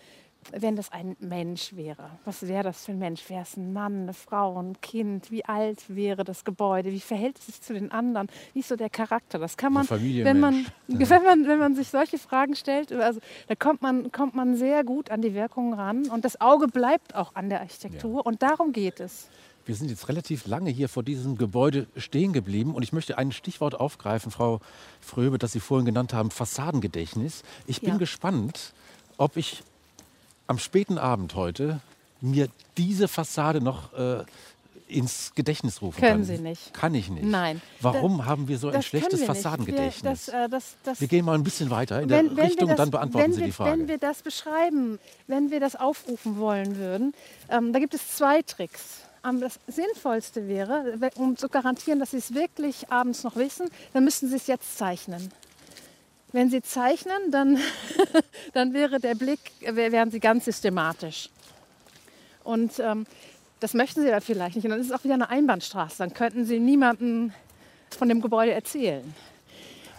wenn 0.52 0.76
das 0.76 0.90
ein 0.92 1.16
Mensch 1.20 1.74
wäre, 1.74 2.11
was 2.24 2.46
wäre 2.46 2.64
das 2.64 2.85
für 2.85 2.92
ein 2.92 2.98
Mensch? 2.98 3.28
Wäre 3.28 3.42
es 3.42 3.57
ein 3.57 3.72
Mann, 3.72 4.02
eine 4.02 4.14
Frau, 4.14 4.61
ein 4.61 4.80
Kind? 4.80 5.30
Wie 5.30 5.44
alt 5.44 5.83
wäre 5.88 6.24
das 6.24 6.44
Gebäude? 6.44 6.92
Wie 6.92 7.00
verhält 7.00 7.38
es 7.38 7.46
sich 7.46 7.61
zu 7.61 7.74
den 7.74 7.90
anderen? 7.92 8.28
Wie 8.52 8.61
ist 8.61 8.68
so 8.68 8.76
der 8.76 8.90
Charakter? 8.90 9.38
Das 9.38 9.57
kann 9.57 9.72
man, 9.72 9.88
wenn 9.88 10.40
man, 10.40 10.64
Familienmensch. 10.64 10.66
wenn 10.88 11.22
man, 11.22 11.48
wenn 11.48 11.59
man 11.59 11.74
sich 11.74 11.88
solche 11.88 12.18
Fragen 12.18 12.54
stellt, 12.57 12.92
also 12.92 13.20
da 13.48 13.54
kommt 13.54 13.83
man, 13.83 14.12
kommt 14.12 14.35
man 14.35 14.57
sehr 14.57 14.85
gut 14.85 15.11
an 15.11 15.22
die 15.22 15.35
Wirkungen 15.35 15.74
ran 15.74 16.09
und 16.09 16.24
das 16.24 16.40
Auge 16.40 16.68
bleibt 16.68 17.14
auch 17.14 17.35
an 17.35 17.48
der 17.48 17.61
Architektur 17.61 18.24
und 18.26 18.42
darum 18.42 18.72
geht 18.72 19.00
es. 19.00 19.28
Wir 19.66 19.74
sind 19.74 19.88
jetzt 19.88 20.09
relativ 20.09 20.46
lange 20.46 20.68
hier 20.70 20.90
vor 20.90 21.02
diesem 21.02 21.38
Gebäude 21.38 21.87
stehen 21.96 22.35
geblieben 22.35 22.74
und 22.74 22.83
ich 22.83 22.92
möchte 22.92 23.16
ein 23.16 23.33
Stichwort 23.33 23.74
aufgreifen, 23.80 24.30
Frau 24.30 24.61
Fröbe, 25.00 25.38
das 25.38 25.52
Sie 25.52 25.61
vorhin 25.61 25.87
genannt 25.87 26.12
haben, 26.12 26.30
Fassadengedächtnis. 26.30 27.42
Ich 27.66 27.80
bin 27.80 27.90
Ja. 27.90 27.96
gespannt, 27.96 28.74
ob 29.16 29.38
ich 29.38 29.62
am 30.46 30.59
späten 30.59 30.98
Abend 30.98 31.35
heute 31.35 31.80
mir 32.20 32.48
diese 32.76 33.09
Fassade 33.09 33.61
noch 33.61 33.92
äh, 33.94 34.24
ins 34.87 35.33
Gedächtnis 35.35 35.83
rufen 35.83 36.00
Können 36.00 36.12
kann. 36.12 36.24
Sie 36.24 36.38
nicht. 36.38 36.74
Kann 36.74 36.94
ich 36.94 37.09
nicht. 37.09 37.24
Nein. 37.24 37.61
Warum 37.80 38.26
haben 38.26 38.48
wir 38.48 38.59
so 38.59 38.68
ein 38.68 38.74
Das 38.74 38.87
schlechtes 38.87 39.20
wir. 39.20 39.26
Fassadengedächtnis? 39.26 40.28
Wir, 40.28 40.33
das, 40.33 40.46
äh, 40.46 40.48
das, 40.48 40.76
das, 40.85 41.00
wir 41.00 41.09
gehen 41.09 41.24
mal 41.24 41.35
ein 41.35 41.44
bisschen 41.44 41.70
weiter 41.70 42.02
in 42.02 42.09
der 42.09 42.22
Richtung 42.22 42.68
wir 42.68 42.72
und 42.72 42.78
dann 42.78 42.90
beantworten 42.90 43.26
wenn 43.26 43.33
Sie 43.33 43.40
wir, 43.40 43.46
die 43.46 43.52
Frage. 43.52 43.72
Wenn 43.72 43.88
wir 43.88 43.98
das 43.98 44.22
beschreiben, 44.22 44.98
wenn 45.26 45.50
wir 45.50 45.61
das 45.61 45.76
aufrufen 45.76 46.38
wollen 46.38 46.76
würden, 46.76 47.14
ähm, 47.50 47.72
da 47.72 47.78
gibt 47.78 47.94
es 47.94 48.16
zwei 48.16 48.42
Tricks. 48.42 49.00
Das 49.40 49.59
Sinnvollste 49.66 50.48
wäre, 50.48 50.98
um 51.14 51.38
zu 51.38 51.48
garantieren, 51.48 51.98
dass 51.98 52.11
Sie 52.11 52.18
es 52.18 52.35
wirklich 52.35 52.90
abends 52.90 53.24
noch 53.24 53.37
wissen, 53.37 53.70
dann 53.94 54.04
müssten 54.04 54.28
Sie 54.28 54.37
es 54.37 54.46
jetzt 54.46 54.76
zeichnen. 54.76 55.33
Wenn 56.35 56.51
Sie 56.51 56.62
zeichnen, 56.62 57.31
dann, 57.31 57.59
dann 58.55 58.75
wäre 58.75 58.99
der 58.99 59.14
Blick, 59.14 59.38
wär- 59.61 59.92
wären 59.92 60.11
Sie 60.11 60.18
ganz 60.18 60.44
systematisch. 60.47 61.29
Und 62.42 62.81
ähm, 62.81 63.07
das 63.61 63.73
möchten 63.73 64.03
Sie 64.03 64.09
aber 64.09 64.20
vielleicht 64.20 64.57
nicht. 64.57 64.64
Und 64.64 64.73
dann 64.73 64.81
ist 64.81 64.88
es 64.88 64.92
auch 64.92 65.05
wieder 65.05 65.14
eine 65.14 65.29
Einbahnstraße. 65.29 65.94
Dann 65.99 66.12
könnten 66.12 66.44
Sie 66.44 66.59
niemandem 66.59 67.33
von 67.97 68.09
dem 68.09 68.20
Gebäude 68.20 68.51
erzählen. 68.51 69.14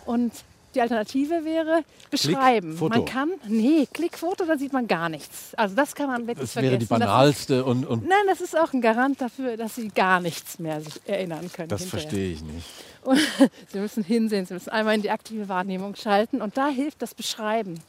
Und 0.06 0.34
die 0.76 0.82
Alternative 0.82 1.46
wäre 1.46 1.84
beschreiben. 2.12 2.78
Foto. 2.78 2.98
Man 2.98 3.06
kann, 3.06 3.32
nee, 3.48 3.88
Klickfoto, 3.92 4.46
da 4.46 4.58
sieht 4.58 4.74
man 4.74 4.88
gar 4.88 5.10
nichts. 5.10 5.54
Also 5.56 5.76
das 5.76 5.96
kann 5.96 6.08
man 6.08 6.28
wirklich 6.28 6.52
das 6.52 6.62
wäre 6.62 6.78
die 6.78 6.86
vergessen. 6.86 7.00
Das 7.00 7.18
banalste 7.18 7.66
und, 7.66 7.86
und 7.86 8.08
nein, 8.08 8.26
das 8.28 8.42
ist 8.42 8.58
auch 8.58 8.74
ein 8.74 8.82
Garant 8.82 9.22
dafür, 9.22 9.58
dass 9.58 9.76
Sie 9.76 9.88
gar 9.90 10.20
nichts 10.20 10.60
mehr 10.60 10.82
sich 10.82 11.02
erinnern 11.06 11.52
können. 11.52 11.70
das 11.70 11.82
hinterher. 11.82 12.02
verstehe 12.02 12.34
ich 12.34 12.44
nicht. 12.44 12.68
Und 13.04 13.20
Sie 13.72 13.80
müssen 13.80 14.04
hinsehen, 14.04 14.46
Sie 14.46 14.54
müssen 14.54 14.70
einmal 14.70 14.96
in 14.96 15.02
die 15.02 15.12
aktive 15.12 15.48
Wahrnehmung 15.48 15.96
schalten 15.96 16.42
und 16.42 16.58
da 16.58 16.68
hilft 16.68 17.02
das 17.02 17.14
Beschreiben. 17.14 17.80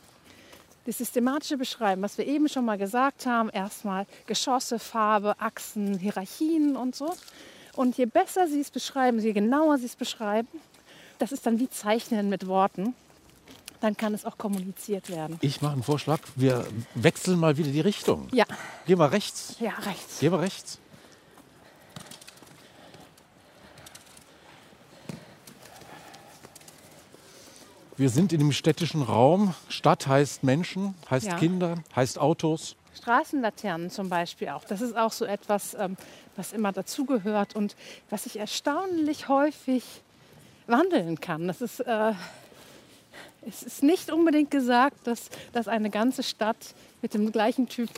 Das 0.86 0.98
systematische 0.98 1.56
Beschreiben, 1.56 2.00
was 2.02 2.16
wir 2.16 2.26
eben 2.26 2.48
schon 2.48 2.64
mal 2.64 2.78
gesagt 2.78 3.26
haben, 3.26 3.50
erstmal 3.50 4.06
Geschosse, 4.26 4.78
Farbe, 4.78 5.34
Achsen, 5.40 5.98
Hierarchien 5.98 6.76
und 6.76 6.94
so. 6.94 7.12
Und 7.74 7.98
je 7.98 8.06
besser 8.06 8.46
Sie 8.46 8.60
es 8.60 8.70
beschreiben, 8.70 9.18
je 9.18 9.32
genauer 9.32 9.78
Sie 9.78 9.86
es 9.86 9.96
beschreiben, 9.96 10.48
das 11.18 11.32
ist 11.32 11.46
dann 11.46 11.58
wie 11.58 11.68
Zeichnen 11.68 12.28
mit 12.28 12.46
Worten, 12.46 12.94
dann 13.80 13.96
kann 13.96 14.14
es 14.14 14.24
auch 14.24 14.38
kommuniziert 14.38 15.10
werden. 15.10 15.38
Ich 15.42 15.60
mache 15.62 15.74
einen 15.74 15.82
Vorschlag. 15.82 16.20
Wir 16.34 16.66
wechseln 16.94 17.38
mal 17.38 17.56
wieder 17.58 17.70
die 17.70 17.80
Richtung. 17.80 18.28
Ja, 18.32 18.44
Gehen 18.86 18.98
wir 18.98 19.12
rechts. 19.12 19.56
ja, 19.60 19.70
rechts. 19.84 20.20
Gehen 20.20 20.32
wir 20.32 20.40
rechts. 20.40 20.78
Wir 27.96 28.10
sind 28.10 28.32
in 28.32 28.40
dem 28.40 28.52
städtischen 28.52 29.02
Raum. 29.02 29.54
Stadt 29.68 30.06
heißt 30.06 30.44
Menschen, 30.44 30.94
heißt 31.10 31.26
Ja. 31.26 31.36
Kinder, 31.38 31.76
heißt 31.94 32.18
Autos. 32.18 32.76
Straßenlaternen 32.94 33.90
zum 33.90 34.08
Beispiel 34.08 34.48
auch. 34.50 34.64
Das 34.64 34.80
ist 34.80 34.96
auch 34.96 35.12
so 35.12 35.24
etwas, 35.24 35.74
ähm, 35.74 35.96
was 36.34 36.52
immer 36.52 36.72
dazugehört 36.72 37.54
und 37.54 37.76
was 38.10 38.24
sich 38.24 38.38
erstaunlich 38.38 39.28
häufig 39.28 39.84
wandeln 40.66 41.20
kann. 41.20 41.46
Das 41.46 41.60
ist, 41.60 41.80
äh, 41.80 42.12
es 43.48 43.62
ist 43.62 43.82
nicht 43.82 44.10
unbedingt 44.10 44.50
gesagt, 44.50 45.06
dass, 45.06 45.28
dass 45.52 45.68
eine 45.68 45.90
ganze 45.90 46.22
Stadt 46.22 46.56
mit 47.02 47.14
dem 47.14 47.30
gleichen 47.32 47.68
Typ 47.68 47.88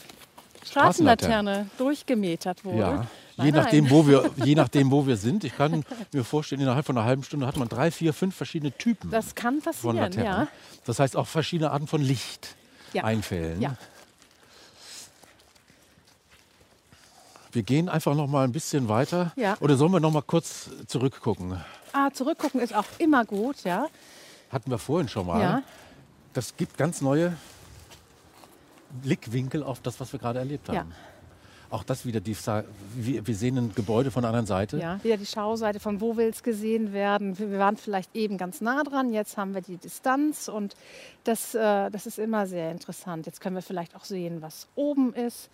Straßenlaterne 0.67 1.71
durchgemetert 1.79 2.65
wurde. 2.65 2.79
Ja. 2.79 3.07
Nein, 3.37 3.47
Je 3.47 3.53
nein. 3.53 3.63
nachdem, 3.63 3.91
wo 3.91 4.07
wir, 4.07 4.31
je 4.45 4.55
nachdem, 4.57 4.91
wo 4.91 5.07
wir 5.07 5.17
sind. 5.17 5.45
Ich 5.45 5.57
kann 5.57 5.85
mir 6.13 6.25
vorstellen, 6.25 6.61
innerhalb 6.61 6.85
von 6.85 6.99
einer 6.99 7.07
halben 7.07 7.23
Stunde 7.23 7.47
hat 7.47 7.57
man 7.57 7.69
drei, 7.69 7.91
vier, 7.91 8.13
fünf 8.13 8.35
verschiedene 8.35 8.73
Typen 8.73 9.11
Das 9.11 9.35
kann 9.35 9.63
von 9.63 9.73
passieren, 9.73 9.97
Laternen. 9.97 10.25
ja. 10.27 10.49
Das 10.85 10.99
heißt 10.99 11.17
auch 11.17 11.27
verschiedene 11.29 11.71
Arten 11.71 11.87
von 11.87 12.03
Licht 12.03 12.57
Ja. 12.93 13.05
einfällen. 13.05 13.61
Ja. 13.63 13.77
Wir 17.53 17.63
gehen 17.63 17.89
einfach 17.89 18.15
noch 18.15 18.27
mal 18.27 18.45
ein 18.45 18.53
bisschen 18.53 18.89
weiter. 18.89 19.33
Ja. 19.37 19.57
Oder 19.61 19.77
sollen 19.77 19.93
wir 19.93 20.01
noch 20.01 20.13
mal 20.13 20.23
kurz 20.23 20.69
zurückgucken? 20.87 21.59
Ah, 21.99 22.11
zurückgucken 22.13 22.61
ist 22.61 22.75
auch 22.75 22.87
immer 22.99 23.25
gut, 23.25 23.65
ja. 23.65 23.89
Hatten 24.53 24.71
wir 24.71 24.79
vorhin 24.79 25.09
schon 25.09 25.27
mal. 25.27 25.41
Ja. 25.41 25.63
Das 26.33 26.57
gibt 26.57 26.79
ganz 26.79 27.01
neue 27.01 27.37
Blickwinkel 29.03 29.65
auf 29.65 29.81
das, 29.81 29.99
was 29.99 30.13
wir 30.13 30.21
gerade 30.21 30.39
erlebt 30.39 30.69
haben. 30.69 30.77
Ja. 30.77 30.87
Auch 31.71 31.83
das 31.83 32.07
wieder, 32.07 32.21
die, 32.21 32.37
wir, 32.95 33.35
sehen 33.35 33.59
ein 33.59 33.75
Gebäude 33.75 34.11
von 34.13 34.23
der 34.23 34.31
anderen 34.31 34.47
Seite. 34.47 34.79
Ja, 34.79 35.03
wieder 35.03 35.17
die 35.17 35.27
Schauseite, 35.27 35.81
von 35.81 36.01
wo 36.01 36.17
will 36.17 36.29
es 36.29 36.43
gesehen 36.43 36.93
werden. 36.93 37.37
Wir 37.39 37.51
wir 37.51 37.59
waren 37.59 37.77
vielleicht 37.77 38.15
eben 38.15 38.39
ganz 38.39 38.61
nah 38.61 38.85
dran, 38.85 39.13
jetzt 39.13 39.37
haben 39.37 39.55
wir 39.55 39.61
die 39.61 39.77
Distanz 39.77 40.49
und 40.49 40.77
das, 41.25 41.55
äh, 41.55 41.91
das 41.91 42.07
ist 42.07 42.19
immer 42.19 42.47
sehr 42.47 42.71
interessant. 42.71 43.27
Jetzt 43.27 43.41
können 43.41 43.57
wir 43.57 43.63
vielleicht 43.63 43.97
auch 43.97 44.05
sehen, 44.05 44.41
was 44.41 44.69
oben 44.77 45.13
ist. 45.15 45.51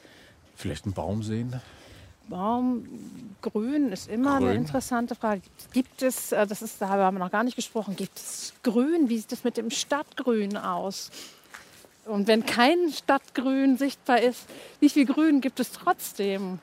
Vielleicht 0.54 0.84
einen 0.84 0.94
Baum 0.94 1.22
sehen. 1.22 1.60
Baum, 2.28 2.88
Grün 3.42 3.92
ist 3.92 4.08
immer 4.08 4.36
eine 4.36 4.46
Grün. 4.46 4.56
interessante 4.56 5.14
Frage. 5.14 5.42
Gibt 5.72 6.02
es, 6.02 6.32
äh, 6.32 6.46
das 6.46 6.62
ist, 6.62 6.80
da 6.80 6.88
haben 6.88 7.16
wir 7.16 7.24
noch 7.24 7.30
gar 7.30 7.44
nicht 7.44 7.56
gesprochen, 7.56 7.96
gibt 7.96 8.16
es 8.16 8.54
Grün? 8.62 9.08
Wie 9.08 9.18
sieht 9.18 9.32
es 9.32 9.44
mit 9.44 9.56
dem 9.56 9.70
Stadtgrün 9.70 10.56
aus? 10.56 11.10
Und 12.06 12.26
wenn 12.26 12.44
kein 12.44 12.90
Stadtgrün 12.90 13.76
sichtbar 13.76 14.20
ist, 14.20 14.46
wie 14.80 14.88
viel 14.88 15.06
Grün 15.06 15.40
gibt 15.40 15.60
es 15.60 15.72
trotzdem? 15.72 16.58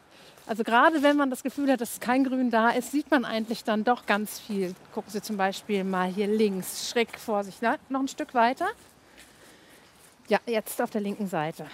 Also 0.47 0.63
gerade 0.63 1.03
wenn 1.03 1.17
man 1.17 1.29
das 1.29 1.43
Gefühl 1.43 1.71
hat, 1.71 1.81
dass 1.81 1.99
kein 1.99 2.23
Grün 2.23 2.49
da 2.51 2.69
ist, 2.69 2.91
sieht 2.91 3.09
man 3.11 3.25
eigentlich 3.25 3.63
dann 3.63 3.83
doch 3.83 4.05
ganz 4.05 4.39
viel. 4.39 4.73
Gucken 4.93 5.11
Sie 5.11 5.21
zum 5.21 5.37
Beispiel 5.37 5.83
mal 5.83 6.09
hier 6.09 6.27
links, 6.27 6.89
schräg 6.89 7.17
vor 7.19 7.43
sich. 7.43 7.55
Na, 7.61 7.77
noch 7.89 8.01
ein 8.01 8.07
Stück 8.07 8.33
weiter. 8.33 8.67
Ja, 10.27 10.39
jetzt 10.45 10.81
auf 10.81 10.89
der 10.89 11.01
linken 11.01 11.27
Seite. 11.27 11.65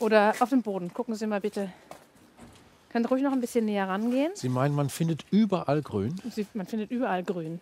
Oder 0.00 0.34
auf 0.40 0.48
dem 0.50 0.62
Boden. 0.62 0.92
Gucken 0.92 1.14
Sie 1.14 1.26
mal 1.26 1.40
bitte. 1.40 1.70
Können 2.90 3.04
ruhig 3.04 3.22
noch 3.22 3.32
ein 3.32 3.40
bisschen 3.40 3.66
näher 3.66 3.88
rangehen. 3.88 4.32
Sie 4.34 4.48
meinen, 4.48 4.74
man 4.74 4.90
findet 4.90 5.24
überall 5.30 5.80
Grün? 5.82 6.16
Sie, 6.34 6.46
man 6.54 6.66
findet 6.66 6.90
überall 6.90 7.22
Grün. 7.22 7.60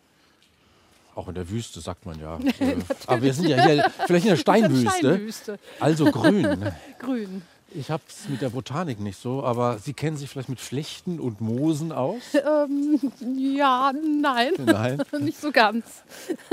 Auch 1.15 1.29
in 1.29 1.35
der 1.35 1.51
Wüste, 1.51 1.81
sagt 1.81 2.07
man 2.07 2.19
ja. 2.19 2.39
Äh, 2.61 2.77
Aber 3.07 3.21
wir 3.23 3.35
sind 3.35 3.49
ja 3.49 3.63
hier 3.63 3.91
vielleicht 4.07 4.25
in 4.25 4.31
der 4.31 4.37
Steinwüste. 4.41 4.89
Steinwüste. 4.91 5.59
Also 5.81 6.11
grün. 6.11 6.73
Grün. 6.99 7.43
Ich 7.75 7.91
habe 7.91 8.03
es 8.09 8.27
mit 8.31 8.41
der 8.41 8.49
Botanik 8.49 8.99
nicht 8.99 9.21
so, 9.21 9.45
aber 9.45 9.79
Sie 9.79 9.93
kennen 9.93 10.17
sich 10.17 10.31
vielleicht 10.31 10.49
mit 10.49 10.59
Flechten 10.59 11.21
und 11.21 11.43
Moosen 11.43 11.93
aus? 11.93 12.23
Ähm, 12.33 12.99
ja, 13.37 13.93
nein. 13.93 14.53
Nein. 14.57 15.03
nicht 15.21 15.39
so 15.39 15.53
ganz. 15.53 15.85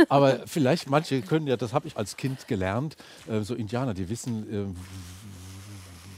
Aber 0.10 0.42
vielleicht, 0.46 0.90
manche 0.90 1.22
können 1.22 1.48
ja, 1.48 1.56
das 1.56 1.72
habe 1.72 1.88
ich 1.88 1.96
als 1.96 2.18
Kind 2.18 2.50
gelernt, 2.50 2.98
äh, 3.30 3.42
so 3.42 3.56
Indianer, 3.56 3.94
die 3.94 4.10
wissen, 4.10 4.52
äh, 4.52 4.66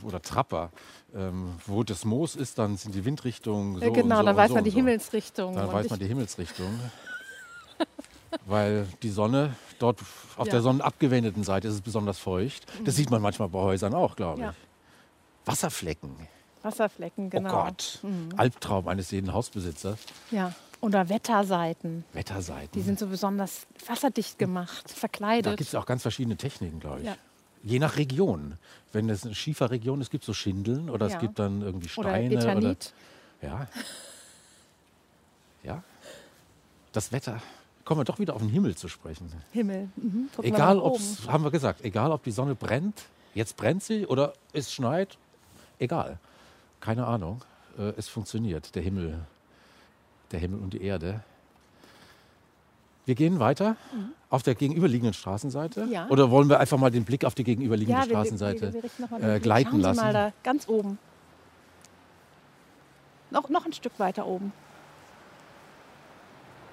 oder 0.07 0.21
Trapper, 0.21 0.71
ähm, 1.13 1.53
wo 1.67 1.83
das 1.83 2.05
Moos 2.05 2.35
ist, 2.35 2.57
dann 2.57 2.77
sind 2.77 2.95
die 2.95 3.05
Windrichtungen 3.05 3.75
so 3.75 3.81
Ja, 3.85 3.89
genau, 3.89 4.15
und 4.15 4.21
so 4.21 4.25
dann 4.25 4.37
weiß 4.37 4.49
so 4.49 4.55
man 4.55 4.63
die 4.63 4.69
so. 4.71 4.77
Himmelsrichtung. 4.77 5.55
Dann 5.55 5.71
weiß 5.71 5.85
ich- 5.85 5.91
man 5.91 5.99
die 5.99 6.07
Himmelsrichtung. 6.07 6.79
Weil 8.45 8.87
die 9.03 9.09
Sonne 9.09 9.55
dort 9.79 10.01
auf 10.35 10.47
Ja. 10.47 10.51
der 10.51 10.61
sonnenabgewendeten 10.61 11.43
Seite 11.43 11.67
ist 11.67 11.75
es 11.75 11.81
besonders 11.81 12.19
feucht. 12.19 12.65
Das 12.83 12.95
sieht 12.95 13.09
man 13.09 13.21
manchmal 13.21 13.49
bei 13.49 13.59
Häusern 13.59 13.93
auch, 13.93 14.15
glaube 14.15 14.39
ich. 14.39 14.45
Ja. 14.45 14.53
Wasserflecken. 15.45 16.27
Wasserflecken, 16.63 17.29
genau. 17.29 17.49
Oh 17.49 17.63
Gott. 17.65 17.99
Albtraum 18.35 18.87
eines 18.87 19.11
jeden 19.11 19.31
Hausbesitzers. 19.33 19.99
Ja. 20.31 20.53
Oder 20.81 21.09
Wetterseiten. 21.09 22.03
Wetterseiten. 22.13 22.69
Die 22.73 22.81
sind 22.81 22.99
so 22.99 23.07
besonders 23.07 23.65
wasserdicht 23.87 24.37
gemacht, 24.37 24.83
da 24.89 24.93
verkleidet. 24.93 25.57
gibt 25.57 25.69
es 25.69 25.75
auch 25.75 25.85
ganz 25.85 26.01
verschiedene 26.03 26.35
Techniken, 26.37 26.79
glaube 26.79 26.99
ich. 26.99 27.05
Ja. 27.05 27.15
Je 27.67 27.79
nach 27.79 27.97
Region. 27.97 28.57
Wenn 28.93 29.09
es 29.09 29.25
eine 29.25 29.35
Schieferregion 29.35 29.99
ist, 30.01 30.09
gibt 30.09 30.23
es 30.23 30.27
so 30.27 30.33
Schindeln 30.33 30.89
oder 30.89 31.07
Ja. 31.07 31.15
es 31.15 31.19
gibt 31.19 31.37
dann 31.39 31.61
irgendwie 31.61 31.89
Oder 31.97 32.09
Steine. 32.09 32.35
Eternit. 32.35 32.93
ja. 33.41 33.67
Ja. 35.63 35.83
Das 36.93 37.11
Wetter. 37.11 37.41
Kommen 37.83 37.99
wir 38.01 38.05
doch 38.05 38.19
wieder 38.19 38.33
auf 38.35 38.41
den 38.41 38.49
Himmel 38.49 38.75
zu 38.75 38.87
sprechen. 38.87 39.31
Himmel. 39.51 39.89
Mhm. 39.97 40.29
Egal, 40.41 40.79
ob 40.79 40.99
haben 41.27 41.43
wir 41.43 41.51
gesagt, 41.51 41.83
egal 41.83 42.11
ob 42.11 42.23
die 42.23 42.31
Sonne 42.31 42.55
brennt, 42.55 43.03
jetzt 43.33 43.55
brennt 43.57 43.83
sie 43.83 44.05
oder 44.05 44.33
es 44.53 44.73
schneit, 44.73 45.17
egal. 45.79 46.19
Keine 46.79 47.05
Ahnung. 47.05 47.41
Äh, 47.77 47.93
es 47.97 48.07
funktioniert, 48.07 48.73
der 48.75 48.81
Himmel, 48.81 49.19
der 50.31 50.39
Himmel 50.39 50.59
und 50.59 50.73
die 50.73 50.81
Erde. 50.81 51.21
Wir 53.07 53.15
gehen 53.15 53.39
weiter 53.39 53.77
auf 54.29 54.43
der 54.43 54.53
gegenüberliegenden 54.53 55.13
Straßenseite. 55.13 55.85
Mhm. 55.85 55.91
Ja. 55.93 56.07
Oder 56.09 56.29
wollen 56.29 56.49
wir 56.49 56.59
einfach 56.59 56.77
mal 56.77 56.91
den 56.91 57.05
Blick 57.05 57.23
auf 57.23 57.33
die 57.35 57.45
gegenüberliegende 57.45 58.01
Ja, 58.01 58.05
wir, 58.05 58.11
Straßenseite 58.15 58.73
wir, 58.73 58.83
wir 59.21 59.35
äh, 59.35 59.39
gleiten 59.39 59.69
Schauen 59.71 59.79
Sie 59.79 59.83
lassen? 59.87 59.99
mal 60.01 60.13
da 60.13 60.33
ganz 60.43 60.67
oben. 60.67 60.99
Noch, 63.31 63.47
noch 63.49 63.65
ein 63.65 63.71
Stück 63.71 63.97
weiter 63.97 64.25
oben. 64.27 64.51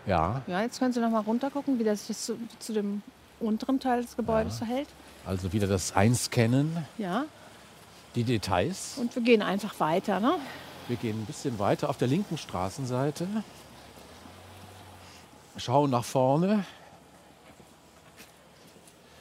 Ja, 0.07 0.43
Ja, 0.49 0.61
jetzt 0.63 0.81
können 0.81 0.93
Sie 0.93 1.01
noch 1.01 1.11
mal 1.11 1.21
runter 1.21 1.51
gucken, 1.51 1.79
wie 1.79 1.85
das 1.85 2.09
sich 2.09 2.19
zu, 2.19 2.37
zu 2.59 2.73
dem 2.73 3.03
unteren 3.41 3.79
Teil 3.81 4.03
des 4.03 4.17
Gebäudes 4.17 4.59
verhält. 4.59 4.89
also 5.25 5.53
wieder 5.53 5.67
das 5.69 5.95
Einscannen, 5.95 6.77
Ja, 6.99 7.25
die 8.17 8.25
Details. 8.25 8.97
und 8.99 9.15
wir 9.15 9.23
gehen 9.23 9.41
einfach 9.43 9.79
weiter. 9.81 10.19
Ne? 10.21 10.35
Wir 10.89 10.97
gehen 10.97 11.21
ein 11.23 11.25
bisschen 11.27 11.59
weiter 11.61 11.89
auf 11.89 11.97
der 11.97 12.09
linken 12.09 12.37
Straßenseite. 12.39 13.27
Schauen 15.57 15.91
nach 15.91 16.05
vorne. 16.05 16.65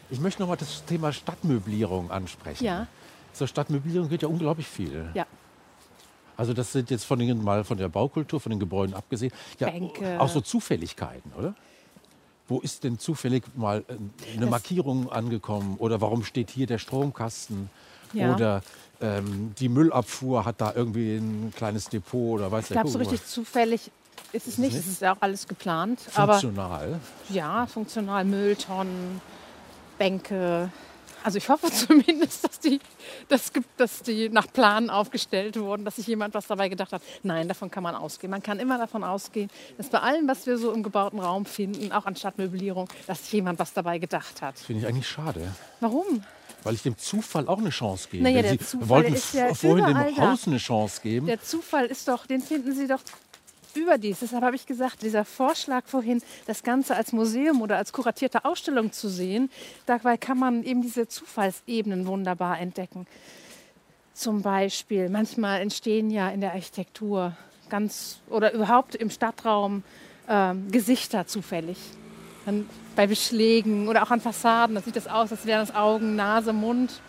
Ich 0.09 0.19
möchte 0.19 0.41
noch 0.41 0.49
mal 0.49 0.55
das 0.55 0.83
Thema 0.85 1.11
Stadtmöblierung 1.11 2.11
ansprechen. 2.11 2.63
Ja, 2.65 2.87
Zur 3.33 3.47
Stadtmöblierung 3.47 4.09
geht 4.09 4.21
ja 4.21 4.27
unglaublich 4.27 4.67
viel. 4.67 5.09
ja. 5.13 5.25
Also 6.35 6.53
das 6.53 6.71
sind 6.71 6.89
jetzt 6.89 7.03
von 7.05 7.19
den, 7.19 7.43
mal 7.43 7.63
von 7.63 7.77
der 7.77 7.89
Baukultur, 7.89 8.39
von 8.39 8.49
den 8.49 8.59
Gebäuden 8.59 8.95
abgesehen, 8.95 9.31
ja, 9.59 9.69
Bänke. 9.69 10.19
auch 10.19 10.27
so 10.29 10.41
Zufälligkeiten, 10.41 11.31
oder? 11.37 11.53
Wo 12.47 12.59
ist 12.59 12.83
denn 12.83 12.97
zufällig 12.97 13.43
mal 13.55 13.85
äh, 13.87 13.93
eine 14.31 14.41
Das- 14.41 14.49
Markierung 14.49 15.11
angekommen? 15.11 15.75
Oder 15.77 16.01
warum 16.01 16.23
steht 16.23 16.49
hier 16.49 16.65
der 16.65 16.79
Stromkasten? 16.79 17.69
Ja. 18.13 18.33
Oder 18.33 18.63
ähm, 18.99 19.53
die 19.59 19.69
Müllabfuhr 19.69 20.43
hat 20.43 20.59
da 20.59 20.73
irgendwie 20.73 21.17
ein 21.17 21.53
kleines 21.55 21.87
Depot 21.89 22.39
oder 22.39 22.51
weiß 22.51 22.65
Ich 22.65 22.71
glaube, 22.71 22.89
so 22.89 22.97
richtig 22.97 23.23
zufällig 23.27 23.91
ist 24.31 24.47
es 24.47 24.57
nicht. 24.57 24.73
nicht? 24.73 24.85
Es 24.85 24.91
ist 24.91 25.01
ja 25.01 25.13
auch 25.13 25.21
alles 25.21 25.47
geplant. 25.47 25.99
Aber 26.15 26.33
Funktional. 26.33 26.99
ja, 27.29 27.65
funktional. 27.67 28.25
Mülltonnen, 28.25 29.21
Bänke. 29.97 30.71
Also 31.23 31.37
ich 31.37 31.47
hoffe 31.47 31.71
zumindest, 31.71 32.43
dass 32.43 32.59
die, 32.59 32.79
das 33.29 33.53
gibt, 33.53 33.79
dass 33.79 34.01
die 34.01 34.29
nach 34.29 34.51
Plan 34.51 34.89
aufgestellt 34.89 35.57
wurden, 35.57 35.85
dass 35.85 35.95
sich 35.95 36.07
jemand 36.07 36.33
was 36.33 36.47
dabei 36.47 36.67
gedacht 36.67 36.91
hat. 36.91 37.01
Nein, 37.23 37.47
davon 37.47 37.71
kann 37.71 37.83
man 37.83 37.95
ausgehen. 37.95 38.31
Man 38.31 38.43
kann 38.43 38.59
immer 38.59 38.77
davon 38.77 39.03
ausgehen, 39.03 39.49
dass 39.77 39.89
bei 39.89 39.99
allem, 39.99 40.27
was 40.27 40.45
wir 40.45 40.57
so 40.57 40.71
im 40.71 40.83
gebauten 40.83 41.19
Raum 41.19 41.45
finden, 41.45 41.91
auch 41.91 42.05
an 42.05 42.15
Stadtmöblierung, 42.15 42.89
dass 43.07 43.23
sich 43.23 43.33
jemand 43.33 43.59
was 43.59 43.73
dabei 43.73 43.99
gedacht 43.99 44.41
hat. 44.41 44.59
Finde 44.59 44.81
ich 44.81 44.87
eigentlich 44.87 45.07
schade. 45.07 45.53
Warum? 45.79 46.23
Weil 46.63 46.75
ich 46.75 46.81
dem 46.83 46.97
Zufall 46.97 47.47
auch 47.47 47.57
eine 47.57 47.71
Chance 47.71 48.07
gebe. 48.09 48.23
Naja, 48.23 48.49
Sie 48.49 48.57
Zufall 48.57 48.89
wollten 48.89 49.15
ja 49.33 49.53
vorhin 49.53 49.85
dem. 49.85 50.17
Haus 50.17 50.47
eine 50.47 50.57
Chance 50.57 51.01
geben. 51.01 51.27
Der 51.27 51.41
Zufall 51.41 51.85
ist 51.85 52.07
doch, 52.07 52.25
den 52.25 52.41
finden 52.41 52.73
Sie 52.73 52.87
doch 52.87 53.01
überdies. 53.81 54.19
Deshalb 54.19 54.43
habe 54.43 54.55
ich 54.55 54.65
gesagt, 54.65 55.01
dieser 55.01 55.25
Vorschlag 55.25 55.85
vorhin, 55.85 56.21
das 56.45 56.63
Ganze 56.63 56.95
als 56.95 57.11
Museum 57.11 57.61
oder 57.61 57.77
als 57.77 57.91
kuratierte 57.93 58.45
Ausstellung 58.45 58.91
zu 58.91 59.09
sehen, 59.09 59.49
dabei 59.85 60.17
kann 60.17 60.37
man 60.37 60.63
eben 60.63 60.81
diese 60.81 61.07
Zufallsebenen 61.07 62.07
wunderbar 62.07 62.59
entdecken. 62.59 63.07
Zum 64.13 64.41
Beispiel, 64.41 65.09
manchmal 65.09 65.61
entstehen 65.61 66.09
ja 66.11 66.29
in 66.29 66.41
der 66.41 66.53
Architektur 66.53 67.35
ganz 67.69 68.19
oder 68.29 68.53
überhaupt 68.53 68.93
im 68.95 69.09
Stadtraum 69.09 69.83
ähm, 70.29 70.71
Gesichter 70.71 71.25
zufällig. 71.25 71.77
Dann 72.45 72.69
bei 72.95 73.07
Beschlägen 73.07 73.87
oder 73.87 74.03
auch 74.03 74.11
an 74.11 74.21
Fassaden, 74.21 74.75
da 74.75 74.81
sieht 74.81 74.95
es 74.95 75.07
aus, 75.07 75.31
als 75.31 75.45
wären 75.45 75.63
es 75.63 75.73
Augen, 75.73 76.15
Nase, 76.15 76.53
Mund 76.53 77.01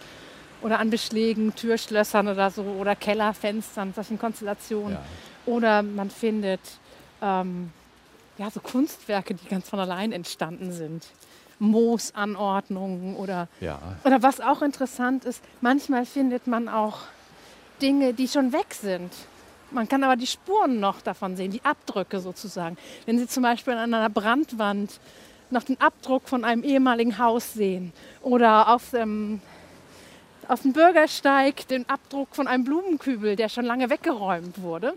oder 0.62 0.78
an 0.78 0.88
Beschlägen, 0.88 1.54
Türschlössern 1.54 2.28
oder 2.28 2.50
so 2.50 2.62
oder 2.62 2.96
Kellerfenstern, 2.96 3.92
solchen 3.92 4.18
Konstellationen. 4.18 4.94
Ja. 4.94 5.02
Oder 5.46 5.82
man 5.82 6.10
findet 6.10 6.60
ähm, 7.22 7.70
ja, 8.38 8.50
so 8.50 8.60
Kunstwerke, 8.60 9.34
die 9.34 9.46
ganz 9.48 9.68
von 9.68 9.78
allein 9.78 10.12
entstanden 10.12 10.72
sind. 10.72 11.06
Moosanordnungen 11.58 13.16
oder, 13.16 13.48
Ja. 13.60 13.78
oder 14.04 14.22
was 14.22 14.40
auch 14.40 14.62
interessant 14.62 15.24
ist, 15.24 15.42
manchmal 15.60 16.04
findet 16.04 16.46
man 16.46 16.68
auch 16.68 16.98
Dinge, 17.80 18.12
die 18.12 18.28
schon 18.28 18.52
weg 18.52 18.74
sind. 18.74 19.12
Man 19.70 19.88
kann 19.88 20.04
aber 20.04 20.16
die 20.16 20.26
Spuren 20.26 20.78
noch 20.80 21.00
davon 21.00 21.36
sehen, 21.36 21.50
die 21.50 21.64
Abdrücke 21.64 22.20
sozusagen. 22.20 22.76
Wenn 23.06 23.18
Sie 23.18 23.26
zum 23.26 23.42
Beispiel 23.42 23.74
an 23.74 23.92
einer 23.94 24.10
Brandwand 24.10 25.00
noch 25.50 25.62
den 25.64 25.80
Abdruck 25.80 26.28
von 26.28 26.44
einem 26.44 26.62
ehemaligen 26.64 27.18
Haus 27.18 27.54
sehen 27.54 27.92
oder 28.22 28.68
auf 28.68 28.90
dem, 28.90 29.40
auf 30.48 30.62
dem 30.62 30.72
Bürgersteig 30.72 31.66
den 31.68 31.88
Abdruck 31.88 32.28
von 32.34 32.46
einem 32.46 32.64
Blumenkübel, 32.64 33.36
der 33.36 33.48
schon 33.48 33.64
lange 33.64 33.90
weggeräumt 33.90 34.60
wurde. 34.62 34.94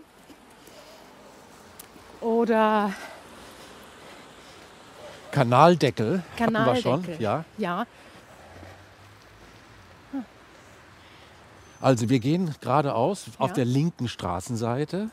Oder 2.20 2.92
Kanaldeckel, 5.30 6.22
hatten 6.38 6.52
wir 6.52 6.76
schon. 6.76 7.02
Kanaldeckel. 7.02 7.22
Ja. 7.22 7.44
ja, 7.58 7.86
Also 11.80 12.08
wir 12.08 12.18
gehen 12.18 12.54
geradeaus 12.60 13.26
auf 13.38 13.50
Ja. 13.50 13.54
der 13.54 13.64
linken 13.64 14.08
Straßenseite 14.08 15.10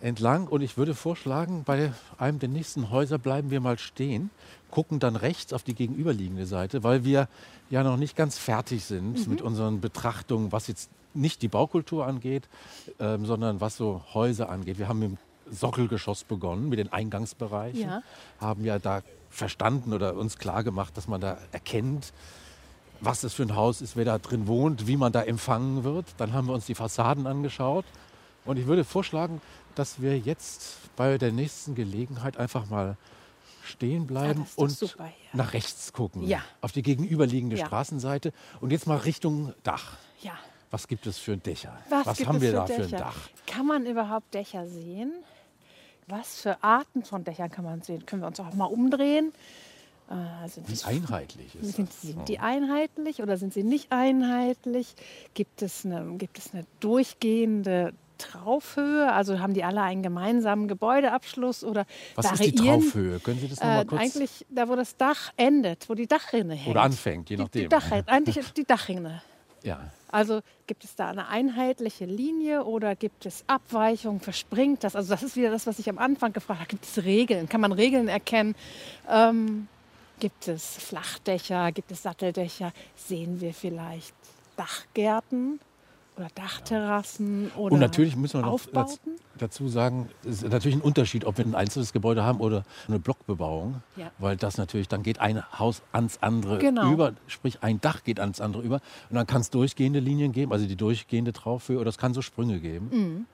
entlang 0.00 0.46
und 0.48 0.62
ich 0.62 0.78
würde 0.78 0.94
vorschlagen, 0.94 1.64
bei 1.64 1.92
einem 2.16 2.38
der 2.38 2.48
nächsten 2.48 2.90
Häuser 2.90 3.18
bleiben 3.18 3.50
wir 3.50 3.60
mal 3.60 3.78
stehen, 3.78 4.30
gucken 4.70 4.98
dann 4.98 5.14
rechts 5.16 5.52
auf 5.52 5.64
die 5.64 5.74
gegenüberliegende 5.74 6.46
Seite, 6.46 6.84
weil 6.84 7.04
wir 7.04 7.28
ja 7.68 7.82
noch 7.82 7.98
nicht 7.98 8.16
ganz 8.16 8.38
fertig 8.38 8.84
sind 8.86 9.26
Mhm. 9.26 9.30
mit 9.30 9.42
unseren 9.42 9.80
Betrachtungen, 9.82 10.52
was 10.52 10.68
jetzt 10.68 10.88
nicht 11.12 11.42
die 11.42 11.48
Baukultur 11.48 12.06
angeht, 12.06 12.48
ähm, 12.98 13.26
sondern 13.26 13.60
was 13.60 13.76
so 13.76 14.02
Häuser 14.14 14.48
angeht. 14.48 14.78
Wir 14.78 14.88
haben 14.88 15.02
im 15.02 15.18
Sockelgeschoss 15.50 16.24
begonnen, 16.24 16.68
mit 16.68 16.78
den 16.78 16.92
Eingangsbereichen, 16.92 17.80
Ja. 17.80 18.02
haben 18.40 18.64
ja 18.64 18.78
da 18.78 19.02
verstanden 19.30 19.92
oder 19.92 20.14
uns 20.14 20.38
klar 20.38 20.64
gemacht, 20.64 20.96
dass 20.96 21.06
man 21.08 21.20
da 21.20 21.38
erkennt, 21.52 22.12
was 23.00 23.20
das 23.20 23.34
für 23.34 23.42
ein 23.44 23.54
Haus 23.54 23.80
ist, 23.80 23.96
wer 23.96 24.04
da 24.04 24.18
drin 24.18 24.46
wohnt, 24.46 24.86
wie 24.86 24.96
man 24.96 25.12
da 25.12 25.22
empfangen 25.22 25.84
wird. 25.84 26.06
Dann 26.16 26.32
haben 26.32 26.48
wir 26.48 26.54
uns 26.54 26.66
die 26.66 26.74
Fassaden 26.74 27.26
angeschaut. 27.26 27.84
Und 28.44 28.56
ich 28.58 28.66
würde 28.66 28.82
vorschlagen, 28.84 29.40
dass 29.74 30.00
wir 30.00 30.18
jetzt 30.18 30.76
bei 30.96 31.18
der 31.18 31.30
nächsten 31.30 31.74
Gelegenheit 31.74 32.36
einfach 32.38 32.68
mal 32.68 32.96
stehen 33.62 34.06
bleiben 34.06 34.46
doch 34.56 34.62
und 34.64 34.70
super 34.70 35.04
hier. 35.04 35.12
nach 35.34 35.52
rechts 35.52 35.92
gucken. 35.92 36.26
Ja. 36.26 36.40
Auf 36.62 36.72
die 36.72 36.82
gegenüberliegende 36.82 37.56
Ja. 37.56 37.66
Straßenseite. 37.66 38.32
Und 38.60 38.70
jetzt 38.72 38.86
mal 38.86 38.96
Richtung 38.96 39.52
Dach. 39.62 39.98
Ja. 40.22 40.32
Was 40.70 40.88
gibt 40.88 41.06
es 41.06 41.18
für 41.18 41.36
Dächer? 41.36 41.78
Was, 41.90 42.16
gibt 42.16 42.28
haben 42.28 42.40
wir 42.40 42.52
da 42.52 42.64
Dächer? 42.64 42.88
für 42.88 42.96
ein 42.96 43.00
Dach? 43.02 43.16
Kann 43.46 43.66
man 43.66 43.86
überhaupt 43.86 44.32
Dächer 44.34 44.66
sehen? 44.66 45.12
Was 46.08 46.40
für 46.40 46.62
Arten 46.62 47.04
von 47.04 47.24
Dächern 47.24 47.50
kann 47.50 47.64
man 47.64 47.82
sehen? 47.82 48.06
Können 48.06 48.22
wir 48.22 48.26
uns 48.28 48.40
auch 48.40 48.52
mal 48.54 48.64
umdrehen? 48.66 49.32
Äh, 50.10 50.48
sind, 50.48 50.68
Wie 50.70 50.84
einheitlich 50.84 51.54
ist 51.54 51.76
sind, 51.76 51.88
das? 51.90 52.00
sind 52.02 52.28
die 52.28 52.38
einheitlich 52.38 53.20
oder 53.22 53.36
sind 53.36 53.52
sie 53.52 53.62
nicht 53.62 53.92
einheitlich? 53.92 54.94
Gibt 55.34 55.60
es 55.60 55.84
eine, 55.84 56.16
gibt 56.16 56.38
es 56.38 56.54
eine 56.54 56.64
durchgehende 56.80 57.92
Traufhöhe? 58.16 59.12
Also 59.12 59.38
haben 59.40 59.52
die 59.52 59.64
alle 59.64 59.82
einen 59.82 60.02
gemeinsamen 60.02 60.66
Gebäudeabschluss 60.66 61.62
oder 61.62 61.84
Was 62.14 62.32
ist 62.32 62.42
die? 62.44 62.54
Traufhöhe? 62.54 63.20
Können 63.20 63.38
Sie 63.38 63.48
das 63.48 63.60
noch 63.60 63.66
mal 63.66 63.82
Äh, 63.82 63.84
kurz? 63.84 64.00
eigentlich 64.00 64.46
da, 64.48 64.66
wo 64.68 64.76
das 64.76 64.96
Dach 64.96 65.30
endet, 65.36 65.88
wo 65.90 65.94
die 65.94 66.06
Dachrinne 66.06 66.54
hängt. 66.54 66.68
Oder 66.70 66.82
anfängt, 66.82 67.28
je 67.28 67.36
Die, 67.36 67.42
nachdem. 67.42 67.62
die 67.64 67.68
Dach, 67.68 67.90
eigentlich 68.06 68.52
die 68.54 68.64
Dachrinne. 68.64 69.22
ja. 69.62 69.78
Also 70.10 70.40
gibt 70.66 70.84
es 70.84 70.94
da 70.94 71.10
eine 71.10 71.28
einheitliche 71.28 72.06
Linie 72.06 72.64
oder 72.64 72.96
gibt 72.96 73.26
es 73.26 73.44
Abweichungen? 73.46 74.20
Verspringt 74.20 74.84
das? 74.84 74.96
Also 74.96 75.10
das 75.10 75.22
ist 75.22 75.36
wieder 75.36 75.50
das, 75.50 75.66
was 75.66 75.78
ich 75.78 75.88
am 75.88 75.98
Anfang 75.98 76.32
gefragt 76.32 76.60
habe. 76.60 76.70
Gibt 76.70 76.84
es 76.84 77.04
Regeln? 77.04 77.48
Kann 77.48 77.60
man 77.60 77.72
Regeln 77.72 78.08
erkennen? 78.08 78.54
Ähm, 79.08 79.68
gibt 80.18 80.48
es 80.48 80.64
Flachdächer? 80.64 81.72
Gibt 81.72 81.90
es 81.90 82.02
Satteldächer? 82.02 82.72
Sehen 82.96 83.40
wir 83.40 83.52
vielleicht 83.52 84.14
Dachgärten 84.56 85.60
oder 86.16 86.28
Dachterrassen 86.34 87.50
oder 87.56 87.74
Und 87.74 87.80
natürlich 87.80 88.16
müssen 88.16 88.40
wir 88.40 88.46
noch 88.46 88.52
Aufbauten? 88.52 89.16
Dazu 89.38 89.68
sagen, 89.68 90.08
es 90.24 90.42
ist 90.42 90.50
natürlich 90.50 90.76
ein 90.76 90.82
Unterschied, 90.82 91.24
ob 91.24 91.38
wir 91.38 91.44
ein 91.44 91.54
einzelnes 91.54 91.92
Gebäude 91.92 92.24
haben 92.24 92.40
oder 92.40 92.64
eine 92.86 92.98
Blockbebauung. 92.98 93.82
Ja. 93.96 94.10
Weil 94.18 94.36
das 94.36 94.58
natürlich, 94.58 94.88
dann 94.88 95.02
geht 95.02 95.20
ein 95.20 95.42
Haus 95.58 95.82
ans 95.92 96.18
andere 96.20 96.58
Genau. 96.58 96.92
über, 96.92 97.12
sprich 97.26 97.62
ein 97.62 97.80
Dach 97.80 98.04
geht 98.04 98.20
ans 98.20 98.40
andere 98.40 98.62
über. 98.62 98.80
Und 99.10 99.16
dann 99.16 99.26
kann 99.26 99.40
es 99.40 99.50
durchgehende 99.50 100.00
Linien 100.00 100.32
geben, 100.32 100.52
also 100.52 100.66
die 100.66 100.76
durchgehende 100.76 101.32
Traufhöhe, 101.32 101.78
oder 101.78 101.88
es 101.88 101.98
kann 101.98 102.14
so 102.14 102.22
Sprünge 102.22 102.60
geben. 102.60 102.90
Mhm. 102.92 103.26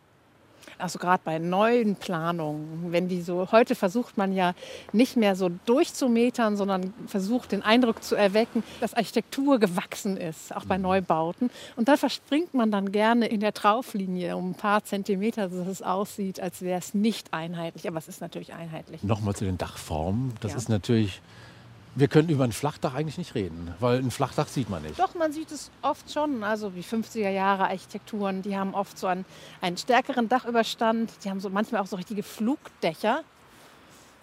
Also 0.79 0.99
gerade 0.99 1.23
bei 1.25 1.39
neuen 1.39 1.97
Planungen, 1.97 2.93
wenn 2.93 3.09
die 3.09 3.23
so, 3.23 3.51
heute 3.53 3.75
versucht 3.75 4.17
man 4.17 4.33
ja 4.33 4.55
nicht 4.93 5.17
mehr 5.17 5.37
so 5.37 5.51
durchzumetern, 5.67 6.57
sondern 6.57 6.93
versucht 7.07 7.53
den 7.53 7.63
Eindruck 7.63 8.03
zu 8.03 8.15
erwecken, 8.15 8.63
dass 8.81 8.95
Architektur 8.95 9.59
gewachsen 9.59 10.17
ist, 10.17 10.55
auch 10.55 10.65
bei 10.65 10.79
Neubauten. 10.79 11.51
Und 11.77 11.89
da 11.89 11.97
verspringt 11.97 12.55
man 12.55 12.71
dann 12.71 12.93
gerne 12.93 13.27
in 13.27 13.41
der 13.41 13.53
Trauflinie 13.55 14.37
um 14.37 14.51
ein 14.51 14.55
paar 14.55 14.85
Zentimeter, 14.85 15.49
dass 15.49 15.67
es 15.67 15.83
aussieht, 15.83 16.41
als 16.41 16.63
wäre 16.63 16.79
es 16.79 16.95
nicht 16.95 17.33
einheitlich. 17.33 17.87
Aber 17.89 17.99
es 17.99 18.09
ist 18.09 18.21
natürlich 18.21 18.53
einheitlich. 18.55 19.03
Nochmal 19.03 19.35
zu 19.35 19.45
den 19.45 19.59
Dachformen. 19.59 20.33
Das 20.41 20.53
Ja. 20.53 20.59
ist 20.59 20.69
natürlich, 20.69 21.21
wir 21.97 22.09
können 22.09 22.29
über 22.29 22.45
ein 22.45 22.53
Flachdach 22.53 22.95
eigentlich 22.95 23.19
nicht 23.19 23.35
reden, 23.35 23.73
weil 23.81 23.99
ein 23.99 24.11
Flachdach 24.11 24.49
sieht 24.49 24.69
man 24.71 24.83
nicht. 24.83 24.99
Doch, 24.99 25.15
man 25.15 25.33
sieht 25.33 25.51
es 25.53 25.71
oft 25.83 26.11
schon. 26.13 26.43
Also 26.43 26.75
wie 26.75 26.81
50er 26.83 27.31
Jahre 27.31 27.65
Architekturen, 27.65 28.43
die 28.43 28.57
haben 28.57 28.75
oft 28.75 28.99
so 28.99 29.07
einen, 29.07 29.25
einen 29.61 29.77
stärkeren 29.77 30.29
Dachüberstand. 30.29 31.11
Die 31.25 31.31
haben 31.31 31.41
so 31.41 31.51
manchmal 31.51 31.81
auch 31.83 31.87
so 31.87 31.97
richtige 31.97 32.23
Flugdächer. 32.23 33.23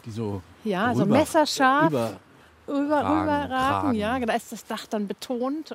Die 0.05 0.11
so 0.11 0.41
Ja, 0.63 0.93
so 0.95 1.03
rüber- 1.03 1.17
messerscharf. 1.17 1.89
Über, 1.91 2.19
Über, 2.67 2.97
Ragen, 3.01 3.19
rüberragen, 3.22 3.49
Kragen. 3.49 3.93
ja, 3.95 4.19
da 4.19 4.34
ist 4.34 4.51
das 4.51 4.65
Dach 4.65 4.86
dann 4.88 5.07
betont. 5.07 5.72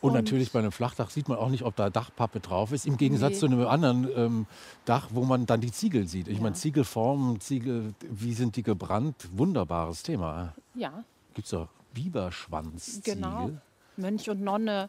Und, 0.00 0.08
Und- 0.10 0.14
natürlich 0.14 0.50
bei 0.52 0.58
einem 0.60 0.72
Flachdach 0.72 1.10
sieht 1.10 1.28
man 1.28 1.36
auch 1.38 1.50
nicht, 1.50 1.62
ob 1.62 1.76
da 1.76 1.90
Dachpappe 1.90 2.40
drauf 2.40 2.72
ist. 2.72 2.86
Im 2.86 2.96
Gegensatz 2.96 3.32
Nee. 3.34 3.38
zu 3.40 3.46
einem 3.46 3.66
anderen 3.66 4.08
ähm, 4.16 4.46
Dach, 4.86 5.08
wo 5.10 5.24
man 5.24 5.44
dann 5.46 5.60
die 5.60 5.72
Ziegel 5.72 6.06
sieht. 6.08 6.26
Ich 6.28 6.36
Ja. 6.38 6.42
meine, 6.42 6.54
Ziegelformen, 6.54 7.38
Ziegel, 7.40 7.92
wie 8.08 8.32
sind 8.32 8.56
die 8.56 8.62
gebrannt? 8.62 9.28
Wunderbares 9.32 10.02
Thema. 10.02 10.54
Ja, 10.74 11.04
Gibt 11.34 11.46
es 11.46 11.54
auch 11.54 11.68
Biberschwanzziegel. 11.94 13.14
genau. 13.14 13.50
Mönch 13.96 14.28
und 14.30 14.40
Nonne. 14.42 14.88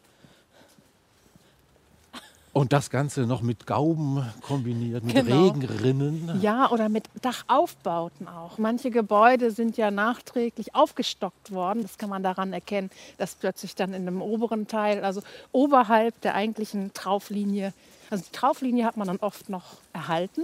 Und 2.54 2.74
das 2.74 2.90
Ganze 2.90 3.22
noch 3.22 3.40
mit 3.40 3.66
Gauben 3.66 4.30
kombiniert, 4.42 5.02
mit 5.04 5.14
Genau. 5.14 5.46
Regenrinnen. 5.46 6.38
Ja, 6.42 6.70
oder 6.70 6.90
mit 6.90 7.08
Dachaufbauten 7.22 8.28
auch. 8.28 8.58
Manche 8.58 8.90
Gebäude 8.90 9.50
sind 9.52 9.78
ja 9.78 9.90
nachträglich 9.90 10.74
aufgestockt 10.74 11.52
worden. 11.52 11.80
Das 11.80 11.96
kann 11.96 12.10
man 12.10 12.22
daran 12.22 12.52
erkennen, 12.52 12.90
dass 13.16 13.36
plötzlich 13.36 13.74
dann 13.74 13.94
in 13.94 14.04
dem 14.04 14.20
oberen 14.20 14.66
Teil, 14.68 15.02
also 15.02 15.22
oberhalb 15.52 16.20
der 16.20 16.34
eigentlichen 16.34 16.92
Trauflinie, 16.92 17.72
also 18.10 18.22
die 18.24 18.32
Trauflinie 18.32 18.84
hat 18.84 18.98
man 18.98 19.06
dann 19.06 19.16
oft 19.20 19.48
noch 19.48 19.76
erhalten. 19.94 20.42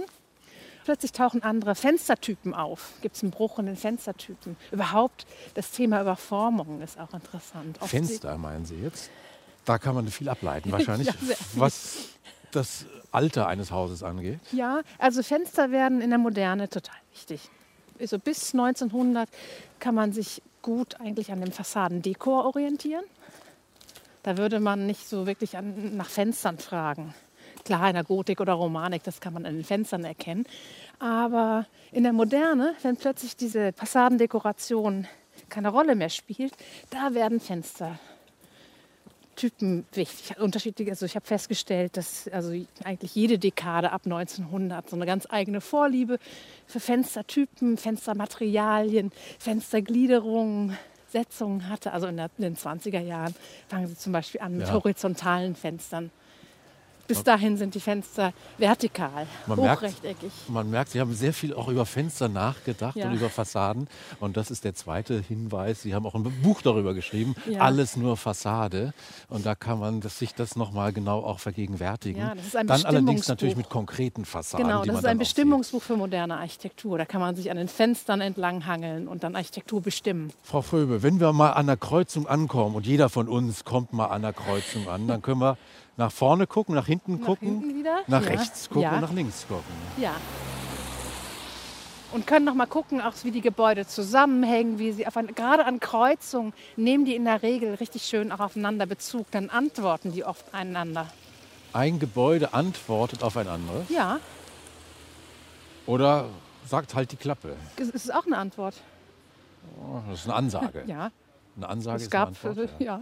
Plötzlich 0.89 1.11
tauchen 1.11 1.43
andere 1.43 1.75
Fenstertypen 1.75 2.55
auf. 2.55 2.93
Gibt 3.03 3.15
es 3.15 3.21
einen 3.21 3.29
Bruch 3.29 3.59
in 3.59 3.67
den 3.67 3.75
Fenstertypen? 3.75 4.57
Überhaupt 4.71 5.27
das 5.53 5.69
Thema 5.69 6.01
Überformung 6.01 6.81
ist 6.81 6.99
auch 6.99 7.13
interessant. 7.13 7.79
Oft 7.79 7.91
Fenster 7.91 8.39
meinen 8.39 8.65
Sie 8.65 8.77
jetzt? 8.77 9.11
Da 9.65 9.77
kann 9.77 9.93
man 9.93 10.07
viel 10.07 10.27
ableiten 10.27 10.71
wahrscheinlich, 10.71 11.05
Ja, 11.05 11.13
was 11.53 12.05
das 12.49 12.87
Alter 13.11 13.45
eines 13.45 13.69
Hauses 13.69 14.01
angeht. 14.01 14.39
Ja, 14.51 14.81
also 14.97 15.21
Fenster 15.21 15.69
werden 15.69 16.01
in 16.01 16.09
der 16.09 16.17
Moderne 16.17 16.67
total 16.69 16.97
wichtig. 17.13 17.51
Also 17.99 18.17
bis 18.17 18.55
1900 18.55 19.29
kann 19.77 19.93
man 19.93 20.11
sich 20.11 20.41
gut 20.63 20.99
eigentlich 20.99 21.31
an 21.31 21.41
dem 21.41 21.51
Fassadendekor 21.51 22.45
orientieren. 22.45 23.05
Da 24.23 24.39
würde 24.39 24.59
man 24.59 24.87
nicht 24.87 25.07
so 25.07 25.27
wirklich 25.27 25.55
an, 25.55 25.95
nach 25.97 26.09
Fenstern 26.09 26.57
fragen. 26.57 27.13
Klar, 27.69 27.89
in 27.89 27.93
der 27.93 28.03
Gotik 28.03 28.41
oder 28.41 28.53
Romanik, 28.53 29.03
das 29.03 29.21
kann 29.21 29.31
man 29.31 29.45
an 29.45 29.53
den 29.53 29.63
Fenstern 29.63 30.03
erkennen. 30.03 30.47
Aber 30.97 31.67
in 31.91 32.01
der 32.01 32.13
Moderne, 32.13 32.73
wenn 32.81 32.97
plötzlich 32.97 33.35
diese 33.35 33.73
Fassadendekoration 33.73 35.05
keine 35.49 35.69
Rolle 35.69 35.93
mehr 35.93 36.09
spielt, 36.09 36.53
da 36.89 37.13
werden 37.13 37.39
Fenster 37.39 37.99
Typen 39.35 39.85
wichtig. 39.91 40.39
Unterschiedliche, 40.39 40.89
also 40.89 41.05
ich 41.05 41.15
habe 41.15 41.27
festgestellt, 41.27 41.95
dass 41.95 42.27
also 42.29 42.53
eigentlich 42.83 43.13
jede 43.13 43.37
Dekade 43.37 43.91
ab 43.91 44.01
1900 44.05 44.89
so 44.89 44.95
eine 44.95 45.05
ganz 45.05 45.27
eigene 45.29 45.61
Vorliebe 45.61 46.17
für 46.65 46.79
Fenstertypen, 46.79 47.77
Fenstermaterialien, 47.77 49.11
Fenstergliederungen, 49.37 50.75
Setzungen 51.11 51.69
hatte. 51.69 51.93
Also 51.93 52.07
in, 52.07 52.17
der, 52.17 52.31
in 52.39 52.43
den 52.45 52.57
20er 52.57 52.99
Jahren 52.99 53.35
fangen 53.67 53.85
sie 53.85 53.95
zum 53.95 54.11
Beispiel 54.11 54.41
an 54.41 54.57
mit 54.57 54.67
Ja. 54.67 54.73
horizontalen 54.73 55.55
Fenstern. 55.55 56.09
Bis 57.09 57.23
dahin 57.23 57.57
sind 57.57 57.73
die 57.73 57.79
Fenster 57.79 58.33
vertikal, 58.59 59.25
Man 59.47 59.59
merkt- 59.59 59.81
hochrechteckig. 59.81 60.31
Man 60.47 60.69
merkt, 60.69 60.91
Sie 60.91 60.99
haben 61.01 61.13
sehr 61.13 61.33
viel 61.33 61.53
auch 61.55 61.67
über 61.67 61.85
Fenster 61.87 62.29
nachgedacht 62.29 62.95
Ja. 62.95 63.07
und 63.07 63.15
über 63.15 63.29
Fassaden. 63.29 63.87
Und 64.19 64.37
das 64.37 64.51
ist 64.51 64.63
der 64.63 64.75
zweite 64.75 65.19
Hinweis. 65.19 65.81
Sie 65.81 65.95
haben 65.95 66.05
auch 66.05 66.13
ein 66.13 66.23
Buch 66.43 66.61
darüber 66.61 66.93
geschrieben. 66.93 67.35
Ja. 67.49 67.61
Alles 67.61 67.97
nur 67.97 68.15
Fassade. 68.15 68.93
Und 69.27 69.45
da 69.45 69.55
kann 69.55 69.79
man 69.79 70.01
das, 70.01 70.19
sich 70.19 70.35
das 70.35 70.55
nochmal 70.55 70.93
genau 70.93 71.19
auch 71.23 71.39
vergegenwärtigen. 71.39 72.21
Ja, 72.21 72.35
das 72.35 72.45
ist 72.45 72.55
ein 72.55 72.67
Dann 72.67 72.85
allerdings 72.85 73.27
natürlich 73.27 73.55
mit 73.55 73.69
konkreten 73.69 74.23
Fassaden. 74.23 74.67
Genau, 74.67 74.85
das 74.85 74.99
ist 74.99 75.05
ein 75.05 75.17
Bestimmungsbuch 75.17 75.81
für 75.81 75.97
moderne 75.97 76.37
Architektur. 76.37 76.99
Da 76.99 77.05
kann 77.05 77.21
man 77.21 77.35
sich 77.35 77.49
an 77.49 77.57
den 77.57 77.67
Fenstern 77.69 78.21
entlang 78.21 78.67
hangeln 78.67 79.07
und 79.07 79.23
dann 79.23 79.35
Architektur 79.35 79.81
bestimmen. 79.81 80.31
Frau 80.43 80.61
Fröbe, 80.61 81.01
wenn 81.01 81.19
wir 81.19 81.33
mal 81.33 81.53
an 81.53 81.65
der 81.65 81.77
Kreuzung 81.77 82.27
ankommen 82.27 82.75
und 82.75 82.85
jeder 82.85 83.09
von 83.09 83.27
uns 83.27 83.65
kommt 83.65 83.93
mal 83.93 84.05
an 84.07 84.21
der 84.21 84.33
Kreuzung 84.33 84.87
an, 84.87 85.07
dann 85.07 85.23
können 85.23 85.41
wir 85.41 85.57
nach 85.99 86.11
vorne 86.13 86.47
gucken, 86.47 86.75
nach 86.75 86.85
hinten 86.87 87.19
gucken, 87.21 87.59
hinten 87.61 87.81
nach 88.07 88.21
Ja. 88.23 88.27
rechts 88.29 88.69
gucken 88.69 88.83
Ja. 88.83 88.93
und 88.95 89.01
nach 89.01 89.11
links 89.11 89.45
gucken. 89.47 89.65
Ja. 89.97 90.13
Und 92.13 92.25
können 92.25 92.45
noch 92.45 92.53
mal 92.55 92.65
gucken, 92.65 93.01
auch 93.01 93.13
wie 93.23 93.31
die 93.31 93.41
Gebäude 93.41 93.85
zusammenhängen, 93.85 94.79
wie 94.79 94.93
sie 94.93 95.05
auf 95.05 95.13
gerade 95.35 95.65
an 95.65 95.79
Kreuzungen 95.81 96.53
nehmen 96.77 97.03
die 97.05 97.15
in 97.15 97.25
der 97.25 97.43
Regel 97.43 97.75
richtig 97.75 98.03
schön 98.03 98.31
auch 98.31 98.39
aufeinander 98.39 98.85
Bezug. 98.85 99.29
Dann 99.31 99.49
antworten 99.49 100.11
die 100.13 100.23
oft 100.23 100.53
einander. 100.53 101.05
Ein 101.73 101.99
Gebäude 101.99 102.53
antwortet 102.53 103.21
auf 103.21 103.35
ein 103.37 103.47
anderes 103.47 103.89
Ja, 103.89 104.19
oder 105.85 106.25
sagt 106.65 106.95
halt 106.95 107.11
die 107.11 107.17
Klappe. 107.17 107.55
es 107.75 107.89
ist 107.89 108.13
auch 108.13 108.25
eine 108.25 108.37
Antwort. 108.37 108.75
Oh, 109.79 109.99
Das 110.09 110.21
ist 110.21 110.25
eine 110.25 110.35
Ansage. 110.35 110.83
Ja, 110.87 111.11
Eine 111.57 111.67
Ansage 111.69 111.97
es 111.97 112.03
ist 112.03 112.15
eine 112.15 112.27
Antwort. 112.27 112.69
ja. 112.79 112.85
ja. 112.85 113.01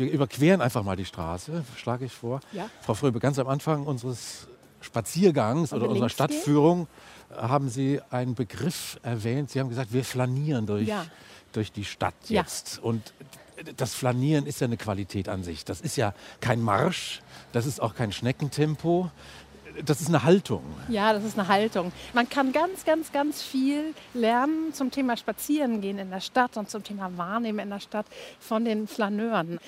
Wir 0.00 0.10
überqueren 0.10 0.60
einfach 0.62 0.82
mal 0.82 0.96
die 0.96 1.04
Straße, 1.04 1.62
schlage 1.76 2.06
ich 2.06 2.12
vor. 2.12 2.40
Ja. 2.52 2.70
Frau 2.80 2.94
Fröbe, 2.94 3.20
ganz 3.20 3.38
am 3.38 3.48
Anfang 3.48 3.84
unseres 3.84 4.48
Spaziergangs 4.80 5.72
oder 5.74 5.88
unserer 5.88 6.06
links 6.06 6.16
gehen? 6.16 6.28
Stadtführung 6.28 6.86
haben 7.36 7.68
Sie 7.68 8.00
einen 8.10 8.34
Begriff 8.34 8.98
erwähnt. 9.02 9.50
Sie 9.50 9.60
haben 9.60 9.68
gesagt, 9.68 9.92
wir 9.92 10.04
flanieren 10.04 10.66
durch, 10.66 10.88
Ja. 10.88 11.04
durch 11.52 11.70
die 11.70 11.84
Stadt 11.84 12.14
Ja. 12.28 12.40
jetzt. 12.40 12.78
Und 12.82 13.12
das 13.76 13.92
Flanieren 13.92 14.46
ist 14.46 14.60
ja 14.60 14.66
eine 14.66 14.78
Qualität 14.78 15.28
an 15.28 15.44
sich. 15.44 15.66
Das 15.66 15.82
ist 15.82 15.96
ja 15.96 16.14
kein 16.40 16.62
Marsch, 16.62 17.20
das 17.52 17.66
ist 17.66 17.80
auch 17.80 17.94
kein 17.94 18.10
Schneckentempo. 18.10 19.10
Das 19.84 20.00
ist 20.00 20.08
eine 20.08 20.22
Haltung. 20.22 20.62
Ja, 20.88 21.12
das 21.12 21.24
ist 21.24 21.38
eine 21.38 21.48
Haltung. 21.48 21.92
Man 22.12 22.28
kann 22.28 22.52
ganz, 22.52 22.84
ganz, 22.84 23.12
ganz 23.12 23.42
viel 23.42 23.94
lernen 24.14 24.72
zum 24.72 24.90
Thema 24.90 25.16
Spazierengehen 25.16 25.98
in 25.98 26.10
der 26.10 26.20
Stadt 26.20 26.56
und 26.56 26.70
zum 26.70 26.84
Thema 26.84 27.16
Wahrnehmen 27.16 27.58
in 27.58 27.70
der 27.70 27.80
Stadt 27.80 28.06
von 28.38 28.64
den 28.64 28.86
Flaneuren. 28.86 29.58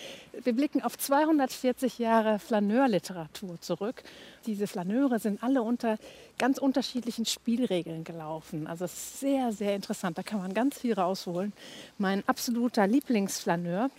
Wir 0.44 0.54
blicken 0.54 0.82
auf 0.82 0.96
240 0.96 1.98
Jahre 1.98 2.38
Flaneurliteratur 2.38 3.60
zurück. 3.60 4.02
Diese 4.46 4.66
Flaneure 4.66 5.18
sind 5.18 5.42
alle 5.42 5.62
unter 5.62 5.98
ganz 6.38 6.58
unterschiedlichen 6.58 7.26
Spielregeln 7.26 8.04
gelaufen. 8.04 8.66
Also 8.66 8.86
sehr, 8.88 9.52
sehr 9.52 9.74
interessant. 9.74 10.18
Da 10.18 10.22
kann 10.22 10.40
man 10.40 10.54
ganz 10.54 10.78
viel 10.78 10.94
rausholen. 10.94 11.52
Mein 11.98 12.26
absoluter 12.26 12.86
Lieblingsflaneur, 12.86 13.90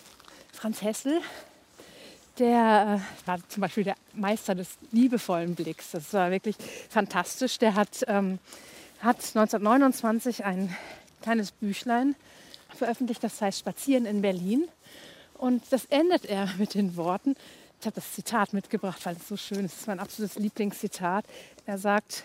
Franz 0.52 0.82
Hessel, 0.82 1.22
der 2.40 3.02
äh, 3.26 3.28
war 3.28 3.40
zum 3.48 3.62
Beispiel 3.62 3.84
der 3.84 3.96
Meister 4.14 4.56
des 4.56 4.70
liebevollen 4.92 5.56
Blicks. 5.56 5.92
Das 5.92 6.14
war 6.14 6.32
wirklich 6.32 6.56
fantastisch. 6.90 7.60
Der 7.60 7.76
hat, 7.76 8.04
ähm, 8.08 8.40
hat 9.00 9.18
1929 9.18 10.44
ein 10.44 10.76
kleines 11.22 11.52
Büchlein 11.52 12.16
veröffentlicht, 12.76 13.24
das 13.24 13.42
heißt 13.42 13.60
Spazieren 13.60 14.06
in 14.06 14.22
Berlin. 14.22 14.68
Und 15.38 15.64
das 15.72 15.86
endet 15.86 16.26
er 16.26 16.50
mit 16.58 16.74
den 16.74 16.96
Worten, 16.96 17.36
ich 17.80 17.86
habe 17.86 17.96
das 17.96 18.14
Zitat 18.14 18.54
mitgebracht, 18.54 19.06
weil 19.06 19.18
es 19.18 19.28
so 19.28 19.36
schön 19.36 19.66
ist, 19.66 19.74
das 19.74 19.82
ist 19.82 19.88
mein 19.88 20.00
absolutes 20.00 20.38
Lieblingszitat. 20.38 21.26
Er 21.66 21.78
sagt, 21.78 22.24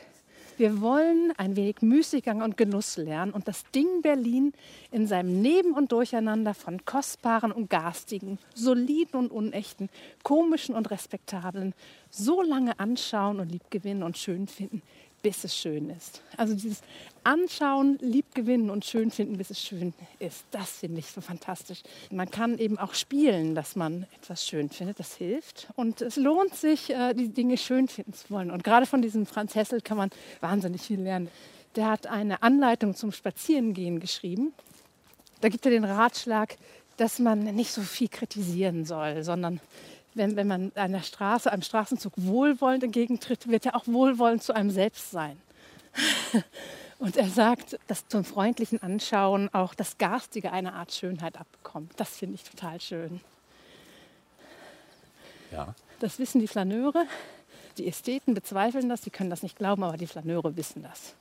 wir 0.58 0.80
wollen 0.80 1.32
ein 1.36 1.56
wenig 1.56 1.82
Müßiggang 1.82 2.42
und 2.42 2.56
Genuss 2.56 2.96
lernen 2.96 3.32
und 3.32 3.46
das 3.46 3.64
Ding 3.70 4.02
Berlin 4.02 4.52
in 4.90 5.06
seinem 5.06 5.40
Neben 5.40 5.72
und 5.72 5.92
Durcheinander 5.92 6.52
von 6.54 6.84
kostbaren 6.84 7.52
und 7.52 7.70
garstigen, 7.70 8.38
soliden 8.54 9.20
und 9.20 9.30
unechten, 9.30 9.88
komischen 10.24 10.74
und 10.74 10.90
respektablen 10.90 11.74
so 12.10 12.42
lange 12.42 12.78
anschauen 12.80 13.40
und 13.40 13.50
liebgewinnen 13.50 14.02
und 14.02 14.18
schön 14.18 14.48
finden, 14.48 14.82
bis 15.28 15.44
es 15.44 15.54
schön 15.54 15.90
ist. 15.90 16.22
Also 16.38 16.54
dieses 16.54 16.80
Anschauen, 17.22 17.98
Liebgewinnen 18.00 18.70
und 18.70 18.86
schön 18.86 19.10
finden, 19.10 19.36
bis 19.36 19.50
es 19.50 19.60
schön 19.60 19.92
ist, 20.20 20.46
das 20.52 20.78
finde 20.78 21.00
ich 21.00 21.08
so 21.08 21.20
fantastisch. 21.20 21.82
Man 22.10 22.30
kann 22.30 22.56
eben 22.56 22.78
auch 22.78 22.94
spielen, 22.94 23.54
dass 23.54 23.76
man 23.76 24.06
etwas 24.16 24.46
schön 24.46 24.70
findet, 24.70 24.98
das 24.98 25.16
hilft. 25.16 25.68
Und 25.76 26.00
es 26.00 26.16
lohnt 26.16 26.54
sich, 26.54 26.88
äh, 26.88 27.12
die 27.12 27.28
Dinge 27.28 27.58
schön 27.58 27.88
finden 27.88 28.14
zu 28.14 28.30
wollen. 28.30 28.50
Und 28.50 28.64
gerade 28.64 28.86
von 28.86 29.02
diesem 29.02 29.26
Franz 29.26 29.54
Hessel 29.54 29.82
kann 29.82 29.98
man 29.98 30.08
wahnsinnig 30.40 30.80
viel 30.80 31.02
lernen. 31.02 31.28
Der 31.76 31.90
hat 31.90 32.06
eine 32.06 32.42
Anleitung 32.42 32.94
zum 32.94 33.12
Spazierengehen 33.12 34.00
geschrieben. 34.00 34.54
Da 35.42 35.50
gibt 35.50 35.66
er 35.66 35.72
den 35.72 35.84
Ratschlag, 35.84 36.56
dass 36.96 37.18
man 37.18 37.40
nicht 37.54 37.70
so 37.70 37.82
viel 37.82 38.08
kritisieren 38.08 38.86
soll, 38.86 39.22
sondern 39.24 39.60
wenn, 40.14 40.36
wenn 40.36 40.46
man 40.46 40.72
einer 40.74 41.02
Straße, 41.02 41.50
einem 41.50 41.62
Straßenzug 41.62 42.12
wohlwollend 42.16 42.84
entgegentritt, 42.84 43.48
wird 43.48 43.66
er 43.66 43.76
auch 43.76 43.86
wohlwollend 43.86 44.42
zu 44.42 44.54
einem 44.54 44.70
selbst 44.70 45.10
sein. 45.10 45.36
Und 46.98 47.16
er 47.16 47.28
sagt, 47.28 47.78
dass 47.86 48.08
zum 48.08 48.24
freundlichen 48.24 48.82
Anschauen 48.82 49.48
auch 49.54 49.74
das 49.74 49.98
Garstige 49.98 50.50
eine 50.50 50.72
Art 50.72 50.92
Schönheit 50.92 51.38
abbekommt. 51.38 51.92
Das 51.96 52.16
finde 52.16 52.34
ich 52.34 52.42
total 52.42 52.80
schön. 52.80 53.20
Ja. 55.52 55.74
Das 56.00 56.18
wissen 56.18 56.40
die 56.40 56.48
Flaneure. 56.48 57.06
Die 57.78 57.86
Ästheten 57.86 58.34
bezweifeln 58.34 58.88
das, 58.88 59.02
sie 59.02 59.10
können 59.10 59.30
das 59.30 59.44
nicht 59.44 59.56
glauben, 59.56 59.84
aber 59.84 59.96
die 59.96 60.08
Flaneure 60.08 60.56
wissen 60.56 60.82
das. 60.82 61.14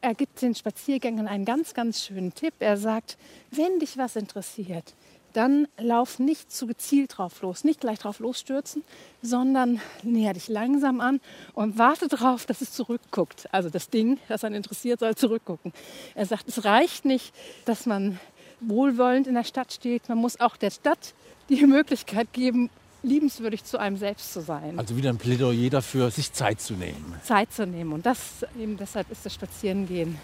Er 0.00 0.14
gibt 0.14 0.42
den 0.42 0.56
Spaziergängern 0.56 1.28
einen 1.28 1.44
ganz, 1.44 1.74
ganz 1.74 2.04
schönen 2.04 2.34
Tipp. 2.34 2.54
Er 2.58 2.76
sagt, 2.76 3.16
wenn 3.52 3.78
dich 3.78 3.96
was 3.96 4.16
interessiert, 4.16 4.94
dann 5.32 5.68
lauf 5.78 6.18
nicht 6.18 6.52
zu 6.52 6.66
gezielt 6.66 7.18
drauf 7.18 7.42
los, 7.42 7.64
nicht 7.64 7.80
gleich 7.80 7.98
drauf 7.98 8.18
losstürzen, 8.18 8.84
sondern 9.22 9.80
näher 10.02 10.34
dich 10.34 10.48
langsam 10.48 11.00
an 11.00 11.20
und 11.54 11.78
warte 11.78 12.08
darauf, 12.08 12.46
dass 12.46 12.60
es 12.60 12.72
zurückguckt. 12.72 13.48
Also 13.52 13.70
das 13.70 13.90
Ding, 13.90 14.18
das 14.28 14.44
einen 14.44 14.56
interessiert, 14.56 15.00
soll 15.00 15.14
zurückgucken. 15.14 15.72
Er 16.14 16.26
sagt, 16.26 16.48
es 16.48 16.64
reicht 16.64 17.04
nicht, 17.04 17.34
dass 17.64 17.86
man 17.86 18.18
wohlwollend 18.60 19.26
in 19.26 19.34
der 19.34 19.44
Stadt 19.44 19.72
steht, 19.72 20.08
man 20.08 20.18
muss 20.18 20.40
auch 20.40 20.56
der 20.56 20.70
Stadt 20.70 21.14
die 21.48 21.66
Möglichkeit 21.66 22.32
geben, 22.32 22.70
liebenswürdig 23.02 23.64
zu 23.64 23.78
einem 23.78 23.96
selbst 23.96 24.32
zu 24.32 24.40
sein. 24.40 24.78
Also 24.78 24.96
wieder 24.96 25.10
ein 25.10 25.18
Plädoyer 25.18 25.70
dafür, 25.70 26.10
sich 26.10 26.32
Zeit 26.32 26.60
zu 26.60 26.74
nehmen. 26.74 27.14
Zeit 27.24 27.52
zu 27.52 27.66
nehmen. 27.66 27.92
Und 27.92 28.06
das 28.06 28.46
eben 28.58 28.76
deshalb 28.76 29.10
ist 29.10 29.26
das 29.26 29.34
Spazierengehen 29.34 30.18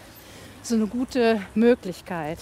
so 0.63 0.75
eine 0.75 0.87
gute 0.87 1.41
Möglichkeit. 1.55 2.39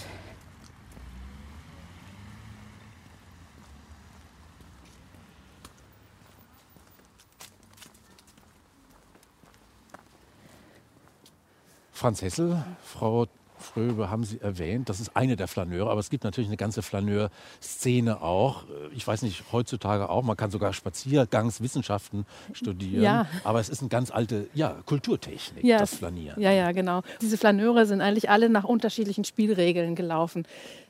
Franz 11.98 12.22
Hessel, 12.22 12.62
Frau 12.84 13.26
Fröbe 13.58 14.08
haben 14.08 14.22
Sie 14.22 14.40
erwähnt, 14.40 14.88
das 14.88 15.00
ist 15.00 15.16
eine 15.16 15.34
der 15.34 15.48
Flaneure, 15.48 15.90
aber 15.90 15.98
es 15.98 16.10
gibt 16.10 16.22
natürlich 16.22 16.48
eine 16.48 16.56
ganze 16.56 16.80
Flaneur-Szene 16.80 18.22
auch. 18.22 18.62
Ich 18.94 19.04
weiß 19.04 19.22
nicht, 19.22 19.42
heutzutage 19.50 20.08
auch. 20.08 20.22
Man 20.22 20.36
kann 20.36 20.52
sogar 20.52 20.72
Spaziergangswissenschaften 20.72 22.24
studieren. 22.52 23.02
Ja. 23.02 23.26
Aber 23.42 23.58
es 23.58 23.68
ist 23.68 23.80
eine 23.80 23.88
ganz 23.88 24.12
alte 24.12 24.46
ja, 24.54 24.76
Kulturtechnik, 24.86 25.64
ja, 25.64 25.78
das 25.78 25.96
Flanieren. 25.96 26.40
Ja, 26.40 26.52
ja, 26.52 26.70
genau. 26.70 27.02
Diese 27.20 27.36
Flaneure 27.36 27.84
sind 27.84 28.00
eigentlich 28.00 28.30
alle 28.30 28.48
nach 28.48 28.64
unterschiedlichen 28.64 29.24
Spielregeln 29.24 29.96
gelaufen. 29.96 30.46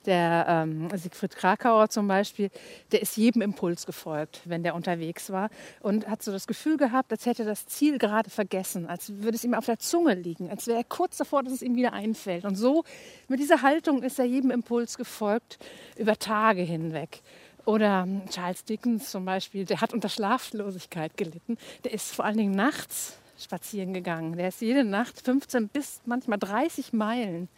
Der 0.09 0.47
ähm, 0.49 0.89
Siegfried 0.95 1.37
Krakauer 1.37 1.91
zum 1.91 2.09
Beispiel, 2.09 2.49
der 2.93 3.03
ist 3.03 3.19
jedem 3.19 3.43
Impuls 3.43 3.85
gefolgt, 3.85 4.41
wenn 4.47 4.63
der 4.63 4.75
unterwegs 4.75 5.29
war 5.29 5.51
und 5.81 6.09
hat 6.09 6.23
so 6.23 6.33
das 6.33 6.47
Gefühl 6.47 6.79
gehabt, 6.79 7.13
als 7.13 7.27
hätte 7.27 7.43
er 7.43 7.49
das 7.49 7.67
Ziel 7.67 7.99
gerade 7.99 8.31
vergessen, 8.31 8.87
als 8.87 9.13
würde 9.19 9.37
es 9.37 9.45
ihm 9.45 9.53
auf 9.53 9.67
der 9.67 9.79
Zunge 9.79 10.15
liegen, 10.15 10.49
als 10.49 10.67
wäre 10.67 10.79
er 10.79 10.85
kurz 10.85 11.19
davor, 11.19 11.43
dass 11.43 11.53
es 11.53 11.61
ihm 11.61 11.77
wieder 11.77 11.93
einfällt. 11.93 12.47
Und 12.47 12.55
so 12.55 12.85
mit 13.29 13.39
dieser 13.39 13.61
Haltung 13.61 14.03
ist 14.03 14.19
er 14.19 14.25
jedem 14.25 14.51
Impuls 14.51 14.97
gefolgt 14.97 15.59
über 15.99 16.19
Tage 16.19 16.63
hinweg. 16.63 17.21
Oder 17.67 18.05
ähm, 18.09 18.23
Charles 18.31 18.65
Dickens 18.65 19.11
zum 19.11 19.27
Beispiel, 19.27 19.67
der 19.67 19.83
hat 19.83 19.93
unter 19.93 20.09
Schlaflosigkeit 20.09 21.19
gelitten. 21.19 21.59
Der 21.85 21.93
ist 21.93 22.15
vor 22.15 22.25
allen 22.25 22.39
Dingen 22.39 22.55
nachts 22.55 23.19
spazieren 23.39 23.93
gegangen. 23.93 24.39
Der 24.39 24.49
ist 24.49 24.63
jede 24.63 24.85
Nacht 24.85 25.21
15 25.21 25.69
bis 25.69 26.01
manchmal 26.07 26.39
30 26.39 26.95
Meilen 26.95 27.51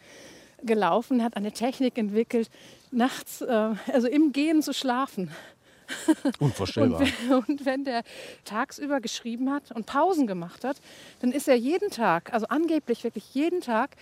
gelaufen, 0.63 1.23
hat 1.23 1.35
eine 1.35 1.51
Technik 1.51 1.97
entwickelt, 1.97 2.49
nachts, 2.91 3.41
äh, 3.41 3.75
also 3.91 4.07
im 4.07 4.31
Gehen 4.31 4.61
zu 4.61 4.73
schlafen. 4.73 5.31
Unvorstellbar. 6.39 7.01
Und, 7.29 7.49
und, 7.49 7.65
wenn 7.65 7.83
der 7.83 8.03
tagsüber 8.45 9.01
geschrieben 9.01 9.51
hat 9.51 9.71
und 9.71 9.85
Pausen 9.85 10.25
gemacht 10.25 10.63
hat, 10.63 10.77
dann 11.19 11.31
ist 11.31 11.47
er 11.47 11.55
jeden 11.55 11.89
Tag, 11.89 12.33
also 12.33 12.47
angeblich 12.47 13.03
wirklich 13.03 13.33
jeden 13.33 13.61
Tag, 13.61 13.97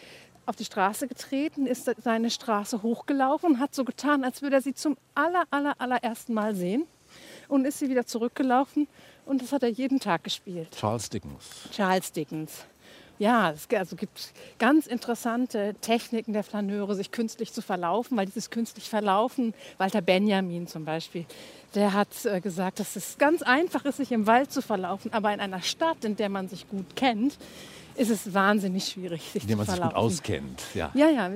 auf 0.46 0.56
die 0.56 0.66
Straße 0.66 1.08
getreten, 1.08 1.68
ist 1.68 1.92
seine 2.04 2.32
Straße 2.32 2.82
hochgelaufen 2.82 3.52
und 3.52 3.60
hat 3.60 3.76
so 3.76 3.86
getan, 3.86 4.24
als 4.24 4.42
würde 4.42 4.56
er 4.56 4.62
sie 4.62 4.74
zum 4.74 4.98
aller, 5.14 5.44
aller, 5.52 5.76
allerersten 5.80 6.34
Mal 6.34 6.56
sehen. 6.56 6.86
Und 7.48 7.66
ist 7.66 7.80
sie 7.80 7.90
wieder 7.90 8.06
zurückgelaufen 8.06 8.88
und 9.26 9.42
das 9.42 9.52
hat 9.52 9.64
er 9.64 9.70
jeden 9.70 10.00
Tag 10.00 10.24
gespielt. 10.24 10.70
Charles 10.72 11.10
Dickens. 11.10 11.68
Charles 11.72 12.12
Dickens. 12.12 12.66
Ja, 13.20 13.52
es 13.52 13.68
also 13.76 13.98
gibt 13.98 14.32
ganz 14.60 14.88
interessante 14.88 15.76
Techniken 15.82 16.32
der 16.32 16.46
Flaneure, 16.46 16.96
sich 16.96 17.12
künstlich 17.12 17.52
zu 17.52 17.62
verlaufen, 17.62 18.16
weil 18.16 18.26
dieses 18.26 18.50
künstlich 18.50 18.90
Verlaufen, 18.90 19.54
Walter 19.78 20.00
Benjamin 20.00 20.68
zum 20.68 20.86
Beispiel, 20.86 21.26
der 21.76 21.92
hat 21.92 22.08
äh, 22.24 22.40
gesagt, 22.40 22.80
dass 22.80 22.96
es 22.96 23.18
ganz 23.18 23.42
einfach 23.42 23.84
ist, 23.84 23.98
sich 23.98 24.14
im 24.14 24.26
Wald 24.26 24.54
zu 24.54 24.62
verlaufen, 24.62 25.12
aber 25.12 25.34
in 25.34 25.42
einer 25.42 25.62
Stadt, 25.62 26.06
in 26.06 26.16
der 26.16 26.30
man 26.30 26.48
sich 26.48 26.70
gut 26.70 26.96
kennt, 26.96 27.38
ist 28.00 28.10
es 28.10 28.34
wahnsinnig 28.34 28.86
schwierig, 28.86 29.22
sich 29.32 29.44
Indem 29.44 29.58
man 29.58 29.68
sich 29.68 29.82
gut 29.82 29.94
auskennt. 29.94 30.64
Ja. 30.74 30.90
ja, 30.94 31.10
ja, 31.10 31.30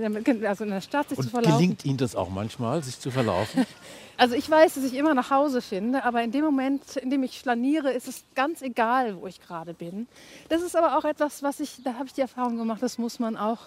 also 0.48 0.64
in 0.64 0.70
der 0.70 0.82
Stadt 0.82 1.10
sich 1.10 1.18
Und 1.18 1.26
zu 1.26 1.30
verlaufen. 1.30 1.58
Gelingt 1.58 1.86
Ihnen 1.86 1.98
das 1.98 2.16
auch 2.16 2.30
manchmal, 2.30 2.82
sich 2.82 3.00
zu 3.00 3.12
verlaufen? 3.12 3.66
Also 4.16 4.36
ich 4.36 4.48
weiß, 4.48 4.76
dass 4.76 4.84
ich 4.84 4.94
immer 4.94 5.16
nach 5.16 5.32
Hause 5.32 5.60
finde, 5.60 6.06
aber 6.06 6.22
in 6.22 6.32
dem 6.32 6.46
Moment, 6.46 6.98
in 6.98 7.10
dem 7.10 7.24
ich 7.24 7.40
flaniere, 7.40 7.92
ist 7.92 8.08
es 8.08 8.24
ganz 8.36 8.62
egal, 8.62 9.20
wo 9.20 9.26
ich 9.26 9.42
gerade 9.42 9.74
bin. 9.74 10.08
Das 10.50 10.62
ist 10.62 10.76
aber 10.76 11.00
auch 11.00 11.04
etwas, 11.04 11.42
was 11.42 11.60
ich, 11.60 11.82
da 11.84 11.96
habe 11.96 12.06
ich 12.06 12.14
die 12.14 12.22
Erfahrung 12.22 12.58
gemacht, 12.58 12.84
das 12.84 13.00
muss 13.00 13.18
man 13.18 13.36
auch 13.36 13.58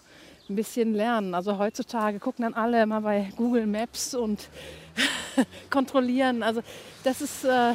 ein 0.49 0.55
bisschen 0.55 0.95
lernen. 0.95 1.35
Also 1.35 1.59
heutzutage 1.59 2.21
gucken 2.21 2.45
dann 2.45 2.55
alle 2.55 2.81
immer 2.81 3.01
bei 3.01 3.33
Google 3.37 3.67
Maps 3.67 4.15
und 4.15 4.49
kontrollieren. 5.71 6.45
Also 6.45 6.63
das 7.03 7.21
ist, 7.21 7.45
äh, 7.45 7.73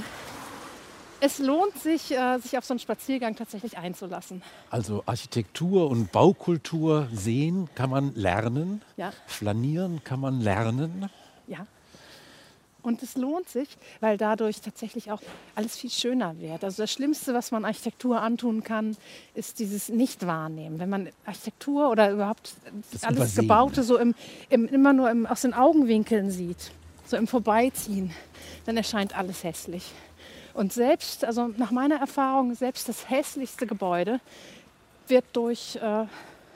es 1.21 1.39
lohnt 1.39 1.77
sich, 1.77 2.11
äh, 2.11 2.39
sich 2.39 2.57
auf 2.57 2.65
so 2.65 2.73
einen 2.73 2.79
Spaziergang 2.79 3.35
tatsächlich 3.35 3.77
einzulassen. 3.77 4.41
Also 4.69 5.03
Architektur 5.05 5.89
und 5.89 6.11
Baukultur 6.11 7.07
sehen 7.13 7.69
kann 7.75 7.89
man 7.91 8.13
lernen. 8.15 8.81
Ja. 8.97 9.13
Flanieren 9.27 10.03
kann 10.03 10.19
man 10.19 10.41
lernen. 10.41 11.09
Ja. 11.47 11.67
Und 12.81 13.03
es 13.03 13.15
lohnt 13.15 13.47
sich, 13.47 13.67
weil 13.99 14.17
dadurch 14.17 14.61
tatsächlich 14.61 15.11
auch 15.11 15.21
alles 15.53 15.77
viel 15.77 15.91
schöner 15.91 16.39
wird. 16.39 16.63
Also 16.63 16.81
das 16.81 16.91
Schlimmste, 16.91 17.33
was 17.35 17.51
man 17.51 17.63
Architektur 17.63 18.19
antun 18.19 18.63
kann, 18.63 18.97
ist 19.35 19.59
dieses 19.59 19.89
Nicht-Wahrnehmen. 19.89 20.79
Wenn 20.79 20.89
man 20.89 21.09
Architektur 21.25 21.91
oder 21.91 22.11
überhaupt 22.11 22.55
Das 22.91 23.03
alles 23.03 23.17
Übersehen. 23.17 23.41
Gebaute 23.43 23.83
so 23.83 23.97
im, 23.97 24.15
im, 24.49 24.67
immer 24.67 24.93
nur 24.93 25.11
im, 25.11 25.27
aus 25.27 25.41
den 25.41 25.53
Augenwinkeln 25.53 26.31
sieht, 26.31 26.71
so 27.05 27.17
im 27.17 27.27
Vorbeiziehen, 27.27 28.11
dann 28.65 28.77
erscheint 28.77 29.15
alles 29.15 29.43
hässlich. 29.43 29.91
Und 30.53 30.73
selbst, 30.73 31.23
also 31.25 31.47
nach 31.57 31.71
meiner 31.71 31.95
Erfahrung, 31.95 32.53
selbst 32.55 32.89
das 32.89 33.09
hässlichste 33.09 33.67
Gebäude 33.67 34.19
wird 35.07 35.25
durch 35.33 35.77
äh, 35.77 36.05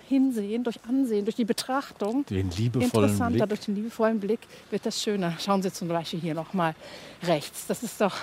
Hinsehen, 0.07 0.63
durch 0.63 0.79
Ansehen, 0.87 1.25
durch 1.25 1.35
die 1.35 1.45
Betrachtung 1.45 2.25
Den 2.25 2.51
liebevollen 2.51 2.91
interessanter, 2.91 3.37
Blick. 3.39 3.49
durch 3.49 3.59
den 3.61 3.75
liebevollen 3.75 4.19
Blick 4.19 4.39
wird 4.69 4.85
das 4.85 5.01
schöner. 5.01 5.33
Schauen 5.39 5.61
Sie 5.63 5.71
zum 5.71 5.87
Beispiel 5.87 6.19
hier 6.19 6.33
nochmal 6.33 6.75
rechts. 7.23 7.65
Das 7.67 7.83
ist 7.83 7.99
doch, 7.99 8.15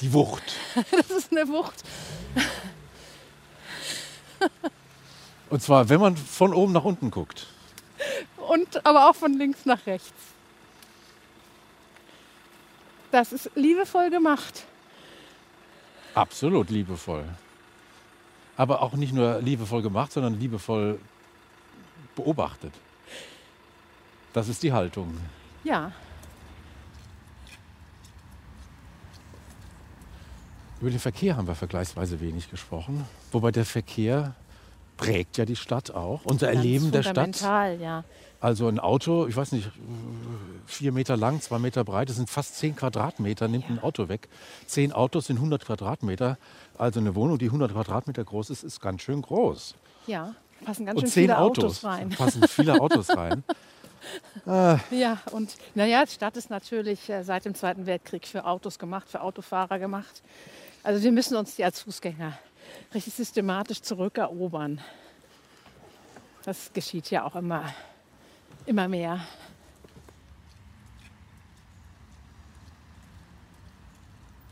Die 0.00 0.12
Wucht. 0.12 0.54
das 0.90 1.10
ist 1.10 1.32
eine 1.32 1.46
Wucht. 1.48 1.82
Und 5.50 5.62
zwar, 5.62 5.88
wenn 5.88 6.00
man 6.00 6.16
von 6.16 6.54
oben 6.54 6.72
nach 6.72 6.84
unten 6.84 7.10
guckt. 7.10 7.46
Und 8.48 8.84
aber 8.84 9.08
auch 9.08 9.14
von 9.14 9.32
links 9.34 9.64
nach 9.66 9.86
rechts. 9.86 10.12
Das 13.10 13.32
ist 13.32 13.50
liebevoll 13.54 14.10
gemacht. 14.10 14.64
Absolut 16.14 16.70
liebevoll. 16.70 17.24
Aber 18.56 18.82
auch 18.82 18.94
nicht 18.94 19.12
nur 19.12 19.40
liebevoll 19.40 19.82
gemacht, 19.82 20.12
sondern 20.12 20.38
liebevoll 20.38 21.00
beobachtet. 22.14 22.72
Das 24.32 24.48
ist 24.48 24.62
die 24.62 24.72
Haltung. 24.72 25.16
Ja, 25.64 25.92
Über 30.84 30.90
den 30.90 31.00
Verkehr 31.00 31.38
haben 31.38 31.46
wir 31.46 31.54
vergleichsweise 31.54 32.20
wenig 32.20 32.50
gesprochen. 32.50 33.06
Wobei 33.32 33.50
der 33.52 33.64
Verkehr 33.64 34.34
prägt 34.98 35.38
ja 35.38 35.46
die 35.46 35.56
Stadt 35.56 35.90
auch. 35.90 36.20
Unser 36.24 36.48
ganz 36.48 36.58
Erleben 36.58 36.92
der 36.92 37.02
Stadt. 37.02 37.40
ja. 37.80 38.04
Also 38.44 38.68
ein 38.68 38.78
Auto, 38.78 39.26
ich 39.26 39.34
weiß 39.34 39.52
nicht, 39.52 39.70
vier 40.66 40.92
Meter 40.92 41.16
lang, 41.16 41.40
zwei 41.40 41.58
Meter 41.58 41.82
breit, 41.82 42.10
das 42.10 42.16
sind 42.16 42.28
fast 42.28 42.56
zehn 42.56 42.76
Quadratmeter, 42.76 43.48
nimmt 43.48 43.70
ein 43.70 43.78
Auto 43.78 44.10
weg. 44.10 44.28
Zehn 44.66 44.92
Autos 44.92 45.28
sind 45.28 45.36
100 45.36 45.64
Quadratmeter. 45.64 46.36
Also 46.76 47.00
eine 47.00 47.14
Wohnung, 47.14 47.38
die 47.38 47.46
100 47.46 47.72
Quadratmeter 47.72 48.22
groß 48.22 48.50
ist, 48.50 48.62
ist 48.62 48.82
ganz 48.82 49.00
schön 49.00 49.22
groß. 49.22 49.76
Ja, 50.06 50.34
passen 50.62 50.84
ganz 50.84 50.98
Und 50.98 51.04
schön 51.04 51.10
zehn 51.12 51.22
viele 51.22 51.38
Autos, 51.38 51.64
Autos 51.64 51.84
rein. 51.84 52.10
passen 52.10 52.46
viele 52.46 52.78
Autos 52.78 53.08
rein. 53.16 53.44
Ja, 54.44 55.22
und 55.32 55.56
naja, 55.74 56.04
die 56.04 56.12
Stadt 56.12 56.36
ist 56.36 56.50
natürlich 56.50 57.08
äh, 57.08 57.22
seit 57.22 57.46
dem 57.46 57.54
Zweiten 57.54 57.86
Weltkrieg 57.86 58.26
für 58.26 58.44
Autos 58.44 58.78
gemacht, 58.78 59.08
für 59.08 59.22
Autofahrer 59.22 59.78
gemacht. 59.78 60.22
Also 60.82 61.02
wir 61.02 61.10
müssen 61.10 61.38
uns 61.38 61.54
die 61.56 61.64
als 61.64 61.80
Fußgänger 61.80 62.38
richtig 62.92 63.14
systematisch 63.14 63.80
zurückerobern. 63.80 64.82
Das 66.44 66.70
geschieht 66.74 67.10
ja 67.10 67.24
auch 67.24 67.34
immer, 67.36 67.64
immer 68.66 68.88
mehr. 68.88 69.20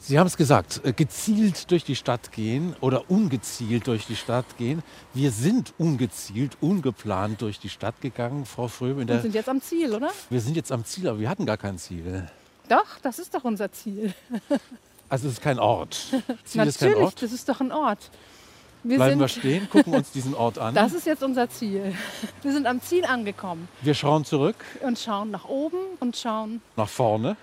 Sie 0.05 0.19
haben 0.19 0.27
es 0.27 0.37
gesagt, 0.37 0.81
äh, 0.85 0.93
gezielt 0.93 1.71
durch 1.71 1.85
die 1.85 1.95
Stadt 1.95 2.33
gehen 2.33 2.75
oder 2.81 3.09
ungezielt 3.09 3.87
durch 3.87 4.05
die 4.05 4.17
Stadt 4.17 4.57
gehen. 4.59 4.83
Wir 5.15 5.31
sind 5.31 5.73
ungezielt, 5.79 6.57
ungeplant 6.61 7.41
durch 7.41 7.61
die 7.61 7.69
Stadt 7.69 8.01
gegangen, 8.01 8.45
Frau 8.45 8.67
Fröbe. 8.67 9.03
In 9.03 9.09
Wir 9.09 9.21
sind 9.21 9.35
jetzt 9.35 9.49
am 9.49 9.63
Ziel, 9.63 9.95
oder? 9.95 10.11
wir 10.29 10.41
sind 10.41 10.57
jetzt 10.57 10.73
am 10.73 10.85
Ziel, 10.85 11.07
aber 11.09 11.21
wir 11.21 11.29
hatten 11.31 11.47
gar 11.47 11.57
kein 11.57 11.79
Ziel. 11.79 12.29
Doch, 12.69 12.99
das 13.01 13.21
ist 13.21 13.33
doch 13.33 13.45
unser 13.45 13.71
Ziel. 13.71 14.13
Also 15.09 15.29
es 15.29 15.35
ist 15.35 15.41
kein 15.43 15.61
Ort. 15.61 15.95
Ziel 16.45 16.67
ist 16.67 16.81
kein 16.81 16.89
Natürlich, 16.89 16.97
Ort. 17.05 17.23
das 17.23 17.33
ist 17.33 17.49
doch 17.49 17.61
ein 17.61 17.71
Ort. 17.71 18.11
Wir 18.85 18.97
Bleiben 18.97 19.21
wir 19.21 19.29
sind, 19.29 19.39
stehen, 19.41 19.71
gucken 19.71 19.95
uns 19.95 20.11
diesen 20.11 20.35
Ort 20.35 20.59
an. 20.59 20.75
das 20.75 20.93
ist 20.93 21.07
jetzt 21.07 21.23
unser 21.23 21.49
Ziel. 21.49 21.95
Wir 22.43 22.53
sind 22.53 22.67
am 22.67 22.81
Ziel 22.81 23.05
angekommen 23.05 23.69
Wir 23.83 23.95
schauen 23.95 24.25
zurück, 24.25 24.57
und 24.81 24.99
schauen 24.99 25.31
nach 25.31 25.45
oben 25.45 25.79
und 26.01 26.17
schauen 26.17 26.61
nach 26.77 26.89
vorne. 26.89 27.37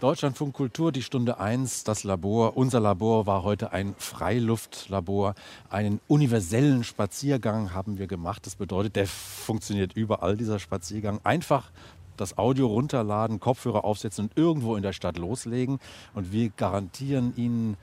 Deutschlandfunk 0.00 0.54
Kultur, 0.54 0.92
die 0.92 1.02
Stunde 1.02 1.40
1, 1.40 1.82
das 1.82 2.04
Labor. 2.04 2.56
Unser 2.56 2.78
Labor 2.78 3.26
war 3.26 3.42
heute 3.42 3.72
ein 3.72 3.96
Freiluftlabor. 3.98 5.34
Einen 5.70 6.00
universellen 6.06 6.84
Spaziergang 6.84 7.74
haben 7.74 7.98
wir 7.98 8.06
gemacht. 8.06 8.46
Das 8.46 8.54
bedeutet, 8.54 8.94
der 8.94 9.08
funktioniert 9.08 9.94
überall, 9.94 10.36
dieser 10.36 10.60
Spaziergang. 10.60 11.20
Einfach 11.24 11.72
das 12.16 12.38
Audio 12.38 12.68
runterladen, 12.68 13.40
Kopfhörer 13.40 13.84
aufsetzen 13.84 14.26
und 14.26 14.38
irgendwo 14.38 14.76
in 14.76 14.82
der 14.82 14.92
Stadt 14.92 15.18
loslegen. 15.18 15.80
Und 16.14 16.32
wir 16.32 16.50
garantieren 16.50 17.32
Ihnen, 17.36 17.76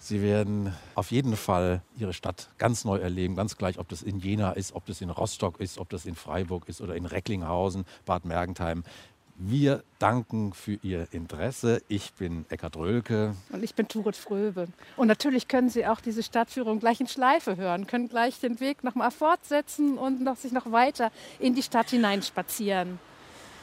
Sie 0.00 0.22
werden 0.22 0.72
auf 0.94 1.10
jeden 1.10 1.36
Fall 1.36 1.82
Ihre 1.98 2.12
Stadt 2.12 2.50
ganz 2.58 2.84
neu 2.84 2.98
erleben, 2.98 3.34
ganz 3.36 3.56
gleich, 3.56 3.78
ob 3.78 3.88
das 3.88 4.02
in 4.02 4.20
Jena 4.20 4.52
ist, 4.52 4.74
ob 4.74 4.86
das 4.86 5.00
in 5.00 5.10
Rostock 5.10 5.60
ist, 5.60 5.78
ob 5.78 5.90
das 5.90 6.06
in 6.06 6.14
Freiburg 6.14 6.68
ist 6.68 6.80
oder 6.80 6.94
in 6.94 7.04
Recklinghausen, 7.04 7.84
Bad 8.06 8.24
Mergentheim. 8.24 8.84
Wir 9.40 9.84
danken 10.00 10.52
für 10.52 10.80
Ihr 10.82 11.06
Interesse. 11.12 11.80
Ich 11.86 12.12
bin 12.14 12.44
Eckhard 12.48 12.76
Rölke. 12.76 13.36
Und 13.50 13.62
ich 13.62 13.74
bin 13.76 13.86
Turit 13.86 14.16
Fröbe. 14.16 14.66
Und 14.96 15.06
natürlich 15.06 15.46
können 15.46 15.68
Sie 15.68 15.86
auch 15.86 16.00
diese 16.00 16.24
Stadtführung 16.24 16.80
gleich 16.80 17.00
in 17.00 17.06
Schleife 17.06 17.56
hören, 17.56 17.86
können 17.86 18.08
gleich 18.08 18.40
den 18.40 18.58
Weg 18.58 18.82
noch 18.82 18.96
mal 18.96 19.12
fortsetzen 19.12 19.96
und 19.96 20.20
noch, 20.22 20.36
sich 20.36 20.50
noch 20.50 20.72
weiter 20.72 21.12
in 21.38 21.54
die 21.54 21.62
Stadt 21.62 21.90
hineinspazieren. 21.90 22.98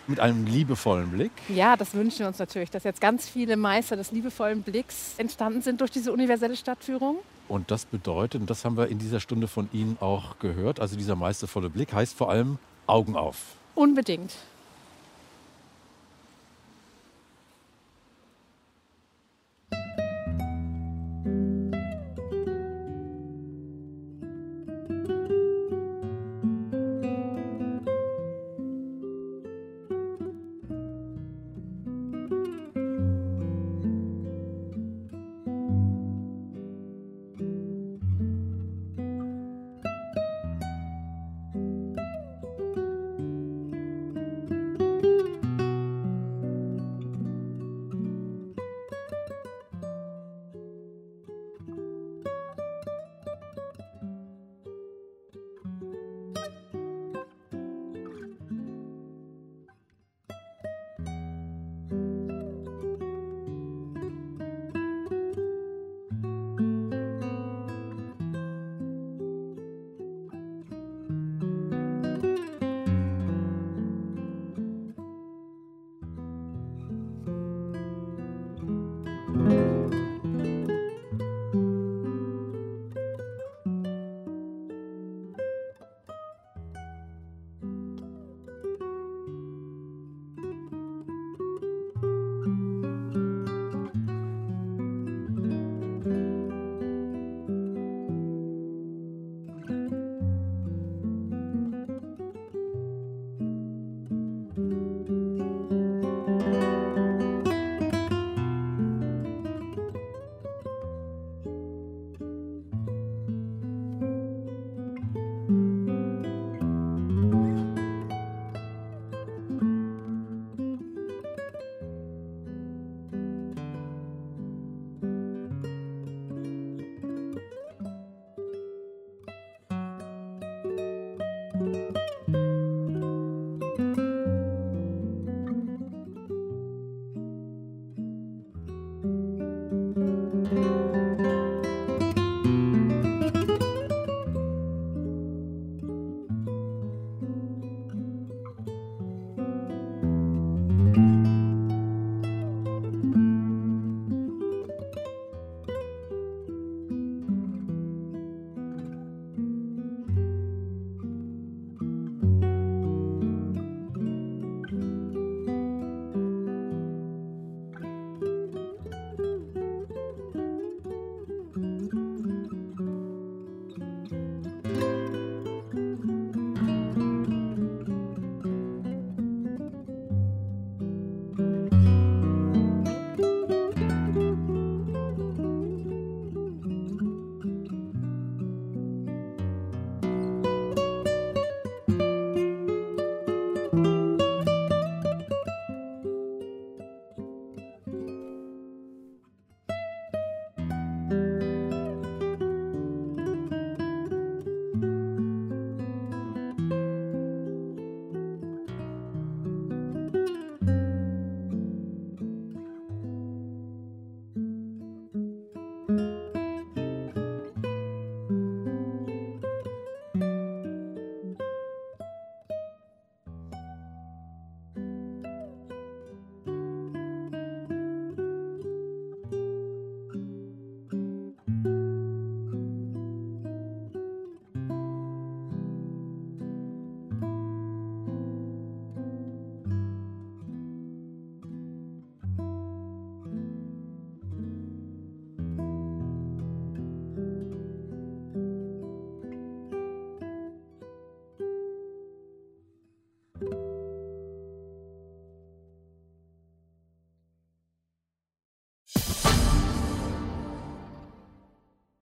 Mit 0.07 0.19
einem 0.19 0.45
liebevollen 0.45 1.09
Blick. 1.09 1.31
Ja, 1.49 1.75
das 1.75 1.95
wünschen 1.95 2.19
wir 2.19 2.27
uns 2.27 2.37
natürlich, 2.37 2.69
dass 2.69 2.83
jetzt 2.83 3.01
ganz 3.01 3.27
viele 3.27 3.57
Meister 3.57 3.95
des 3.95 4.11
liebevollen 4.11 4.61
Blicks 4.61 5.15
entstanden 5.17 5.61
sind 5.61 5.81
durch 5.81 5.89
diese 5.91 6.13
universelle 6.13 6.55
Stadtführung. 6.55 7.17
Und 7.47 7.71
das 7.71 7.85
bedeutet, 7.85 8.41
und 8.41 8.49
das 8.49 8.65
haben 8.65 8.77
wir 8.77 8.87
in 8.87 8.99
dieser 8.99 9.19
Stunde 9.19 9.47
von 9.47 9.69
Ihnen 9.73 9.97
auch 9.99 10.39
gehört, 10.39 10.79
also 10.79 10.95
dieser 10.95 11.15
meistervolle 11.15 11.69
Blick 11.69 11.93
heißt 11.93 12.15
vor 12.15 12.29
allem 12.29 12.59
Augen 12.87 13.15
auf. 13.15 13.55
Unbedingt. 13.73 14.33